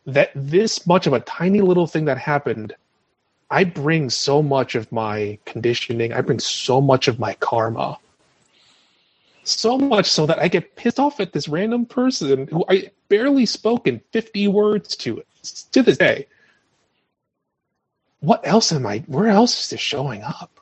that 0.06 0.30
this 0.34 0.86
much 0.86 1.06
of 1.06 1.12
a 1.12 1.20
tiny 1.20 1.60
little 1.60 1.86
thing 1.86 2.06
that 2.06 2.18
happened, 2.18 2.74
I 3.50 3.64
bring 3.64 4.10
so 4.10 4.42
much 4.42 4.74
of 4.74 4.90
my 4.92 5.38
conditioning, 5.44 6.12
I 6.12 6.20
bring 6.22 6.40
so 6.40 6.80
much 6.80 7.08
of 7.08 7.18
my 7.18 7.34
karma 7.34 7.98
so 9.43 9.78
much 9.78 10.07
so 10.11 10.26
that 10.26 10.38
I 10.38 10.49
get 10.49 10.76
pissed 10.76 10.99
off 10.99 11.20
at 11.20 11.32
this 11.32 11.49
random 11.49 11.86
person 11.86 12.47
who 12.49 12.64
I 12.68 12.91
barely 13.09 13.47
spoken 13.47 14.01
50 14.12 14.49
words 14.49 14.97
to 14.97 15.22
to 15.72 15.82
this 15.82 15.99
day. 15.99 16.26
What 18.20 18.47
else 18.47 18.72
am 18.72 18.86
I? 18.86 18.99
Where 19.07 19.28
else 19.28 19.64
is 19.64 19.70
this 19.70 19.80
showing 19.80 20.22
up? 20.22 20.61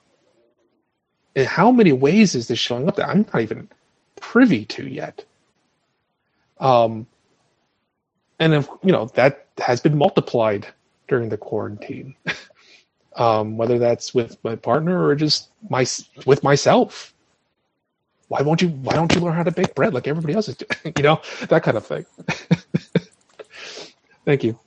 In 1.35 1.45
how 1.45 1.71
many 1.73 1.93
ways 1.93 2.35
is 2.35 2.49
this 2.49 2.59
showing 2.59 2.89
up 2.89 2.97
that 2.97 3.09
I'm 3.09 3.27
not 3.33 3.43
even 3.43 3.69
privy 4.21 4.65
to 4.67 4.87
yet? 4.87 5.25
Um, 6.61 7.07
and 8.39 8.55
if, 8.55 8.69
you 8.83 8.93
know 8.93 9.07
that 9.15 9.47
has 9.59 9.81
been 9.81 9.99
multiplied 9.99 10.67
during 11.09 11.29
the 11.29 11.37
quarantine. 11.37 12.15
um, 13.17 13.57
whether 13.57 13.79
that's 13.79 14.15
with 14.15 14.43
my 14.45 14.55
partner 14.55 15.05
or 15.05 15.15
just 15.17 15.49
my 15.69 15.85
with 16.25 16.43
myself 16.45 17.13
why 18.29 18.43
won't 18.43 18.63
you 18.63 18.69
why 18.71 18.95
don't 18.95 19.15
you 19.15 19.21
learn 19.23 19.35
how 19.35 19.45
to 19.45 19.53
bake 19.53 19.75
bread 19.77 19.95
like 19.95 20.09
everybody 20.09 20.35
else 20.35 20.49
is 20.49 20.57
doing 20.57 20.95
you 20.99 21.05
know 21.05 21.21
that 21.49 21.63
kind 21.65 21.77
of 21.79 21.87
thing 21.87 22.07
thank 24.27 24.45
you 24.45 24.59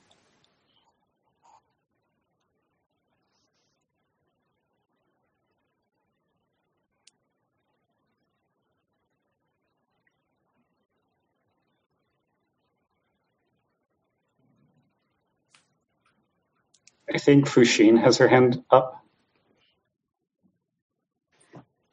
I 17.14 17.20
think 17.20 17.48
Fushine 17.48 18.00
has 18.02 18.18
her 18.20 18.28
hand 18.30 18.64
up. 18.72 19.02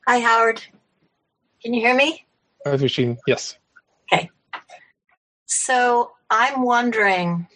Hi, 0.07 0.21
Howard. 0.21 0.63
Can 1.63 1.75
you 1.75 1.81
hear 1.81 1.95
me? 1.95 2.25
Hi, 2.65 2.77
Fushine. 2.77 3.19
Yes. 3.27 3.57
Okay. 4.13 4.31
So 5.47 6.13
I'm 6.31 6.63
wondering, 6.63 7.49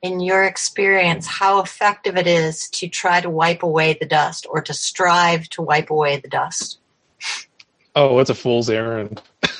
in 0.00 0.20
your 0.20 0.44
experience, 0.44 1.26
how 1.26 1.60
effective 1.60 2.16
it 2.16 2.26
is 2.26 2.70
to 2.70 2.88
try 2.88 3.20
to 3.20 3.28
wipe 3.28 3.62
away 3.62 3.98
the 4.00 4.06
dust 4.06 4.46
or 4.48 4.62
to 4.62 4.72
strive 4.72 5.48
to 5.50 5.62
wipe 5.62 5.90
away 5.90 6.18
the 6.18 6.28
dust. 6.28 6.78
Oh, 7.94 8.18
it's 8.18 8.30
a 8.30 8.34
fool's 8.34 8.70
errand. 8.70 9.20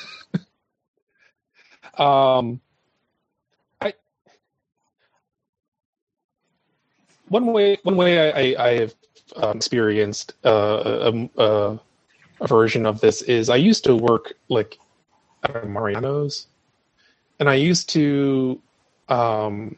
um, 1.95 2.59
I 3.81 3.93
one 7.27 7.47
way 7.47 7.77
one 7.83 7.97
way 7.97 8.31
I, 8.31 8.39
I, 8.39 8.67
I 8.67 8.79
have 8.79 8.95
um, 9.35 9.57
experienced 9.57 10.33
uh, 10.45 11.11
a, 11.11 11.29
a, 11.37 11.79
version 12.47 12.85
of 12.85 13.01
this 13.01 13.21
is 13.23 13.49
I 13.49 13.55
used 13.57 13.83
to 13.85 13.95
work 13.95 14.33
like 14.49 14.77
at 15.43 15.67
Mariano's, 15.67 16.47
and 17.39 17.49
I 17.49 17.55
used 17.55 17.89
to 17.89 18.61
um, 19.09 19.75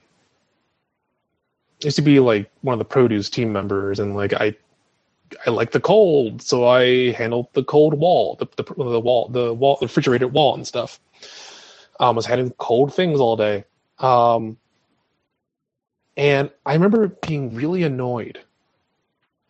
used 1.81 1.95
to 1.97 2.01
be 2.01 2.19
like 2.19 2.49
one 2.61 2.73
of 2.73 2.79
the 2.79 2.85
produce 2.85 3.29
team 3.29 3.51
members, 3.53 3.99
and 3.99 4.15
like 4.15 4.33
I 4.33 4.55
I 5.45 5.49
like 5.49 5.71
the 5.71 5.79
cold, 5.79 6.41
so 6.41 6.67
I 6.67 7.11
handled 7.13 7.47
the 7.53 7.63
cold 7.63 7.93
wall, 7.93 8.35
the 8.39 8.47
the, 8.57 8.63
the 8.63 8.99
wall, 8.99 9.29
the 9.29 9.53
wall, 9.53 9.77
the 9.79 9.85
refrigerated 9.85 10.33
wall 10.33 10.55
and 10.55 10.67
stuff. 10.67 10.99
Um, 11.99 12.15
was 12.15 12.25
handling 12.25 12.51
cold 12.57 12.93
things 12.93 13.19
all 13.19 13.35
day. 13.35 13.63
Um, 13.99 14.57
and 16.17 16.49
I 16.65 16.73
remember 16.73 17.07
being 17.07 17.53
really 17.53 17.83
annoyed 17.83 18.39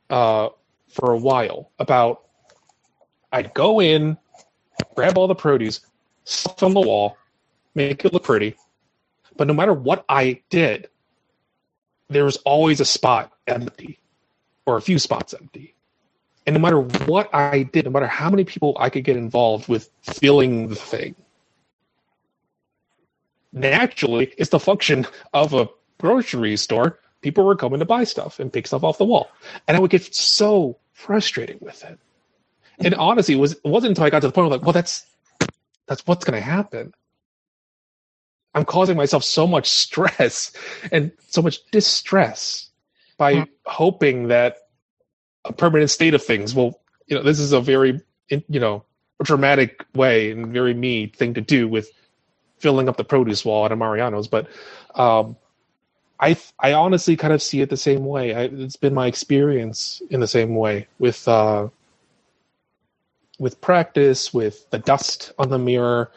uh, 0.10 0.50
for 0.90 1.12
a 1.12 1.18
while 1.18 1.72
about 1.80 2.24
I'd 3.32 3.54
go 3.54 3.82
in, 3.82 4.18
grab 4.96 5.18
all 5.18 5.28
the 5.28 5.36
produce, 5.36 5.82
stuff 6.24 6.64
on 6.64 6.74
the 6.74 6.82
wall, 6.82 7.18
make 7.76 8.04
it 8.06 8.14
look 8.14 8.24
pretty, 8.24 8.56
but 9.38 9.48
no 9.48 9.54
matter 9.54 9.74
what 9.74 10.06
I 10.10 10.42
did, 10.50 10.90
there 12.10 12.26
was 12.26 12.38
always 12.38 12.80
a 12.80 12.86
spot 12.86 13.32
empty 13.48 14.00
or 14.66 14.78
a 14.78 14.82
few 14.82 15.00
spots 15.00 15.34
empty. 15.34 15.76
And 16.46 16.56
no 16.56 16.60
matter 16.60 16.80
what 16.80 17.34
I 17.34 17.64
did, 17.64 17.86
no 17.86 17.92
matter 17.92 18.08
how 18.08 18.30
many 18.30 18.44
people 18.44 18.76
I 18.80 18.90
could 18.90 19.04
get 19.04 19.16
involved 19.16 19.68
with 19.68 19.90
filling 20.02 20.68
the 20.68 20.76
thing, 20.76 21.16
naturally, 23.54 24.34
it's 24.38 24.50
the 24.50 24.60
function 24.60 25.06
of 25.34 25.54
a 25.54 25.70
grocery 26.00 26.58
store. 26.58 27.00
People 27.22 27.46
were 27.46 27.56
coming 27.56 27.80
to 27.80 27.86
buy 27.86 28.04
stuff 28.04 28.40
and 28.40 28.52
pick 28.52 28.68
stuff 28.68 28.84
off 28.84 28.98
the 28.98 29.06
wall. 29.06 29.30
And 29.68 29.78
I 29.78 29.80
would 29.80 29.92
get 29.92 30.14
so 30.14 30.78
frustrated 30.94 31.62
with 31.62 31.84
it. 31.84 32.00
And 32.84 32.96
honestly, 32.96 33.36
it, 33.36 33.38
was, 33.38 33.54
it 33.54 33.66
wasn't 33.66 33.92
until 33.92 34.06
I 34.06 34.10
got 34.10 34.22
to 34.22 34.28
the 34.28 34.34
point 34.34 34.50
where 34.50 34.58
like, 34.58 34.66
well, 34.66 34.74
that's 34.74 35.06
that's 35.88 36.06
what's 36.08 36.24
going 36.24 36.40
to 36.40 36.46
happen. 36.46 36.94
I'm 38.54 38.66
causing 38.66 38.98
myself 38.98 39.24
so 39.24 39.48
much 39.48 39.70
stress 39.70 40.52
and 40.92 41.12
so 41.28 41.42
much 41.42 41.60
distress 41.72 42.70
by 43.18 43.34
mm-hmm. 43.34 43.52
hoping 43.66 44.28
that 44.30 44.58
a 45.46 45.54
permanent 45.54 45.90
state 45.90 46.14
of 46.14 46.24
things 46.24 46.54
will, 46.54 46.80
you 47.08 47.16
know, 47.16 47.24
this 47.24 47.40
is 47.40 47.52
a 47.52 47.62
very, 47.62 48.02
you 48.30 48.60
know, 48.60 48.84
dramatic 49.24 49.86
way 49.94 50.32
and 50.32 50.48
very 50.54 50.74
me 50.74 51.08
thing 51.08 51.34
to 51.34 51.42
do 51.42 51.68
with 51.68 51.92
filling 52.60 52.88
up 52.88 52.98
the 52.98 53.04
produce 53.04 53.44
wall 53.44 53.66
at 53.66 53.72
a 53.72 53.76
Mariano's. 53.76 54.28
But 54.28 54.48
um, 54.96 55.36
I, 56.20 56.38
I 56.60 56.74
honestly 56.74 57.18
kind 57.18 57.34
of 57.34 57.42
see 57.42 57.62
it 57.62 57.70
the 57.70 57.78
same 57.78 58.06
way. 58.06 58.34
I, 58.34 58.44
it's 58.44 58.76
been 58.76 58.94
my 58.94 59.08
experience 59.08 60.02
in 60.10 60.20
the 60.20 60.28
same 60.28 60.56
way 60.56 60.88
with, 61.00 61.28
uh, 61.28 61.70
with 63.42 63.60
practice, 63.60 64.32
with 64.32 64.70
the 64.70 64.78
dust 64.78 65.34
on 65.40 65.50
the 65.50 65.58
mirror. 65.58 66.12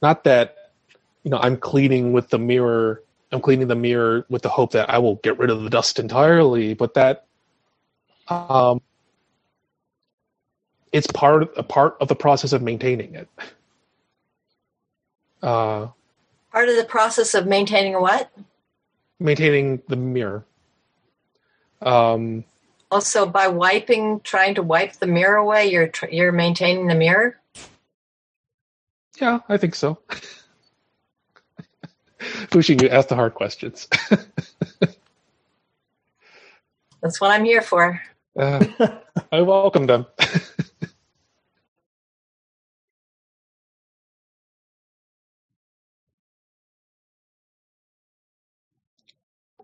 Not 0.00 0.22
that 0.24 0.70
you 1.24 1.30
know, 1.30 1.38
I'm 1.38 1.56
cleaning 1.56 2.12
with 2.12 2.30
the 2.30 2.38
mirror. 2.38 3.02
I'm 3.32 3.40
cleaning 3.40 3.66
the 3.66 3.74
mirror 3.74 4.24
with 4.30 4.42
the 4.42 4.48
hope 4.48 4.70
that 4.72 4.88
I 4.88 4.98
will 4.98 5.16
get 5.16 5.38
rid 5.38 5.50
of 5.50 5.62
the 5.62 5.68
dust 5.68 5.98
entirely, 5.98 6.74
but 6.74 6.94
that 6.94 7.26
um, 8.28 8.80
it's 10.92 11.08
part 11.08 11.42
of, 11.42 11.50
a 11.56 11.64
part 11.64 11.96
of 12.00 12.06
the 12.06 12.14
process 12.14 12.52
of 12.52 12.62
maintaining 12.62 13.16
it. 13.16 13.28
Uh, 15.42 15.88
part 16.52 16.68
of 16.68 16.76
the 16.76 16.84
process 16.84 17.34
of 17.34 17.46
maintaining 17.46 18.00
what? 18.00 18.30
Maintaining 19.18 19.82
the 19.88 19.96
mirror. 19.96 20.44
Um, 21.82 22.44
also, 22.90 23.26
by 23.26 23.48
wiping, 23.48 24.20
trying 24.20 24.54
to 24.56 24.62
wipe 24.62 24.94
the 24.94 25.06
mirror 25.06 25.36
away, 25.36 25.70
you're 25.70 25.90
you're 26.10 26.32
maintaining 26.32 26.86
the 26.86 26.94
mirror. 26.94 27.38
Yeah, 29.20 29.40
I 29.48 29.56
think 29.56 29.74
so. 29.74 29.98
pushing 32.50 32.80
you 32.80 32.88
ask 32.88 33.08
the 33.08 33.14
hard 33.14 33.34
questions. 33.34 33.88
That's 37.02 37.20
what 37.20 37.30
I'm 37.30 37.44
here 37.44 37.62
for. 37.62 38.02
Uh, 38.36 38.64
I 39.30 39.42
welcome 39.42 39.86
them. 39.86 40.06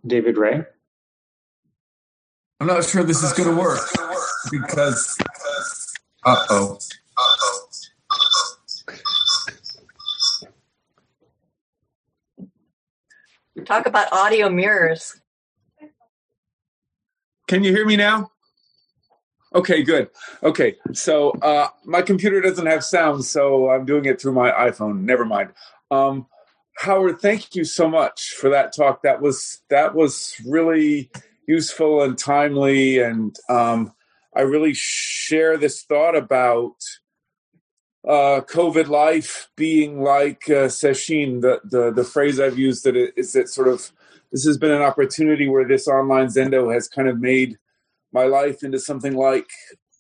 David 0.07 0.37
Ray. 0.37 0.65
I'm 2.61 2.67
not 2.67 2.85
sure 2.85 3.03
this 3.03 3.23
is 3.23 3.33
going 3.33 3.55
to 3.55 3.61
work 3.61 3.81
because. 4.51 5.19
Uh 6.25 6.47
oh. 6.51 6.79
Uh 7.17 7.37
oh. 7.43 7.69
Talk 13.65 13.87
about 13.87 14.13
audio 14.13 14.49
mirrors. 14.49 15.21
Can 17.47 17.63
you 17.63 17.73
hear 17.73 17.87
me 17.87 17.97
now? 17.97 18.31
Okay, 19.55 19.83
good. 19.83 20.11
Okay, 20.43 20.77
so 20.93 21.31
uh, 21.43 21.69
my 21.85 22.03
computer 22.03 22.41
doesn't 22.41 22.67
have 22.67 22.83
sound, 22.83 23.25
so 23.25 23.71
I'm 23.71 23.85
doing 23.85 24.05
it 24.07 24.21
through 24.21 24.33
my 24.33 24.51
iPhone. 24.51 25.03
Never 25.03 25.25
mind. 25.25 25.51
Um, 25.91 26.27
Howard, 26.79 27.21
thank 27.21 27.55
you 27.55 27.65
so 27.65 27.89
much 27.89 28.31
for 28.31 28.51
that 28.51 28.75
talk. 28.75 29.03
That 29.03 29.21
was 29.21 29.63
that 29.71 29.95
was 29.95 30.35
really 30.45 31.11
useful 31.47 32.03
and 32.03 32.19
timely, 32.19 32.99
and 32.99 33.37
um, 33.49 33.93
I 34.35 34.43
really 34.43 34.73
share 34.75 35.57
this 35.57 35.83
thought 35.83 36.17
about 36.17 36.77
uh, 38.07 38.43
COVID 38.43 38.89
life 38.89 39.49
being 39.57 40.03
like 40.03 40.43
uh, 40.49 40.69
Sesshin, 40.69 41.41
the, 41.41 41.61
the, 41.65 41.91
the 41.91 42.05
phrase 42.05 42.39
I've 42.39 42.59
used 42.59 42.85
that 42.85 42.97
is 43.17 43.33
that 43.33 43.49
sort 43.49 43.69
of 43.69 43.93
this 44.31 44.45
has 44.45 44.59
been 44.59 44.73
an 44.73 44.83
opportunity 44.83 45.49
where 45.49 45.67
this 45.67 45.87
online 45.87 46.27
Zendo 46.27 46.73
has 46.73 46.89
kind 46.89 47.09
of 47.09 47.21
made 47.21 47.57
my 48.13 48.25
life 48.25 48.63
into 48.63 48.79
something 48.79 49.15
like, 49.15 49.49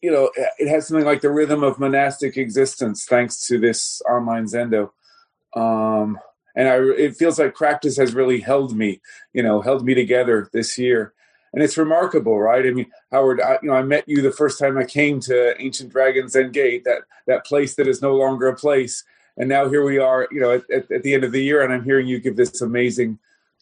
you 0.03 0.11
know, 0.11 0.30
it 0.59 0.68
has 0.68 0.88
something 0.88 1.07
like 1.07 1.20
the 1.20 1.30
rhythm 1.30 1.62
of 1.62 1.78
monastic 1.78 2.36
existence 2.36 3.07
thanks 3.07 3.47
to 3.47 3.59
this 3.59 4.03
online 4.11 4.45
Zendo. 4.47 4.90
Um, 5.57 6.18
and 6.57 6.68
I, 6.68 6.76
it 6.76 7.16
feels 7.16 7.38
like 7.38 7.55
practice 7.55 7.97
has 7.97 8.12
really 8.12 8.40
held 8.40 8.76
me, 8.76 9.01
you 9.32 9.42
know, 9.42 9.62
held 9.62 9.84
me 9.84 9.95
together 9.95 10.51
this 10.53 10.76
year 10.78 11.14
and 11.55 11.62
it's 11.62 11.78
remarkable, 11.78 12.38
right? 12.38 12.66
I 12.66 12.70
mean, 12.70 12.90
Howard, 13.12 13.40
I, 13.40 13.59
you 13.62 13.70
know, 13.70 13.76
I 13.76 13.82
met 13.82 14.09
you 14.09 14.20
the 14.20 14.32
first 14.32 14.59
time 14.59 14.76
I 14.76 14.84
came 14.84 15.20
to 15.20 15.61
Ancient 15.62 15.90
Dragons 15.90 16.32
Zen 16.32 16.50
Gate, 16.50 16.84
that 16.84 17.02
that 17.26 17.46
place 17.46 17.76
that 17.76 17.86
is 17.86 18.02
no 18.02 18.14
longer 18.14 18.48
a 18.48 18.57
place, 18.57 19.05
and 19.36 19.48
now 19.48 19.68
here 19.68 19.84
we 19.84 19.98
are, 19.98 20.28
you 20.30 20.40
know, 20.40 20.50
at, 20.50 20.70
at, 20.70 20.90
at 20.90 21.02
the 21.05 21.14
end 21.14 21.24
of 21.24 21.32
the 21.32 21.42
year, 21.42 21.62
and 21.62 21.72
I'm 21.72 21.84
hearing 21.84 22.07
you 22.07 22.18
give 22.18 22.36
this 22.36 22.61
amazing 22.61 23.18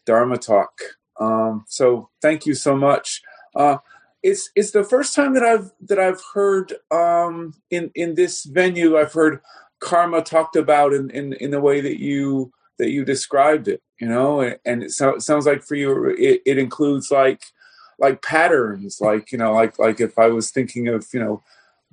Dharma 0.06 0.38
talk. 0.38 0.72
Um, 1.20 1.64
so 1.68 2.08
thank 2.20 2.46
you 2.46 2.54
so 2.54 2.76
much. 2.76 3.22
Uh, 3.54 3.76
it's 4.22 4.50
it's 4.56 4.70
the 4.70 4.84
first 4.84 5.14
time 5.14 5.34
that 5.34 5.42
I've 5.42 5.70
that 5.82 5.98
I've 5.98 6.22
heard 6.34 6.74
um, 6.90 7.54
in 7.70 7.90
in 7.94 8.14
this 8.14 8.44
venue. 8.44 8.96
I've 8.96 9.12
heard 9.12 9.40
karma 9.80 10.22
talked 10.22 10.56
about 10.56 10.92
in 10.92 11.10
in, 11.10 11.34
in 11.34 11.50
the 11.50 11.60
way 11.60 11.80
that 11.82 12.00
you 12.00 12.52
that 12.78 12.90
you 12.90 13.04
described 13.04 13.68
it. 13.68 13.82
You 13.98 14.08
know, 14.08 14.40
and, 14.64 14.82
it, 14.84 14.90
so, 14.90 15.18
sounds 15.18 15.46
like 15.46 15.62
for 15.62 15.74
you 15.74 16.06
it, 16.18 16.42
it 16.46 16.58
includes 16.58 17.10
like 17.10 17.42
like 18.02 18.20
patterns, 18.20 19.00
like 19.00 19.30
you 19.30 19.38
know, 19.38 19.52
like 19.52 19.78
like 19.78 20.00
if 20.00 20.18
I 20.18 20.26
was 20.26 20.50
thinking 20.50 20.88
of 20.88 21.06
you 21.14 21.20
know 21.20 21.42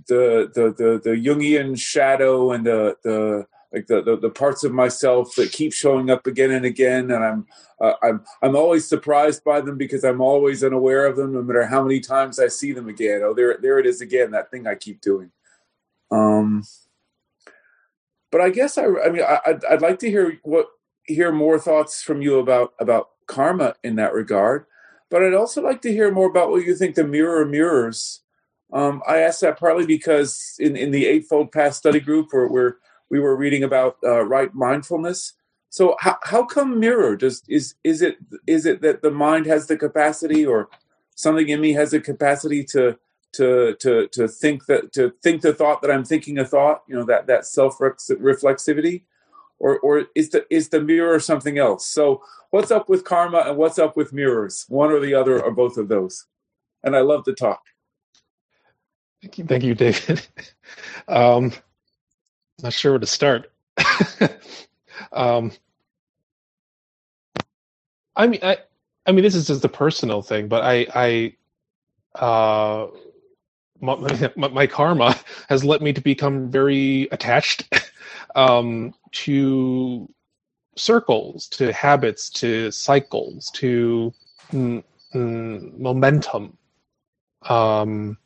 the 0.07 0.51
the 0.53 0.73
the, 0.75 0.99
the 1.03 1.15
Jungian 1.15 1.79
shadow 1.79 2.51
and 2.51 2.65
the 2.65 2.97
the 3.03 3.47
like 3.71 3.85
the, 3.85 4.01
the, 4.01 4.17
the 4.17 4.29
parts 4.31 4.63
of 4.63 4.73
myself 4.73 5.35
that 5.35 5.51
keep 5.51 5.71
showing 5.71 6.09
up 6.09 6.25
again 6.25 6.49
and 6.49 6.65
again, 6.65 7.11
and 7.11 7.23
I'm 7.23 7.45
uh, 7.79 7.93
I'm 8.01 8.23
I'm 8.41 8.55
always 8.55 8.87
surprised 8.87 9.43
by 9.43 9.61
them 9.61 9.77
because 9.77 10.03
I'm 10.03 10.19
always 10.19 10.63
unaware 10.63 11.05
of 11.05 11.15
them, 11.15 11.33
no 11.33 11.43
matter 11.43 11.67
how 11.67 11.83
many 11.83 11.99
times 11.99 12.39
I 12.39 12.47
see 12.47 12.71
them 12.71 12.89
again. 12.89 13.21
Oh, 13.23 13.35
there 13.35 13.57
there 13.61 13.77
it 13.77 13.85
is 13.85 14.01
again, 14.01 14.31
that 14.31 14.49
thing 14.49 14.65
I 14.65 14.73
keep 14.73 15.01
doing. 15.01 15.31
Um, 16.09 16.63
but 18.31 18.41
I 18.41 18.49
guess 18.49 18.79
I 18.79 18.85
I 18.85 19.09
mean 19.09 19.21
I, 19.21 19.39
I'd, 19.45 19.65
I'd 19.65 19.81
like 19.81 19.99
to 19.99 20.09
hear 20.09 20.39
what 20.41 20.69
hear 21.03 21.31
more 21.31 21.59
thoughts 21.59 22.01
from 22.01 22.23
you 22.23 22.39
about 22.39 22.73
about 22.79 23.09
karma 23.27 23.75
in 23.83 23.97
that 23.97 24.13
regard. 24.13 24.65
But 25.09 25.23
I'd 25.23 25.33
also 25.33 25.61
like 25.61 25.81
to 25.83 25.91
hear 25.91 26.11
more 26.11 26.29
about 26.29 26.51
what 26.51 26.65
you 26.65 26.75
think 26.75 26.95
the 26.95 27.03
mirror 27.03 27.45
mirrors. 27.45 28.21
Um, 28.71 29.01
I 29.07 29.19
asked 29.19 29.41
that 29.41 29.59
partly 29.59 29.85
because 29.85 30.55
in, 30.59 30.75
in 30.75 30.91
the 30.91 31.07
Eightfold 31.07 31.51
Path 31.51 31.73
study 31.75 31.99
group 31.99 32.27
where, 32.31 32.47
where 32.47 32.77
we 33.09 33.19
were 33.19 33.35
reading 33.35 33.63
about 33.63 33.97
uh, 34.03 34.23
right 34.25 34.53
mindfulness. 34.53 35.33
So 35.69 35.95
how, 35.99 36.17
how 36.23 36.45
come 36.45 36.79
mirror? 36.79 37.15
Does 37.15 37.43
is 37.47 37.75
is 37.83 38.01
it 38.01 38.17
is 38.47 38.65
it 38.65 38.81
that 38.81 39.01
the 39.01 39.11
mind 39.11 39.45
has 39.45 39.67
the 39.67 39.77
capacity 39.77 40.45
or 40.45 40.69
something 41.15 41.49
in 41.49 41.61
me 41.61 41.73
has 41.73 41.91
the 41.91 41.99
capacity 41.99 42.63
to 42.65 42.97
to 43.33 43.75
to 43.79 44.07
to 44.09 44.27
think 44.27 44.65
that 44.65 44.91
to 44.93 45.13
think 45.23 45.41
the 45.41 45.53
thought 45.53 45.81
that 45.81 45.91
I'm 45.91 46.05
thinking 46.05 46.39
a 46.39 46.45
thought, 46.45 46.83
you 46.87 46.95
know, 46.95 47.05
that 47.05 47.27
that 47.27 47.45
self 47.45 47.77
reflexivity, 47.79 49.03
or 49.59 49.79
or 49.79 50.05
is 50.15 50.29
the 50.29 50.45
is 50.49 50.69
the 50.69 50.81
mirror 50.81 51.19
something 51.19 51.57
else? 51.57 51.85
So 51.85 52.23
what's 52.49 52.71
up 52.71 52.89
with 52.89 53.03
karma 53.03 53.39
and 53.39 53.57
what's 53.57 53.79
up 53.79 53.95
with 53.95 54.13
mirrors? 54.13 54.65
One 54.69 54.91
or 54.91 54.99
the 54.99 55.13
other 55.13 55.41
or 55.41 55.51
both 55.51 55.77
of 55.77 55.87
those? 55.87 56.25
And 56.83 56.95
I 56.95 57.01
love 57.01 57.25
to 57.25 57.33
talk. 57.33 57.61
Thank 59.21 59.37
you, 59.37 59.45
thank 59.45 59.63
you, 59.63 59.75
David. 59.75 60.25
um, 61.07 61.51
not 62.63 62.73
sure 62.73 62.93
where 62.93 62.99
to 62.99 63.05
start. 63.05 63.51
um, 65.11 65.51
I 68.15 68.27
mean, 68.27 68.39
I, 68.43 68.57
I 69.05 69.11
mean, 69.11 69.23
this 69.23 69.35
is 69.35 69.47
just 69.47 69.65
a 69.65 69.69
personal 69.69 70.21
thing, 70.21 70.47
but 70.47 70.63
I, 70.63 71.33
I, 72.15 72.21
uh, 72.23 72.87
my, 73.81 73.95
my, 74.35 74.47
my 74.47 74.67
karma 74.67 75.17
has 75.47 75.63
led 75.63 75.81
me 75.81 75.93
to 75.93 76.01
become 76.01 76.49
very 76.49 77.07
attached 77.11 77.69
um, 78.35 78.93
to 79.11 80.09
circles, 80.75 81.47
to 81.47 81.73
habits, 81.73 82.29
to 82.29 82.71
cycles, 82.71 83.51
to 83.51 84.13
mm, 84.51 84.83
mm, 85.13 85.79
momentum. 85.79 86.57
Um, 87.43 88.17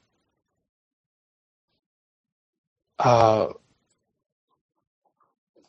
uh, 3.00 3.48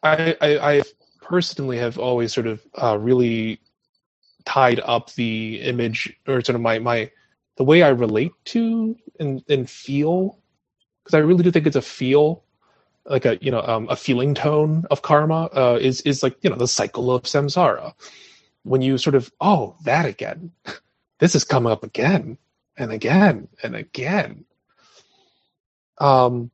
I, 0.03 0.37
I, 0.41 0.76
I 0.76 0.82
personally 1.22 1.78
have 1.78 1.99
always 1.99 2.32
sort 2.32 2.47
of 2.47 2.62
uh, 2.80 2.99
really 2.99 3.61
tied 4.45 4.80
up 4.80 5.12
the 5.14 5.61
image 5.62 6.14
or 6.26 6.43
sort 6.43 6.55
of 6.55 6.61
my 6.61 6.78
my 6.78 7.11
the 7.57 7.64
way 7.64 7.82
I 7.82 7.89
relate 7.89 8.32
to 8.47 8.97
and 9.18 9.43
and 9.49 9.68
feel 9.68 10.39
because 11.03 11.14
I 11.14 11.18
really 11.18 11.43
do 11.43 11.51
think 11.51 11.66
it's 11.66 11.76
a 11.76 11.82
feel 11.82 12.45
like 13.07 13.24
a 13.24 13.38
you 13.40 13.50
know 13.50 13.62
um, 13.62 13.88
a 13.90 13.96
feeling 13.96 14.34
tone 14.34 14.84
of 14.90 15.02
karma 15.02 15.48
uh, 15.55 15.78
is 15.80 16.00
is 16.02 16.22
like 16.22 16.36
you 16.42 16.50
know 16.50 16.57
the 16.57 16.68
cycle 16.68 17.12
of 17.12 17.22
samsara. 17.22 17.92
When 18.62 18.80
you 18.80 18.96
sort 18.98 19.14
of 19.14 19.32
oh 19.40 19.76
that 19.84 20.07
again. 20.07 20.52
This 21.20 21.36
is 21.36 21.44
coming 21.44 21.70
up 21.70 21.84
again 21.84 22.38
and 22.76 22.90
again 22.90 23.48
and 23.62 23.76
again. 23.76 24.44
Um 25.98 26.50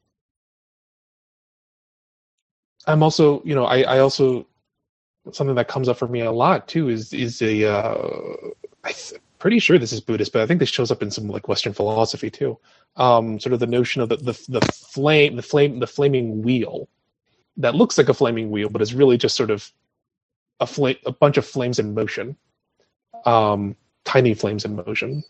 I'm 2.86 3.02
also, 3.02 3.42
you 3.44 3.54
know, 3.54 3.64
I, 3.64 3.82
I 3.82 3.98
also 4.00 4.46
something 5.32 5.56
that 5.56 5.68
comes 5.68 5.88
up 5.88 5.98
for 5.98 6.08
me 6.08 6.20
a 6.20 6.32
lot 6.32 6.66
too 6.68 6.88
is 6.88 7.12
is 7.12 7.42
a 7.42 7.64
uh, 7.64 8.36
I'm 8.84 8.94
pretty 9.40 9.58
sure 9.58 9.78
this 9.78 9.92
is 9.92 10.00
Buddhist, 10.00 10.32
but 10.32 10.42
I 10.42 10.46
think 10.46 10.60
this 10.60 10.68
shows 10.70 10.92
up 10.92 11.02
in 11.02 11.10
some 11.10 11.28
like 11.28 11.48
Western 11.48 11.72
philosophy 11.72 12.30
too. 12.30 12.58
Um, 12.96 13.40
sort 13.40 13.54
of 13.54 13.60
the 13.60 13.66
notion 13.66 14.02
of 14.02 14.10
the, 14.10 14.16
the 14.18 14.44
the 14.48 14.62
flame, 14.62 15.36
the 15.36 15.42
flame, 15.42 15.80
the 15.80 15.88
flaming 15.88 16.42
wheel 16.42 16.88
that 17.58 17.74
looks 17.74 17.98
like 17.98 18.08
a 18.08 18.14
flaming 18.14 18.50
wheel, 18.50 18.68
but 18.68 18.82
is 18.82 18.94
really 18.94 19.18
just 19.18 19.36
sort 19.36 19.50
of 19.50 19.72
a 20.60 20.66
flame, 20.66 20.96
a 21.06 21.12
bunch 21.12 21.36
of 21.38 21.46
flames 21.46 21.78
in 21.78 21.94
motion, 21.94 22.36
um, 23.26 23.76
tiny 24.04 24.34
flames 24.34 24.64
in 24.64 24.76
motion. 24.76 25.24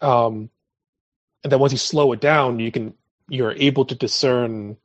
Um, 0.00 0.50
and 1.44 1.52
then 1.52 1.60
once 1.60 1.72
you 1.72 1.78
slow 1.78 2.12
it 2.12 2.20
down, 2.20 2.58
you 2.58 2.72
can 2.72 2.94
you're 3.28 3.52
able 3.52 3.84
to 3.84 3.94
discern 3.94 4.76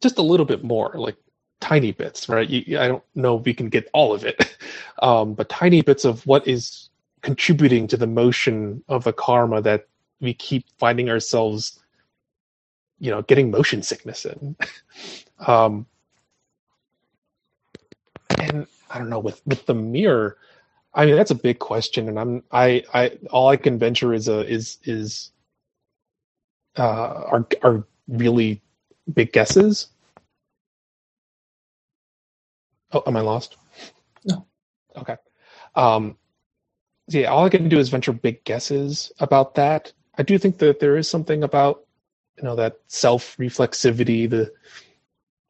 just 0.00 0.18
a 0.18 0.22
little 0.22 0.46
bit 0.46 0.64
more, 0.64 0.92
like 0.94 1.16
tiny 1.60 1.92
bits, 1.92 2.28
right? 2.28 2.48
You, 2.48 2.78
I 2.78 2.88
don't 2.88 3.04
know 3.14 3.38
if 3.38 3.44
we 3.44 3.54
can 3.54 3.68
get 3.68 3.88
all 3.92 4.12
of 4.14 4.24
it, 4.24 4.56
um, 5.02 5.34
but 5.34 5.48
tiny 5.48 5.82
bits 5.82 6.04
of 6.04 6.26
what 6.26 6.46
is 6.48 6.90
contributing 7.24 7.88
to 7.88 7.96
the 7.96 8.06
motion 8.06 8.84
of 8.88 9.02
the 9.04 9.12
karma 9.12 9.62
that 9.62 9.88
we 10.20 10.34
keep 10.34 10.66
finding 10.78 11.08
ourselves, 11.10 11.80
you 13.00 13.10
know, 13.10 13.22
getting 13.22 13.50
motion 13.50 13.82
sickness 13.82 14.26
in. 14.26 14.56
um, 15.46 15.86
and 18.38 18.66
I 18.90 18.98
don't 18.98 19.08
know 19.08 19.18
with 19.18 19.40
with 19.46 19.66
the 19.66 19.74
mirror. 19.74 20.36
I 20.92 21.06
mean, 21.06 21.16
that's 21.16 21.32
a 21.32 21.36
big 21.36 21.58
question, 21.58 22.08
and 22.08 22.20
I'm 22.20 22.42
I 22.52 22.84
I 22.92 23.18
all 23.30 23.48
I 23.48 23.56
can 23.56 23.78
venture 23.78 24.12
is 24.14 24.28
a 24.28 24.40
is 24.46 24.78
is 24.84 25.32
uh, 26.76 27.24
are 27.32 27.46
are 27.62 27.84
really 28.06 28.62
big 29.12 29.32
guesses. 29.32 29.88
Oh, 32.92 33.02
am 33.06 33.16
I 33.16 33.20
lost? 33.20 33.56
No. 34.24 34.46
Okay. 34.96 35.16
Um, 35.74 36.16
yeah, 37.08 37.26
all 37.26 37.44
I 37.44 37.50
can 37.50 37.68
do 37.68 37.78
is 37.78 37.88
venture 37.88 38.12
big 38.12 38.44
guesses 38.44 39.12
about 39.18 39.56
that. 39.56 39.92
I 40.16 40.22
do 40.22 40.38
think 40.38 40.58
that 40.58 40.80
there 40.80 40.96
is 40.96 41.08
something 41.08 41.42
about 41.42 41.84
you 42.36 42.44
know 42.44 42.56
that 42.56 42.78
self 42.86 43.36
reflexivity, 43.36 44.28
the 44.28 44.52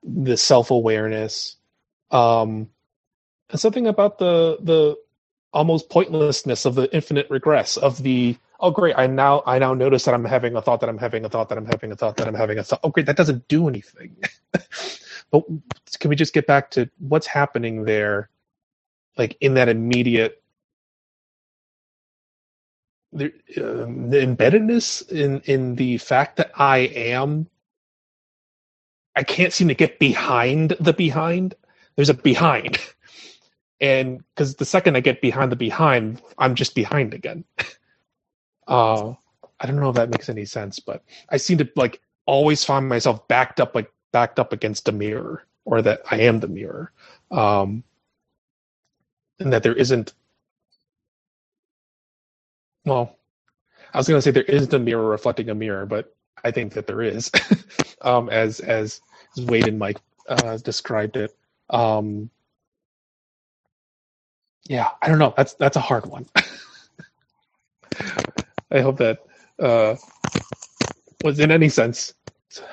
the 0.02 0.36
self 0.36 0.70
awareness, 0.70 1.56
um, 2.10 2.68
and 3.50 3.60
something 3.60 3.86
about 3.86 4.18
the 4.18 4.58
the 4.60 4.96
almost 5.52 5.88
pointlessness 5.88 6.64
of 6.64 6.74
the 6.74 6.92
infinite 6.94 7.28
regress 7.30 7.76
of 7.76 8.02
the 8.02 8.36
oh 8.58 8.72
great 8.72 8.94
i 8.98 9.06
now 9.06 9.40
i 9.46 9.56
now 9.56 9.72
notice 9.72 10.04
that 10.04 10.12
i'm 10.12 10.24
having 10.24 10.56
a 10.56 10.60
thought 10.60 10.80
that 10.80 10.88
i'm 10.88 10.98
having 10.98 11.24
a 11.24 11.28
thought 11.28 11.48
that 11.48 11.56
i'm 11.56 11.64
having 11.64 11.92
a 11.92 11.96
thought 11.96 12.16
that 12.16 12.26
i'm 12.26 12.34
having 12.34 12.58
a 12.58 12.64
thought 12.64 12.80
oh 12.82 12.88
great 12.88 13.06
that 13.06 13.16
doesn't 13.16 13.46
do 13.46 13.68
anything 13.68 14.16
but 15.30 15.44
can 16.00 16.10
we 16.10 16.16
just 16.16 16.34
get 16.34 16.44
back 16.46 16.72
to 16.72 16.90
what's 16.98 17.28
happening 17.28 17.84
there 17.84 18.28
like 19.16 19.36
in 19.40 19.54
that 19.54 19.68
immediate 19.68 20.42
the, 23.14 23.32
um, 23.58 24.10
the 24.10 24.18
embeddedness 24.18 25.08
in 25.10 25.40
in 25.42 25.76
the 25.76 25.98
fact 25.98 26.36
that 26.36 26.50
i 26.56 26.78
am 26.78 27.48
i 29.16 29.22
can't 29.22 29.52
seem 29.52 29.68
to 29.68 29.74
get 29.74 29.98
behind 29.98 30.76
the 30.80 30.92
behind 30.92 31.54
there's 31.96 32.10
a 32.10 32.14
behind 32.14 32.78
and 33.80 34.18
because 34.34 34.56
the 34.56 34.64
second 34.64 34.96
i 34.96 35.00
get 35.00 35.22
behind 35.22 35.52
the 35.52 35.56
behind 35.56 36.20
i'm 36.38 36.54
just 36.54 36.74
behind 36.74 37.14
again 37.14 37.44
Uh, 38.66 39.14
I 39.60 39.66
don't 39.66 39.76
know 39.76 39.90
if 39.90 39.96
that 39.96 40.10
makes 40.10 40.28
any 40.28 40.44
sense, 40.44 40.78
but 40.78 41.02
I 41.30 41.36
seem 41.36 41.58
to 41.58 41.68
like 41.76 42.00
always 42.26 42.64
find 42.64 42.88
myself 42.88 43.26
backed 43.28 43.60
up, 43.60 43.74
like 43.74 43.90
backed 44.12 44.38
up 44.38 44.52
against 44.52 44.88
a 44.88 44.92
mirror, 44.92 45.44
or 45.64 45.82
that 45.82 46.02
I 46.10 46.20
am 46.22 46.40
the 46.40 46.48
mirror, 46.48 46.92
um, 47.30 47.84
and 49.38 49.52
that 49.52 49.62
there 49.62 49.74
isn't. 49.74 50.14
Well, 52.84 53.16
I 53.94 53.98
was 53.98 54.08
going 54.08 54.18
to 54.18 54.22
say 54.22 54.30
there 54.30 54.44
isn't 54.44 54.74
a 54.74 54.78
mirror 54.78 55.06
reflecting 55.08 55.50
a 55.50 55.54
mirror, 55.54 55.86
but 55.86 56.14
I 56.44 56.50
think 56.50 56.74
that 56.74 56.86
there 56.86 57.02
is, 57.02 57.30
um, 58.02 58.28
as 58.30 58.60
as 58.60 59.00
Wade 59.38 59.68
and 59.68 59.78
Mike 59.78 60.00
uh, 60.28 60.58
described 60.58 61.16
it. 61.16 61.36
Um, 61.70 62.30
yeah, 64.68 64.90
I 65.02 65.08
don't 65.08 65.18
know. 65.18 65.34
That's 65.36 65.54
that's 65.54 65.76
a 65.76 65.80
hard 65.80 66.06
one. 66.06 66.26
I 68.72 68.80
hope 68.80 68.98
that 68.98 69.20
uh, 69.60 69.96
was 71.24 71.40
in 71.40 71.50
any 71.50 71.68
sense 71.70 72.14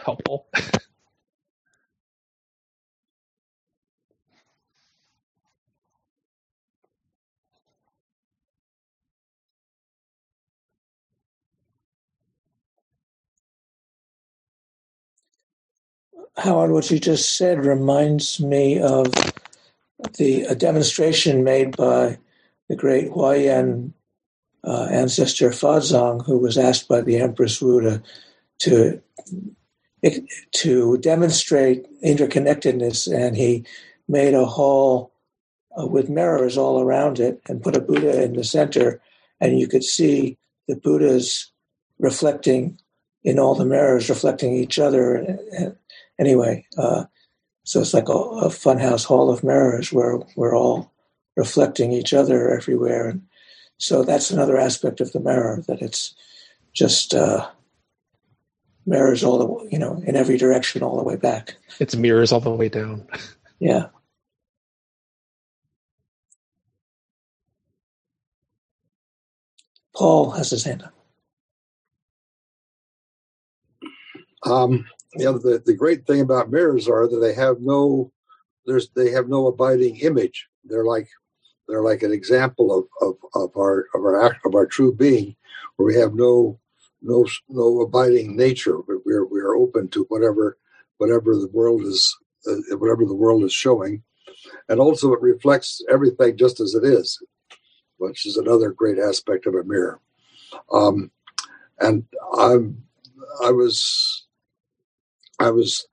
helpful. 0.06 0.48
Howard, 16.38 16.72
what 16.72 16.90
you 16.90 17.00
just 17.00 17.38
said 17.38 17.66
reminds 17.66 18.40
me 18.40 18.80
of 18.80 19.14
the 20.18 20.44
a 20.44 20.56
demonstration 20.56 21.44
made 21.44 21.76
by 21.76 22.18
the 22.70 22.76
great 22.76 23.10
Huayan 23.12 23.94
uh, 24.64 24.88
ancestor 24.90 25.50
Fazang, 25.50 26.26
who 26.26 26.38
was 26.38 26.58
asked 26.58 26.88
by 26.88 27.02
the 27.02 27.18
Empress 27.18 27.62
Wu 27.62 27.82
to, 27.82 28.04
to, 28.60 29.02
to 30.54 30.98
demonstrate 31.00 31.86
interconnectedness, 32.02 33.14
and 33.14 33.36
he 33.36 33.66
made 34.08 34.34
a 34.34 34.46
hall 34.46 35.14
uh, 35.80 35.86
with 35.86 36.10
mirrors 36.10 36.58
all 36.58 36.82
around 36.82 37.20
it 37.20 37.42
and 37.48 37.64
put 37.64 37.76
a 37.76 37.82
Buddha 37.82 38.24
in 38.24 38.34
the 38.34 38.44
center, 38.44 39.02
and 39.40 39.60
you 39.60 39.68
could 39.68 39.84
see 39.84 40.38
the 40.68 40.76
Buddhas 40.76 41.52
reflecting 42.00 42.80
in 43.24 43.38
all 43.38 43.54
the 43.54 43.66
mirrors, 43.66 44.10
reflecting 44.10 44.56
each 44.56 44.80
other. 44.80 45.76
Anyway, 46.22 46.68
uh, 46.78 47.06
so 47.66 47.82
it's 47.82 47.94
like 47.96 48.10
a, 48.10 48.14
a 48.14 48.50
funhouse 48.50 49.06
hall 49.06 49.32
of 49.32 49.44
mirrors 49.44 49.92
where 49.94 50.20
we're 50.38 50.56
all 50.56 50.92
reflecting 51.38 51.92
each 51.92 52.14
other 52.14 52.54
everywhere. 52.56 53.10
And 53.10 53.24
so 53.80 54.04
that's 54.04 54.32
another 54.32 54.58
aspect 54.58 55.02
of 55.02 55.12
the 55.14 55.20
mirror 55.20 55.64
that 55.68 55.82
it's 55.82 56.16
just 56.74 57.16
uh, 57.16 57.50
mirrors 58.86 59.24
all 59.24 59.40
the 59.40 59.70
you 59.72 59.80
know 59.80 60.02
in 60.06 60.16
every 60.16 60.38
direction 60.38 60.84
all 60.84 60.98
the 60.98 61.04
way 61.04 61.16
back. 61.18 61.56
It's 61.80 61.96
mirrors 61.96 62.32
all 62.32 62.40
the 62.42 62.52
way 62.52 62.70
down. 62.70 63.08
Yeah. 63.64 63.90
Paul 69.96 70.32
has 70.32 70.50
his 70.50 70.64
hand 70.64 70.84
up. 70.84 70.94
Um, 74.44 74.88
you 75.16 75.26
know, 75.26 75.38
the, 75.38 75.62
the 75.66 75.74
great 75.74 76.06
thing 76.06 76.22
about 76.22 76.52
mirrors 76.52 76.88
are 76.88 77.08
that 77.08 77.18
they 77.18 77.34
have 77.34 77.60
no 77.60 78.12
there's 78.66 78.90
they 78.96 79.12
have 79.12 79.28
no 79.28 79.48
abiding 79.48 79.98
image. 79.98 80.48
They're 80.64 80.86
like 80.86 81.08
they're 81.68 81.84
like 81.84 82.04
an 82.04 82.12
example 82.12 82.78
of, 82.78 83.08
of, 83.08 83.16
of 83.34 83.58
our 83.58 83.88
of 83.94 84.02
our 84.02 84.38
of 84.46 84.56
our 84.56 84.66
true 84.66 84.94
being, 84.94 85.36
where 85.76 85.88
we 85.88 85.96
have 85.96 86.14
no 86.14 86.60
no 87.02 87.26
no 87.50 87.82
abiding 87.82 88.36
nature. 88.36 88.80
We're 89.06 89.26
we're 89.26 89.58
open 89.58 89.90
to 89.90 90.06
whatever 90.10 90.58
whatever 90.98 91.36
the 91.36 91.50
world 91.52 91.82
is 91.82 92.16
uh, 92.48 92.78
whatever 92.78 93.06
the 93.06 93.16
world 93.16 93.44
is 93.44 93.54
showing, 93.54 94.04
and 94.70 94.80
also 94.80 95.12
it 95.14 95.22
reflects 95.22 95.84
everything 95.90 96.38
just 96.38 96.60
as 96.60 96.76
it 96.76 96.84
is, 96.84 97.22
which 97.98 98.26
is 98.26 98.38
another 98.38 98.72
great 98.72 99.00
aspect 99.00 99.48
of 99.48 99.56
a 99.56 99.64
mirror. 99.64 100.00
Um, 100.72 101.12
and 101.80 102.06
I'm 102.38 102.84
I 103.44 103.52
was 103.52 104.28
I 105.42 105.52
was 105.52 105.88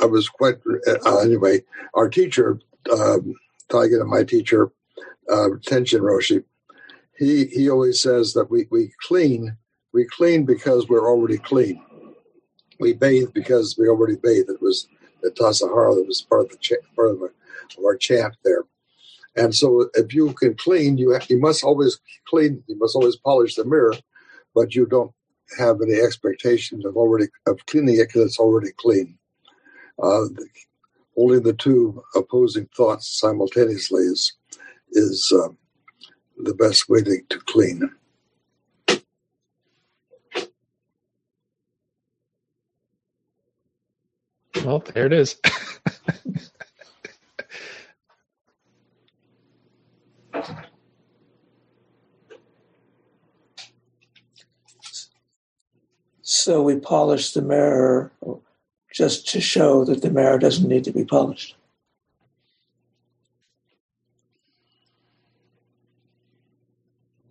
I 0.00 0.06
was 0.06 0.28
quite 0.28 0.56
uh, 0.88 1.18
anyway. 1.20 1.62
Our 1.94 2.08
teacher, 2.10 2.60
um, 2.92 3.34
Taigen, 3.70 4.00
and 4.02 4.10
my 4.10 4.24
teacher, 4.24 4.70
uh, 5.30 5.50
Tenshin 5.66 6.00
Roshi, 6.00 6.44
he 7.18 7.46
he 7.46 7.70
always 7.70 8.02
says 8.02 8.34
that 8.34 8.50
we 8.50 8.66
we 8.70 8.92
clean 9.02 9.56
we 9.94 10.06
clean 10.06 10.44
because 10.46 10.88
we're 10.88 11.08
already 11.08 11.38
clean. 11.38 11.82
We 12.80 12.94
bathe 12.94 13.32
because 13.34 13.76
we 13.78 13.88
already 13.88 14.16
bathe. 14.22 14.50
It 14.50 14.62
was 14.62 14.88
the 15.22 15.30
Tassajara 15.30 15.96
that 15.96 16.06
was 16.06 16.22
part 16.22 16.46
of 16.46 16.50
the 16.50 16.58
cha- 16.58 16.76
part 16.96 17.10
of, 17.12 17.22
of 17.22 17.30
our 17.84 17.96
chant 17.96 18.36
there. 18.44 18.64
And 19.36 19.54
so, 19.54 19.88
if 19.94 20.14
you 20.14 20.32
can 20.34 20.54
clean, 20.56 20.98
you 20.98 21.18
you 21.28 21.40
must 21.40 21.64
always 21.64 21.98
clean. 22.28 22.62
You 22.68 22.78
must 22.78 22.96
always 22.96 23.16
polish 23.16 23.54
the 23.56 23.64
mirror, 23.64 23.94
but 24.54 24.74
you 24.74 24.86
don't 24.86 25.12
have 25.58 25.80
any 25.82 25.94
expectations 26.00 26.84
of 26.84 26.96
already 26.96 27.26
of 27.46 27.64
cleaning 27.66 27.96
it 27.96 28.08
because 28.08 28.26
it's 28.26 28.38
already 28.38 28.72
clean. 28.76 29.18
Uh, 30.02 30.26
holding 31.16 31.42
the 31.42 31.54
two 31.54 32.02
opposing 32.14 32.68
thoughts 32.76 33.08
simultaneously 33.20 34.02
is 34.02 34.34
is 34.92 35.32
uh, 35.34 35.48
the 36.38 36.54
best 36.54 36.88
way 36.88 37.02
to, 37.02 37.20
to 37.28 37.38
clean. 37.40 37.90
Well, 44.64 44.80
there 44.80 45.06
it 45.06 45.12
is. 45.12 45.36
so 56.28 56.60
we 56.60 56.74
polish 56.74 57.30
the 57.30 57.40
mirror 57.40 58.10
just 58.92 59.28
to 59.28 59.40
show 59.40 59.84
that 59.84 60.02
the 60.02 60.10
mirror 60.10 60.40
doesn't 60.40 60.68
need 60.68 60.82
to 60.82 60.90
be 60.90 61.04
polished. 61.04 61.54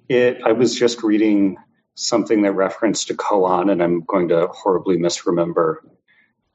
It. 0.08 0.38
I 0.46 0.54
was 0.54 0.80
just 0.80 1.04
reading 1.04 1.58
something 1.96 2.44
that 2.44 2.54
referenced 2.54 3.10
a 3.10 3.16
koan, 3.16 3.70
and 3.70 3.84
I'm 3.84 4.00
going 4.00 4.30
to 4.30 4.48
horribly 4.48 4.98
misremember 4.98 5.84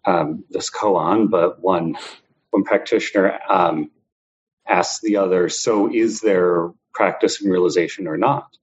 um, 0.06 0.42
this 0.48 0.70
koan, 0.70 1.28
but 1.28 1.60
one 1.60 1.98
one 2.52 2.64
practitioner 2.64 3.38
um, 3.50 3.90
asked 4.66 5.02
the 5.02 5.18
other, 5.18 5.50
"So 5.50 5.92
is 5.92 6.22
there 6.22 6.70
practice 6.94 7.42
and 7.42 7.52
realization 7.52 8.08
or 8.08 8.16
not?" 8.16 8.56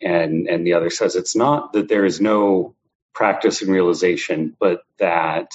And 0.00 0.48
and 0.48 0.66
the 0.66 0.72
other 0.72 0.88
says, 0.88 1.14
"It's 1.14 1.36
not 1.36 1.74
that 1.74 1.88
there 1.88 2.06
is 2.06 2.18
no 2.18 2.74
practice 3.14 3.62
and 3.62 3.70
realization, 3.70 4.56
but 4.58 4.82
that 4.98 5.52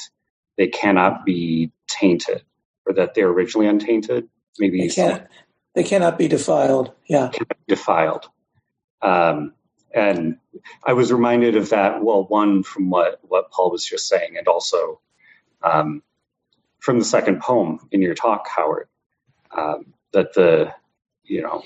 they 0.57 0.67
cannot 0.67 1.25
be 1.25 1.71
tainted, 1.87 2.43
or 2.85 2.93
that 2.93 3.13
they're 3.13 3.29
originally 3.29 3.67
untainted. 3.67 4.27
Maybe 4.59 4.81
they 4.81 4.93
can't. 4.93 5.27
They 5.75 5.83
cannot 5.83 6.17
be 6.17 6.27
defiled. 6.27 6.91
Yeah, 7.07 7.31
defiled." 7.67 8.29
Um, 9.01 9.53
and 9.93 10.37
I 10.83 10.93
was 10.93 11.11
reminded 11.11 11.55
of 11.55 11.69
that. 11.69 12.03
Well, 12.03 12.25
one 12.25 12.63
from 12.63 12.89
what 12.89 13.19
what 13.23 13.51
Paul 13.51 13.71
was 13.71 13.85
just 13.85 14.07
saying, 14.07 14.37
and 14.37 14.47
also 14.47 14.99
um, 15.61 16.03
from 16.79 16.99
the 16.99 17.05
second 17.05 17.41
poem 17.41 17.79
in 17.91 18.01
your 18.01 18.15
talk, 18.15 18.47
Howard, 18.47 18.87
um, 19.55 19.93
that 20.13 20.33
the 20.33 20.73
you 21.23 21.41
know 21.41 21.63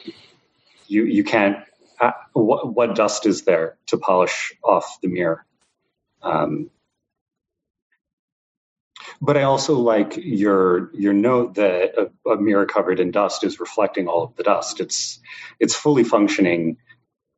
you 0.87 1.05
you 1.05 1.23
can't. 1.23 1.57
Uh, 1.99 2.11
what, 2.33 2.73
what, 2.73 2.95
dust 2.95 3.27
is 3.27 3.43
there 3.43 3.77
to 3.85 3.95
polish 3.95 4.53
off 4.63 4.97
the 5.03 5.07
mirror? 5.07 5.45
Um, 6.21 6.69
but 9.21 9.37
I 9.37 9.43
also 9.43 9.75
like 9.75 10.17
your 10.17 10.89
your 10.93 11.13
note 11.13 11.55
that 11.55 11.93
a, 11.97 12.29
a, 12.29 12.41
mirror 12.41 12.65
covered 12.65 12.99
in 12.99 13.11
dust 13.11 13.43
is 13.43 13.59
reflecting 13.59 14.07
all 14.07 14.23
of 14.23 14.35
the 14.35 14.43
dust. 14.43 14.79
It's 14.79 15.19
it's 15.59 15.75
fully 15.75 16.03
functioning 16.03 16.77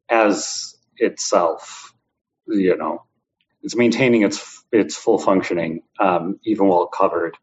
as 0.10 0.76
itself. 0.98 1.94
You 2.48 2.78
know, 2.78 3.04
it's 3.62 3.76
maintaining 3.76 4.24
its 4.24 4.64
its 4.72 4.96
full 4.96 5.20
functioning 5.20 5.84
um, 6.00 6.40
even 6.44 6.68
while 6.68 6.88
covered, 6.88 7.38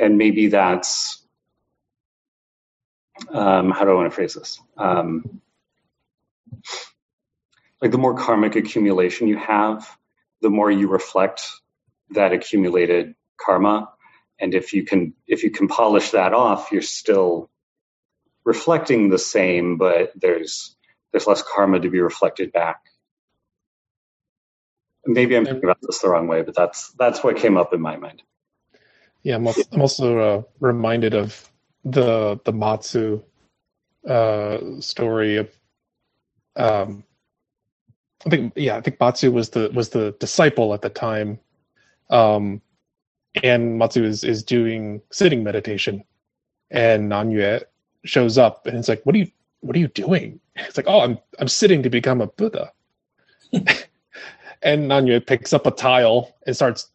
and 0.00 0.18
maybe 0.18 0.48
that's 0.48 1.22
um, 3.30 3.70
how 3.70 3.84
do 3.84 3.90
I 3.90 3.94
want 3.94 4.10
to 4.10 4.14
phrase 4.14 4.34
this? 4.34 4.60
Um, 4.76 5.40
like 7.80 7.90
the 7.90 7.98
more 7.98 8.14
karmic 8.14 8.56
accumulation 8.56 9.26
you 9.26 9.36
have, 9.36 9.96
the 10.42 10.50
more 10.50 10.70
you 10.70 10.88
reflect 10.88 11.48
that 12.10 12.32
accumulated 12.32 13.14
karma, 13.40 13.88
and 14.38 14.54
if 14.54 14.72
you 14.74 14.84
can 14.84 15.14
if 15.26 15.44
you 15.44 15.50
can 15.50 15.68
polish 15.68 16.10
that 16.10 16.34
off, 16.34 16.70
you're 16.72 16.82
still 16.82 17.48
reflecting 18.44 19.08
the 19.08 19.18
same, 19.18 19.78
but 19.78 20.12
there's 20.16 20.76
there's 21.12 21.26
less 21.26 21.42
karma 21.42 21.80
to 21.80 21.88
be 21.88 22.00
reflected 22.00 22.52
back. 22.52 22.82
Maybe 25.06 25.36
I'm 25.36 25.44
thinking 25.44 25.64
about 25.64 25.78
this 25.82 25.98
the 26.00 26.08
wrong 26.08 26.28
way, 26.28 26.42
but 26.42 26.54
that's 26.54 26.92
that's 26.98 27.24
what 27.24 27.36
came 27.36 27.56
up 27.56 27.72
in 27.72 27.80
my 27.80 27.96
mind. 27.96 28.22
Yeah, 29.22 29.36
I'm 29.36 29.46
also, 29.46 29.62
I'm 29.72 29.80
also 29.80 30.18
uh, 30.18 30.42
reminded 30.60 31.14
of 31.14 31.48
the 31.84 32.40
the 32.44 32.52
Matsu 32.52 33.22
uh, 34.08 34.58
story 34.80 35.36
of. 35.36 35.50
Um, 36.54 37.04
I 38.24 38.30
think 38.30 38.52
yeah, 38.56 38.76
I 38.76 38.80
think 38.80 39.00
Matsu 39.00 39.32
was 39.32 39.50
the 39.50 39.70
was 39.74 39.90
the 39.90 40.14
disciple 40.20 40.74
at 40.74 40.82
the 40.82 40.90
time, 40.90 41.38
um, 42.10 42.60
and 43.42 43.78
Matsu 43.78 44.04
is 44.04 44.22
is 44.22 44.44
doing 44.44 45.02
sitting 45.10 45.42
meditation, 45.42 46.04
and 46.70 47.10
Nanyue 47.10 47.62
shows 48.04 48.38
up 48.38 48.66
and 48.66 48.76
it's 48.76 48.88
like, 48.88 49.02
"What 49.04 49.14
are 49.14 49.18
you 49.18 49.30
What 49.60 49.76
are 49.76 49.80
you 49.80 49.88
doing?" 49.88 50.40
It's 50.56 50.76
like, 50.76 50.86
"Oh, 50.88 51.00
I'm 51.00 51.18
I'm 51.40 51.48
sitting 51.48 51.82
to 51.82 51.90
become 51.90 52.20
a 52.20 52.26
Buddha." 52.28 52.72
and 53.52 54.90
Nanyue 54.90 55.26
picks 55.26 55.52
up 55.52 55.66
a 55.66 55.70
tile 55.70 56.34
and 56.46 56.54
starts 56.54 56.90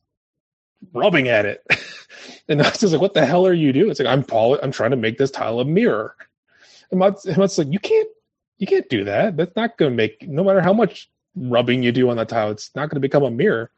rubbing 0.94 1.28
at 1.28 1.46
it. 1.46 1.66
and 2.48 2.60
was 2.60 2.92
like, 2.94 3.02
"What 3.02 3.16
the 3.16 3.26
hell 3.26 3.46
are 3.46 3.54
you 3.54 3.74
doing?" 3.74 3.92
It's 3.92 4.00
like, 4.00 4.08
"I'm 4.08 4.24
Paul. 4.24 4.58
I'm 4.64 4.72
trying 4.72 4.92
to 4.92 4.98
make 4.98 5.18
this 5.18 5.32
tile 5.32 5.60
a 5.60 5.66
mirror." 5.66 6.16
And 6.92 7.00
Matsu 7.00 7.34
Matsu's 7.34 7.58
like, 7.58 7.74
"You 7.74 7.80
can't, 7.80 8.10
you 8.60 8.68
can't 8.68 8.90
do 8.90 9.04
that. 9.04 9.36
That's 9.36 9.56
not 9.56 9.78
going 9.78 9.92
to 9.92 9.96
make. 9.96 10.28
No 10.28 10.44
matter 10.44 10.62
how 10.62 10.74
much 10.74 11.10
rubbing 11.38 11.84
you 11.84 11.92
do 11.92 12.10
on 12.10 12.18
the 12.18 12.26
tile, 12.26 12.52
it's 12.52 12.72
not 12.76 12.90
going 12.90 12.98
to 12.98 13.08
become 13.08 13.24
a 13.24 13.32
mirror." 13.32 13.72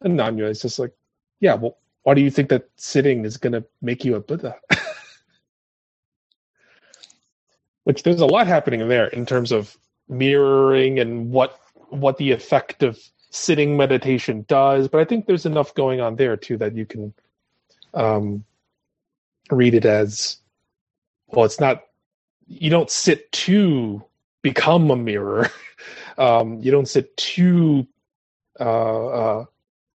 And 0.00 0.18
Nanyue 0.18 0.48
is 0.50 0.62
just 0.62 0.78
like, 0.78 0.92
"Yeah, 1.40 1.54
well, 1.54 1.76
why 2.02 2.14
do 2.14 2.20
you 2.20 2.30
think 2.30 2.48
that 2.50 2.68
sitting 2.76 3.24
is 3.24 3.36
going 3.36 3.52
to 3.52 3.64
make 3.82 4.04
you 4.04 4.14
a 4.14 4.20
Buddha?" 4.20 4.56
Which 7.84 8.02
there's 8.02 8.20
a 8.20 8.26
lot 8.26 8.46
happening 8.46 8.86
there 8.88 9.08
in 9.08 9.26
terms 9.26 9.52
of 9.52 9.76
mirroring 10.08 10.98
and 10.98 11.30
what 11.30 11.58
what 11.88 12.18
the 12.18 12.30
effect 12.32 12.82
of 12.82 12.98
sitting 13.30 13.76
meditation 13.76 14.44
does, 14.48 14.88
but 14.88 15.00
I 15.00 15.04
think 15.04 15.26
there's 15.26 15.46
enough 15.46 15.74
going 15.74 16.00
on 16.00 16.16
there 16.16 16.36
too 16.36 16.56
that 16.58 16.74
you 16.74 16.84
can 16.84 17.14
um, 17.94 18.44
read 19.50 19.74
it 19.74 19.84
as 19.84 20.36
well. 21.28 21.44
It's 21.44 21.60
not 21.60 21.84
you 22.46 22.70
don't 22.70 22.90
sit 22.90 23.30
to 23.32 24.04
become 24.42 24.90
a 24.90 24.96
mirror. 24.96 25.50
um, 26.18 26.60
you 26.60 26.70
don't 26.70 26.88
sit 26.88 27.16
to 27.16 27.86
uh, 28.58 29.06
uh, 29.06 29.44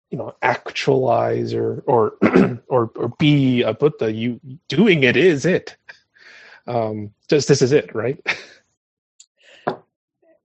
you 0.10 0.18
know 0.18 0.36
actualize 0.42 1.54
or 1.54 1.84
or 1.86 2.14
or 2.68 2.92
or 2.96 3.10
be 3.20 3.62
a 3.62 3.74
Buddha. 3.74 4.12
You 4.12 4.40
doing 4.68 5.04
it 5.04 5.18
is 5.18 5.46
it. 5.46 5.76
Um, 6.66 7.14
just 7.30 7.48
this 7.48 7.62
is 7.62 7.72
it, 7.72 7.94
right? 7.94 8.20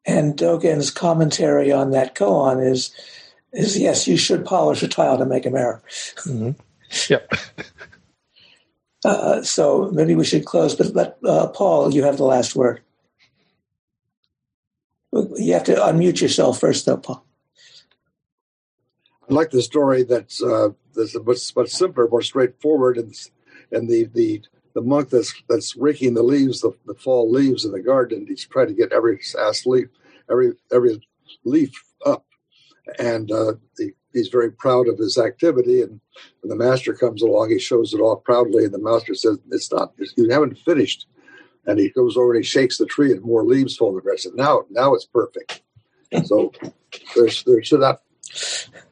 And 0.08 0.38
Dogen's 0.38 0.90
commentary 0.90 1.70
on 1.70 1.90
that 1.90 2.14
koan 2.14 2.66
is, 2.66 2.90
is 3.52 3.78
yes, 3.78 4.08
you 4.08 4.16
should 4.16 4.46
polish 4.46 4.82
a 4.82 4.88
tile 4.88 5.18
to 5.18 5.26
make 5.26 5.44
a 5.44 5.50
mirror. 5.50 5.82
Mm-hmm. 6.26 6.50
Yep. 7.10 7.34
uh, 9.04 9.42
so 9.42 9.90
maybe 9.92 10.14
we 10.14 10.24
should 10.24 10.46
close, 10.46 10.74
but 10.74 10.94
let 10.94 11.18
uh, 11.22 11.48
Paul, 11.48 11.92
you 11.92 12.02
have 12.02 12.16
the 12.16 12.24
last 12.24 12.56
word. 12.56 12.80
You 15.12 15.54
have 15.54 15.64
to 15.64 15.74
unmute 15.74 16.20
yourself 16.20 16.60
first, 16.60 16.86
though, 16.86 16.98
Paul. 16.98 17.24
I 19.28 19.34
like 19.34 19.50
the 19.50 19.62
story 19.62 20.04
that's 20.04 20.42
uh, 20.42 20.70
that's 20.94 21.16
much 21.20 21.56
much 21.56 21.68
simpler, 21.70 22.08
more 22.08 22.22
straightforward, 22.22 22.98
and 22.98 23.14
and 23.70 23.88
the 23.88 24.04
the 24.04 24.42
the 24.74 24.80
monk 24.80 25.10
that's 25.10 25.34
that's 25.48 25.76
raking 25.76 26.14
the 26.14 26.22
leaves, 26.22 26.60
the, 26.60 26.72
the 26.86 26.94
fall 26.94 27.30
leaves 27.30 27.64
in 27.64 27.72
the 27.72 27.82
garden. 27.82 28.26
He's 28.26 28.46
trying 28.46 28.68
to 28.68 28.74
get 28.74 28.92
every 28.92 29.20
ass 29.38 29.66
leaf, 29.66 29.88
every 30.30 30.52
every 30.72 31.06
leaf 31.44 31.72
up, 32.06 32.24
and 32.98 33.30
uh, 33.30 33.54
he's 34.12 34.28
very 34.28 34.50
proud 34.50 34.88
of 34.88 34.98
his 34.98 35.18
activity. 35.18 35.82
And 35.82 36.00
when 36.40 36.50
the 36.50 36.64
master 36.64 36.94
comes 36.94 37.22
along, 37.22 37.50
he 37.50 37.58
shows 37.58 37.92
it 37.92 38.00
off 38.00 38.24
proudly, 38.24 38.64
and 38.64 38.72
the 38.74 38.78
master 38.78 39.14
says, 39.14 39.38
"It's 39.50 39.72
not. 39.72 39.92
You 40.16 40.30
haven't 40.30 40.58
finished." 40.58 41.06
And 41.68 41.78
he 41.78 41.90
goes 41.90 42.16
over 42.16 42.32
and 42.32 42.42
he 42.42 42.48
shakes 42.48 42.78
the 42.78 42.86
tree, 42.86 43.12
and 43.12 43.22
more 43.22 43.44
leaves 43.44 43.76
fall 43.76 43.90
on 43.90 43.96
the 43.96 44.00
grass. 44.00 44.24
And 44.24 44.34
now, 44.34 44.64
now 44.70 44.94
it's 44.94 45.04
perfect. 45.04 45.62
So 46.24 46.50
there's 47.14 47.44
there 47.44 47.62
should 47.62 47.80
not 47.80 48.00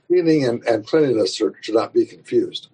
cleaning 0.07 0.45
and, 0.45 0.63
and 0.65 0.87
cleanliness 0.87 1.35
should 1.35 1.55
not 1.71 1.95
be 1.95 2.05
confused. 2.05 2.69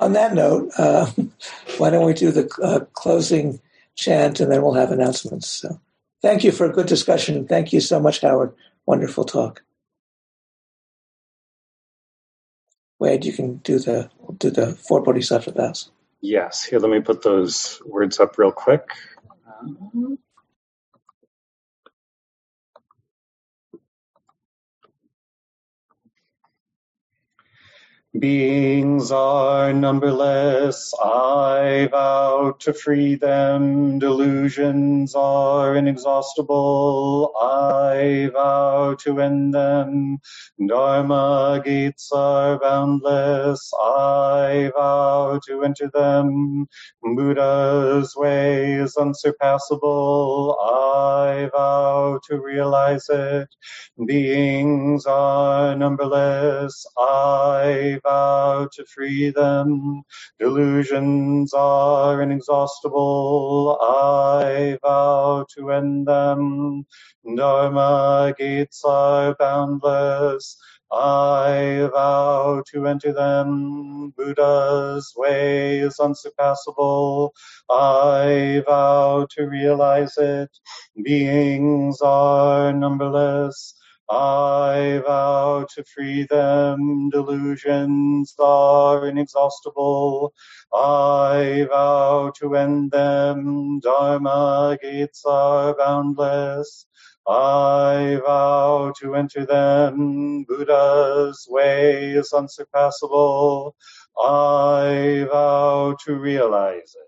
On 0.00 0.12
that 0.12 0.34
note, 0.34 0.72
uh, 0.78 1.10
why 1.78 1.90
don't 1.90 2.06
we 2.06 2.12
do 2.12 2.32
the 2.32 2.50
uh, 2.60 2.80
closing 2.92 3.60
chant 3.94 4.40
and 4.40 4.50
then 4.50 4.62
we'll 4.62 4.74
have 4.74 4.90
announcements. 4.90 5.48
So, 5.48 5.80
thank 6.22 6.42
you 6.42 6.50
for 6.50 6.66
a 6.66 6.72
good 6.72 6.86
discussion. 6.86 7.46
Thank 7.46 7.72
you 7.72 7.80
so 7.80 8.00
much, 8.00 8.20
Howard. 8.20 8.52
Wonderful 8.84 9.24
talk. 9.24 9.62
Wade, 12.98 13.24
you 13.24 13.32
can 13.32 13.58
do 13.58 13.78
the 13.78 14.10
do 14.38 14.50
the 14.50 14.74
four 14.74 15.00
bodhisattvas. 15.02 15.90
Yes. 16.20 16.64
Here, 16.64 16.78
let 16.78 16.90
me 16.90 17.00
put 17.00 17.22
those 17.22 17.80
words 17.84 18.20
up 18.20 18.38
real 18.38 18.52
quick. 18.52 18.82
Uh-huh. 19.46 20.16
Beings 28.18 29.12
are 29.12 29.72
numberless, 29.72 30.92
I 31.02 31.88
vow 31.90 32.54
to 32.60 32.72
free 32.72 33.16
them. 33.16 33.98
Delusions 33.98 35.14
are 35.14 35.76
inexhaustible, 35.76 37.32
I 37.40 38.30
vow 38.32 38.96
to 39.00 39.20
end 39.20 39.54
them. 39.54 40.18
Dharma 40.66 41.62
gates 41.64 42.10
are 42.12 42.58
boundless, 42.58 43.70
I 43.78 44.72
vow 44.76 45.40
to 45.46 45.62
enter 45.64 45.90
them. 45.92 46.66
Buddha's 47.02 48.14
way 48.16 48.74
is 48.74 48.96
unsurpassable, 48.96 50.56
I 50.60 51.50
vow 51.52 52.20
to 52.28 52.40
realize 52.40 53.06
it. 53.10 53.48
Beings 54.06 55.06
are 55.06 55.76
numberless, 55.76 56.86
I 56.98 58.00
vow 58.08 58.68
to 58.74 58.84
free 58.86 59.30
them. 59.30 60.02
Delusions 60.40 61.54
are 61.54 62.22
inexhaustible. 62.22 63.78
I 63.82 64.78
vow 64.82 65.46
to 65.56 65.72
end 65.72 66.08
them. 66.08 66.86
Dharma 67.36 68.34
gates 68.38 68.82
are 68.86 69.36
boundless. 69.38 70.58
I 70.92 71.88
vow 71.92 72.62
to 72.72 72.86
enter 72.86 73.12
them. 73.12 74.12
Buddha's 74.16 75.12
way 75.16 75.80
is 75.80 76.00
unsurpassable. 76.00 77.34
I 77.70 78.62
vow 78.66 79.26
to 79.32 79.44
realize 79.48 80.16
it. 80.18 80.50
Beings 81.02 82.00
are 82.02 82.72
numberless. 82.72 83.74
I 84.10 85.02
vow 85.06 85.66
to 85.74 85.84
free 85.84 86.24
them. 86.24 87.10
Delusions 87.10 88.34
are 88.38 89.06
inexhaustible. 89.08 90.32
I 90.72 91.66
vow 91.70 92.32
to 92.40 92.54
end 92.56 92.92
them. 92.92 93.80
Dharma 93.80 94.78
gates 94.80 95.24
are 95.26 95.76
boundless. 95.76 96.86
I 97.26 98.20
vow 98.24 98.92
to 99.00 99.16
enter 99.16 99.44
them. 99.46 100.44
Buddha's 100.44 101.46
way 101.50 102.12
is 102.12 102.32
unsurpassable. 102.32 103.74
I 104.18 105.26
vow 105.30 105.96
to 106.06 106.14
realize 106.14 106.94
it. 106.96 107.07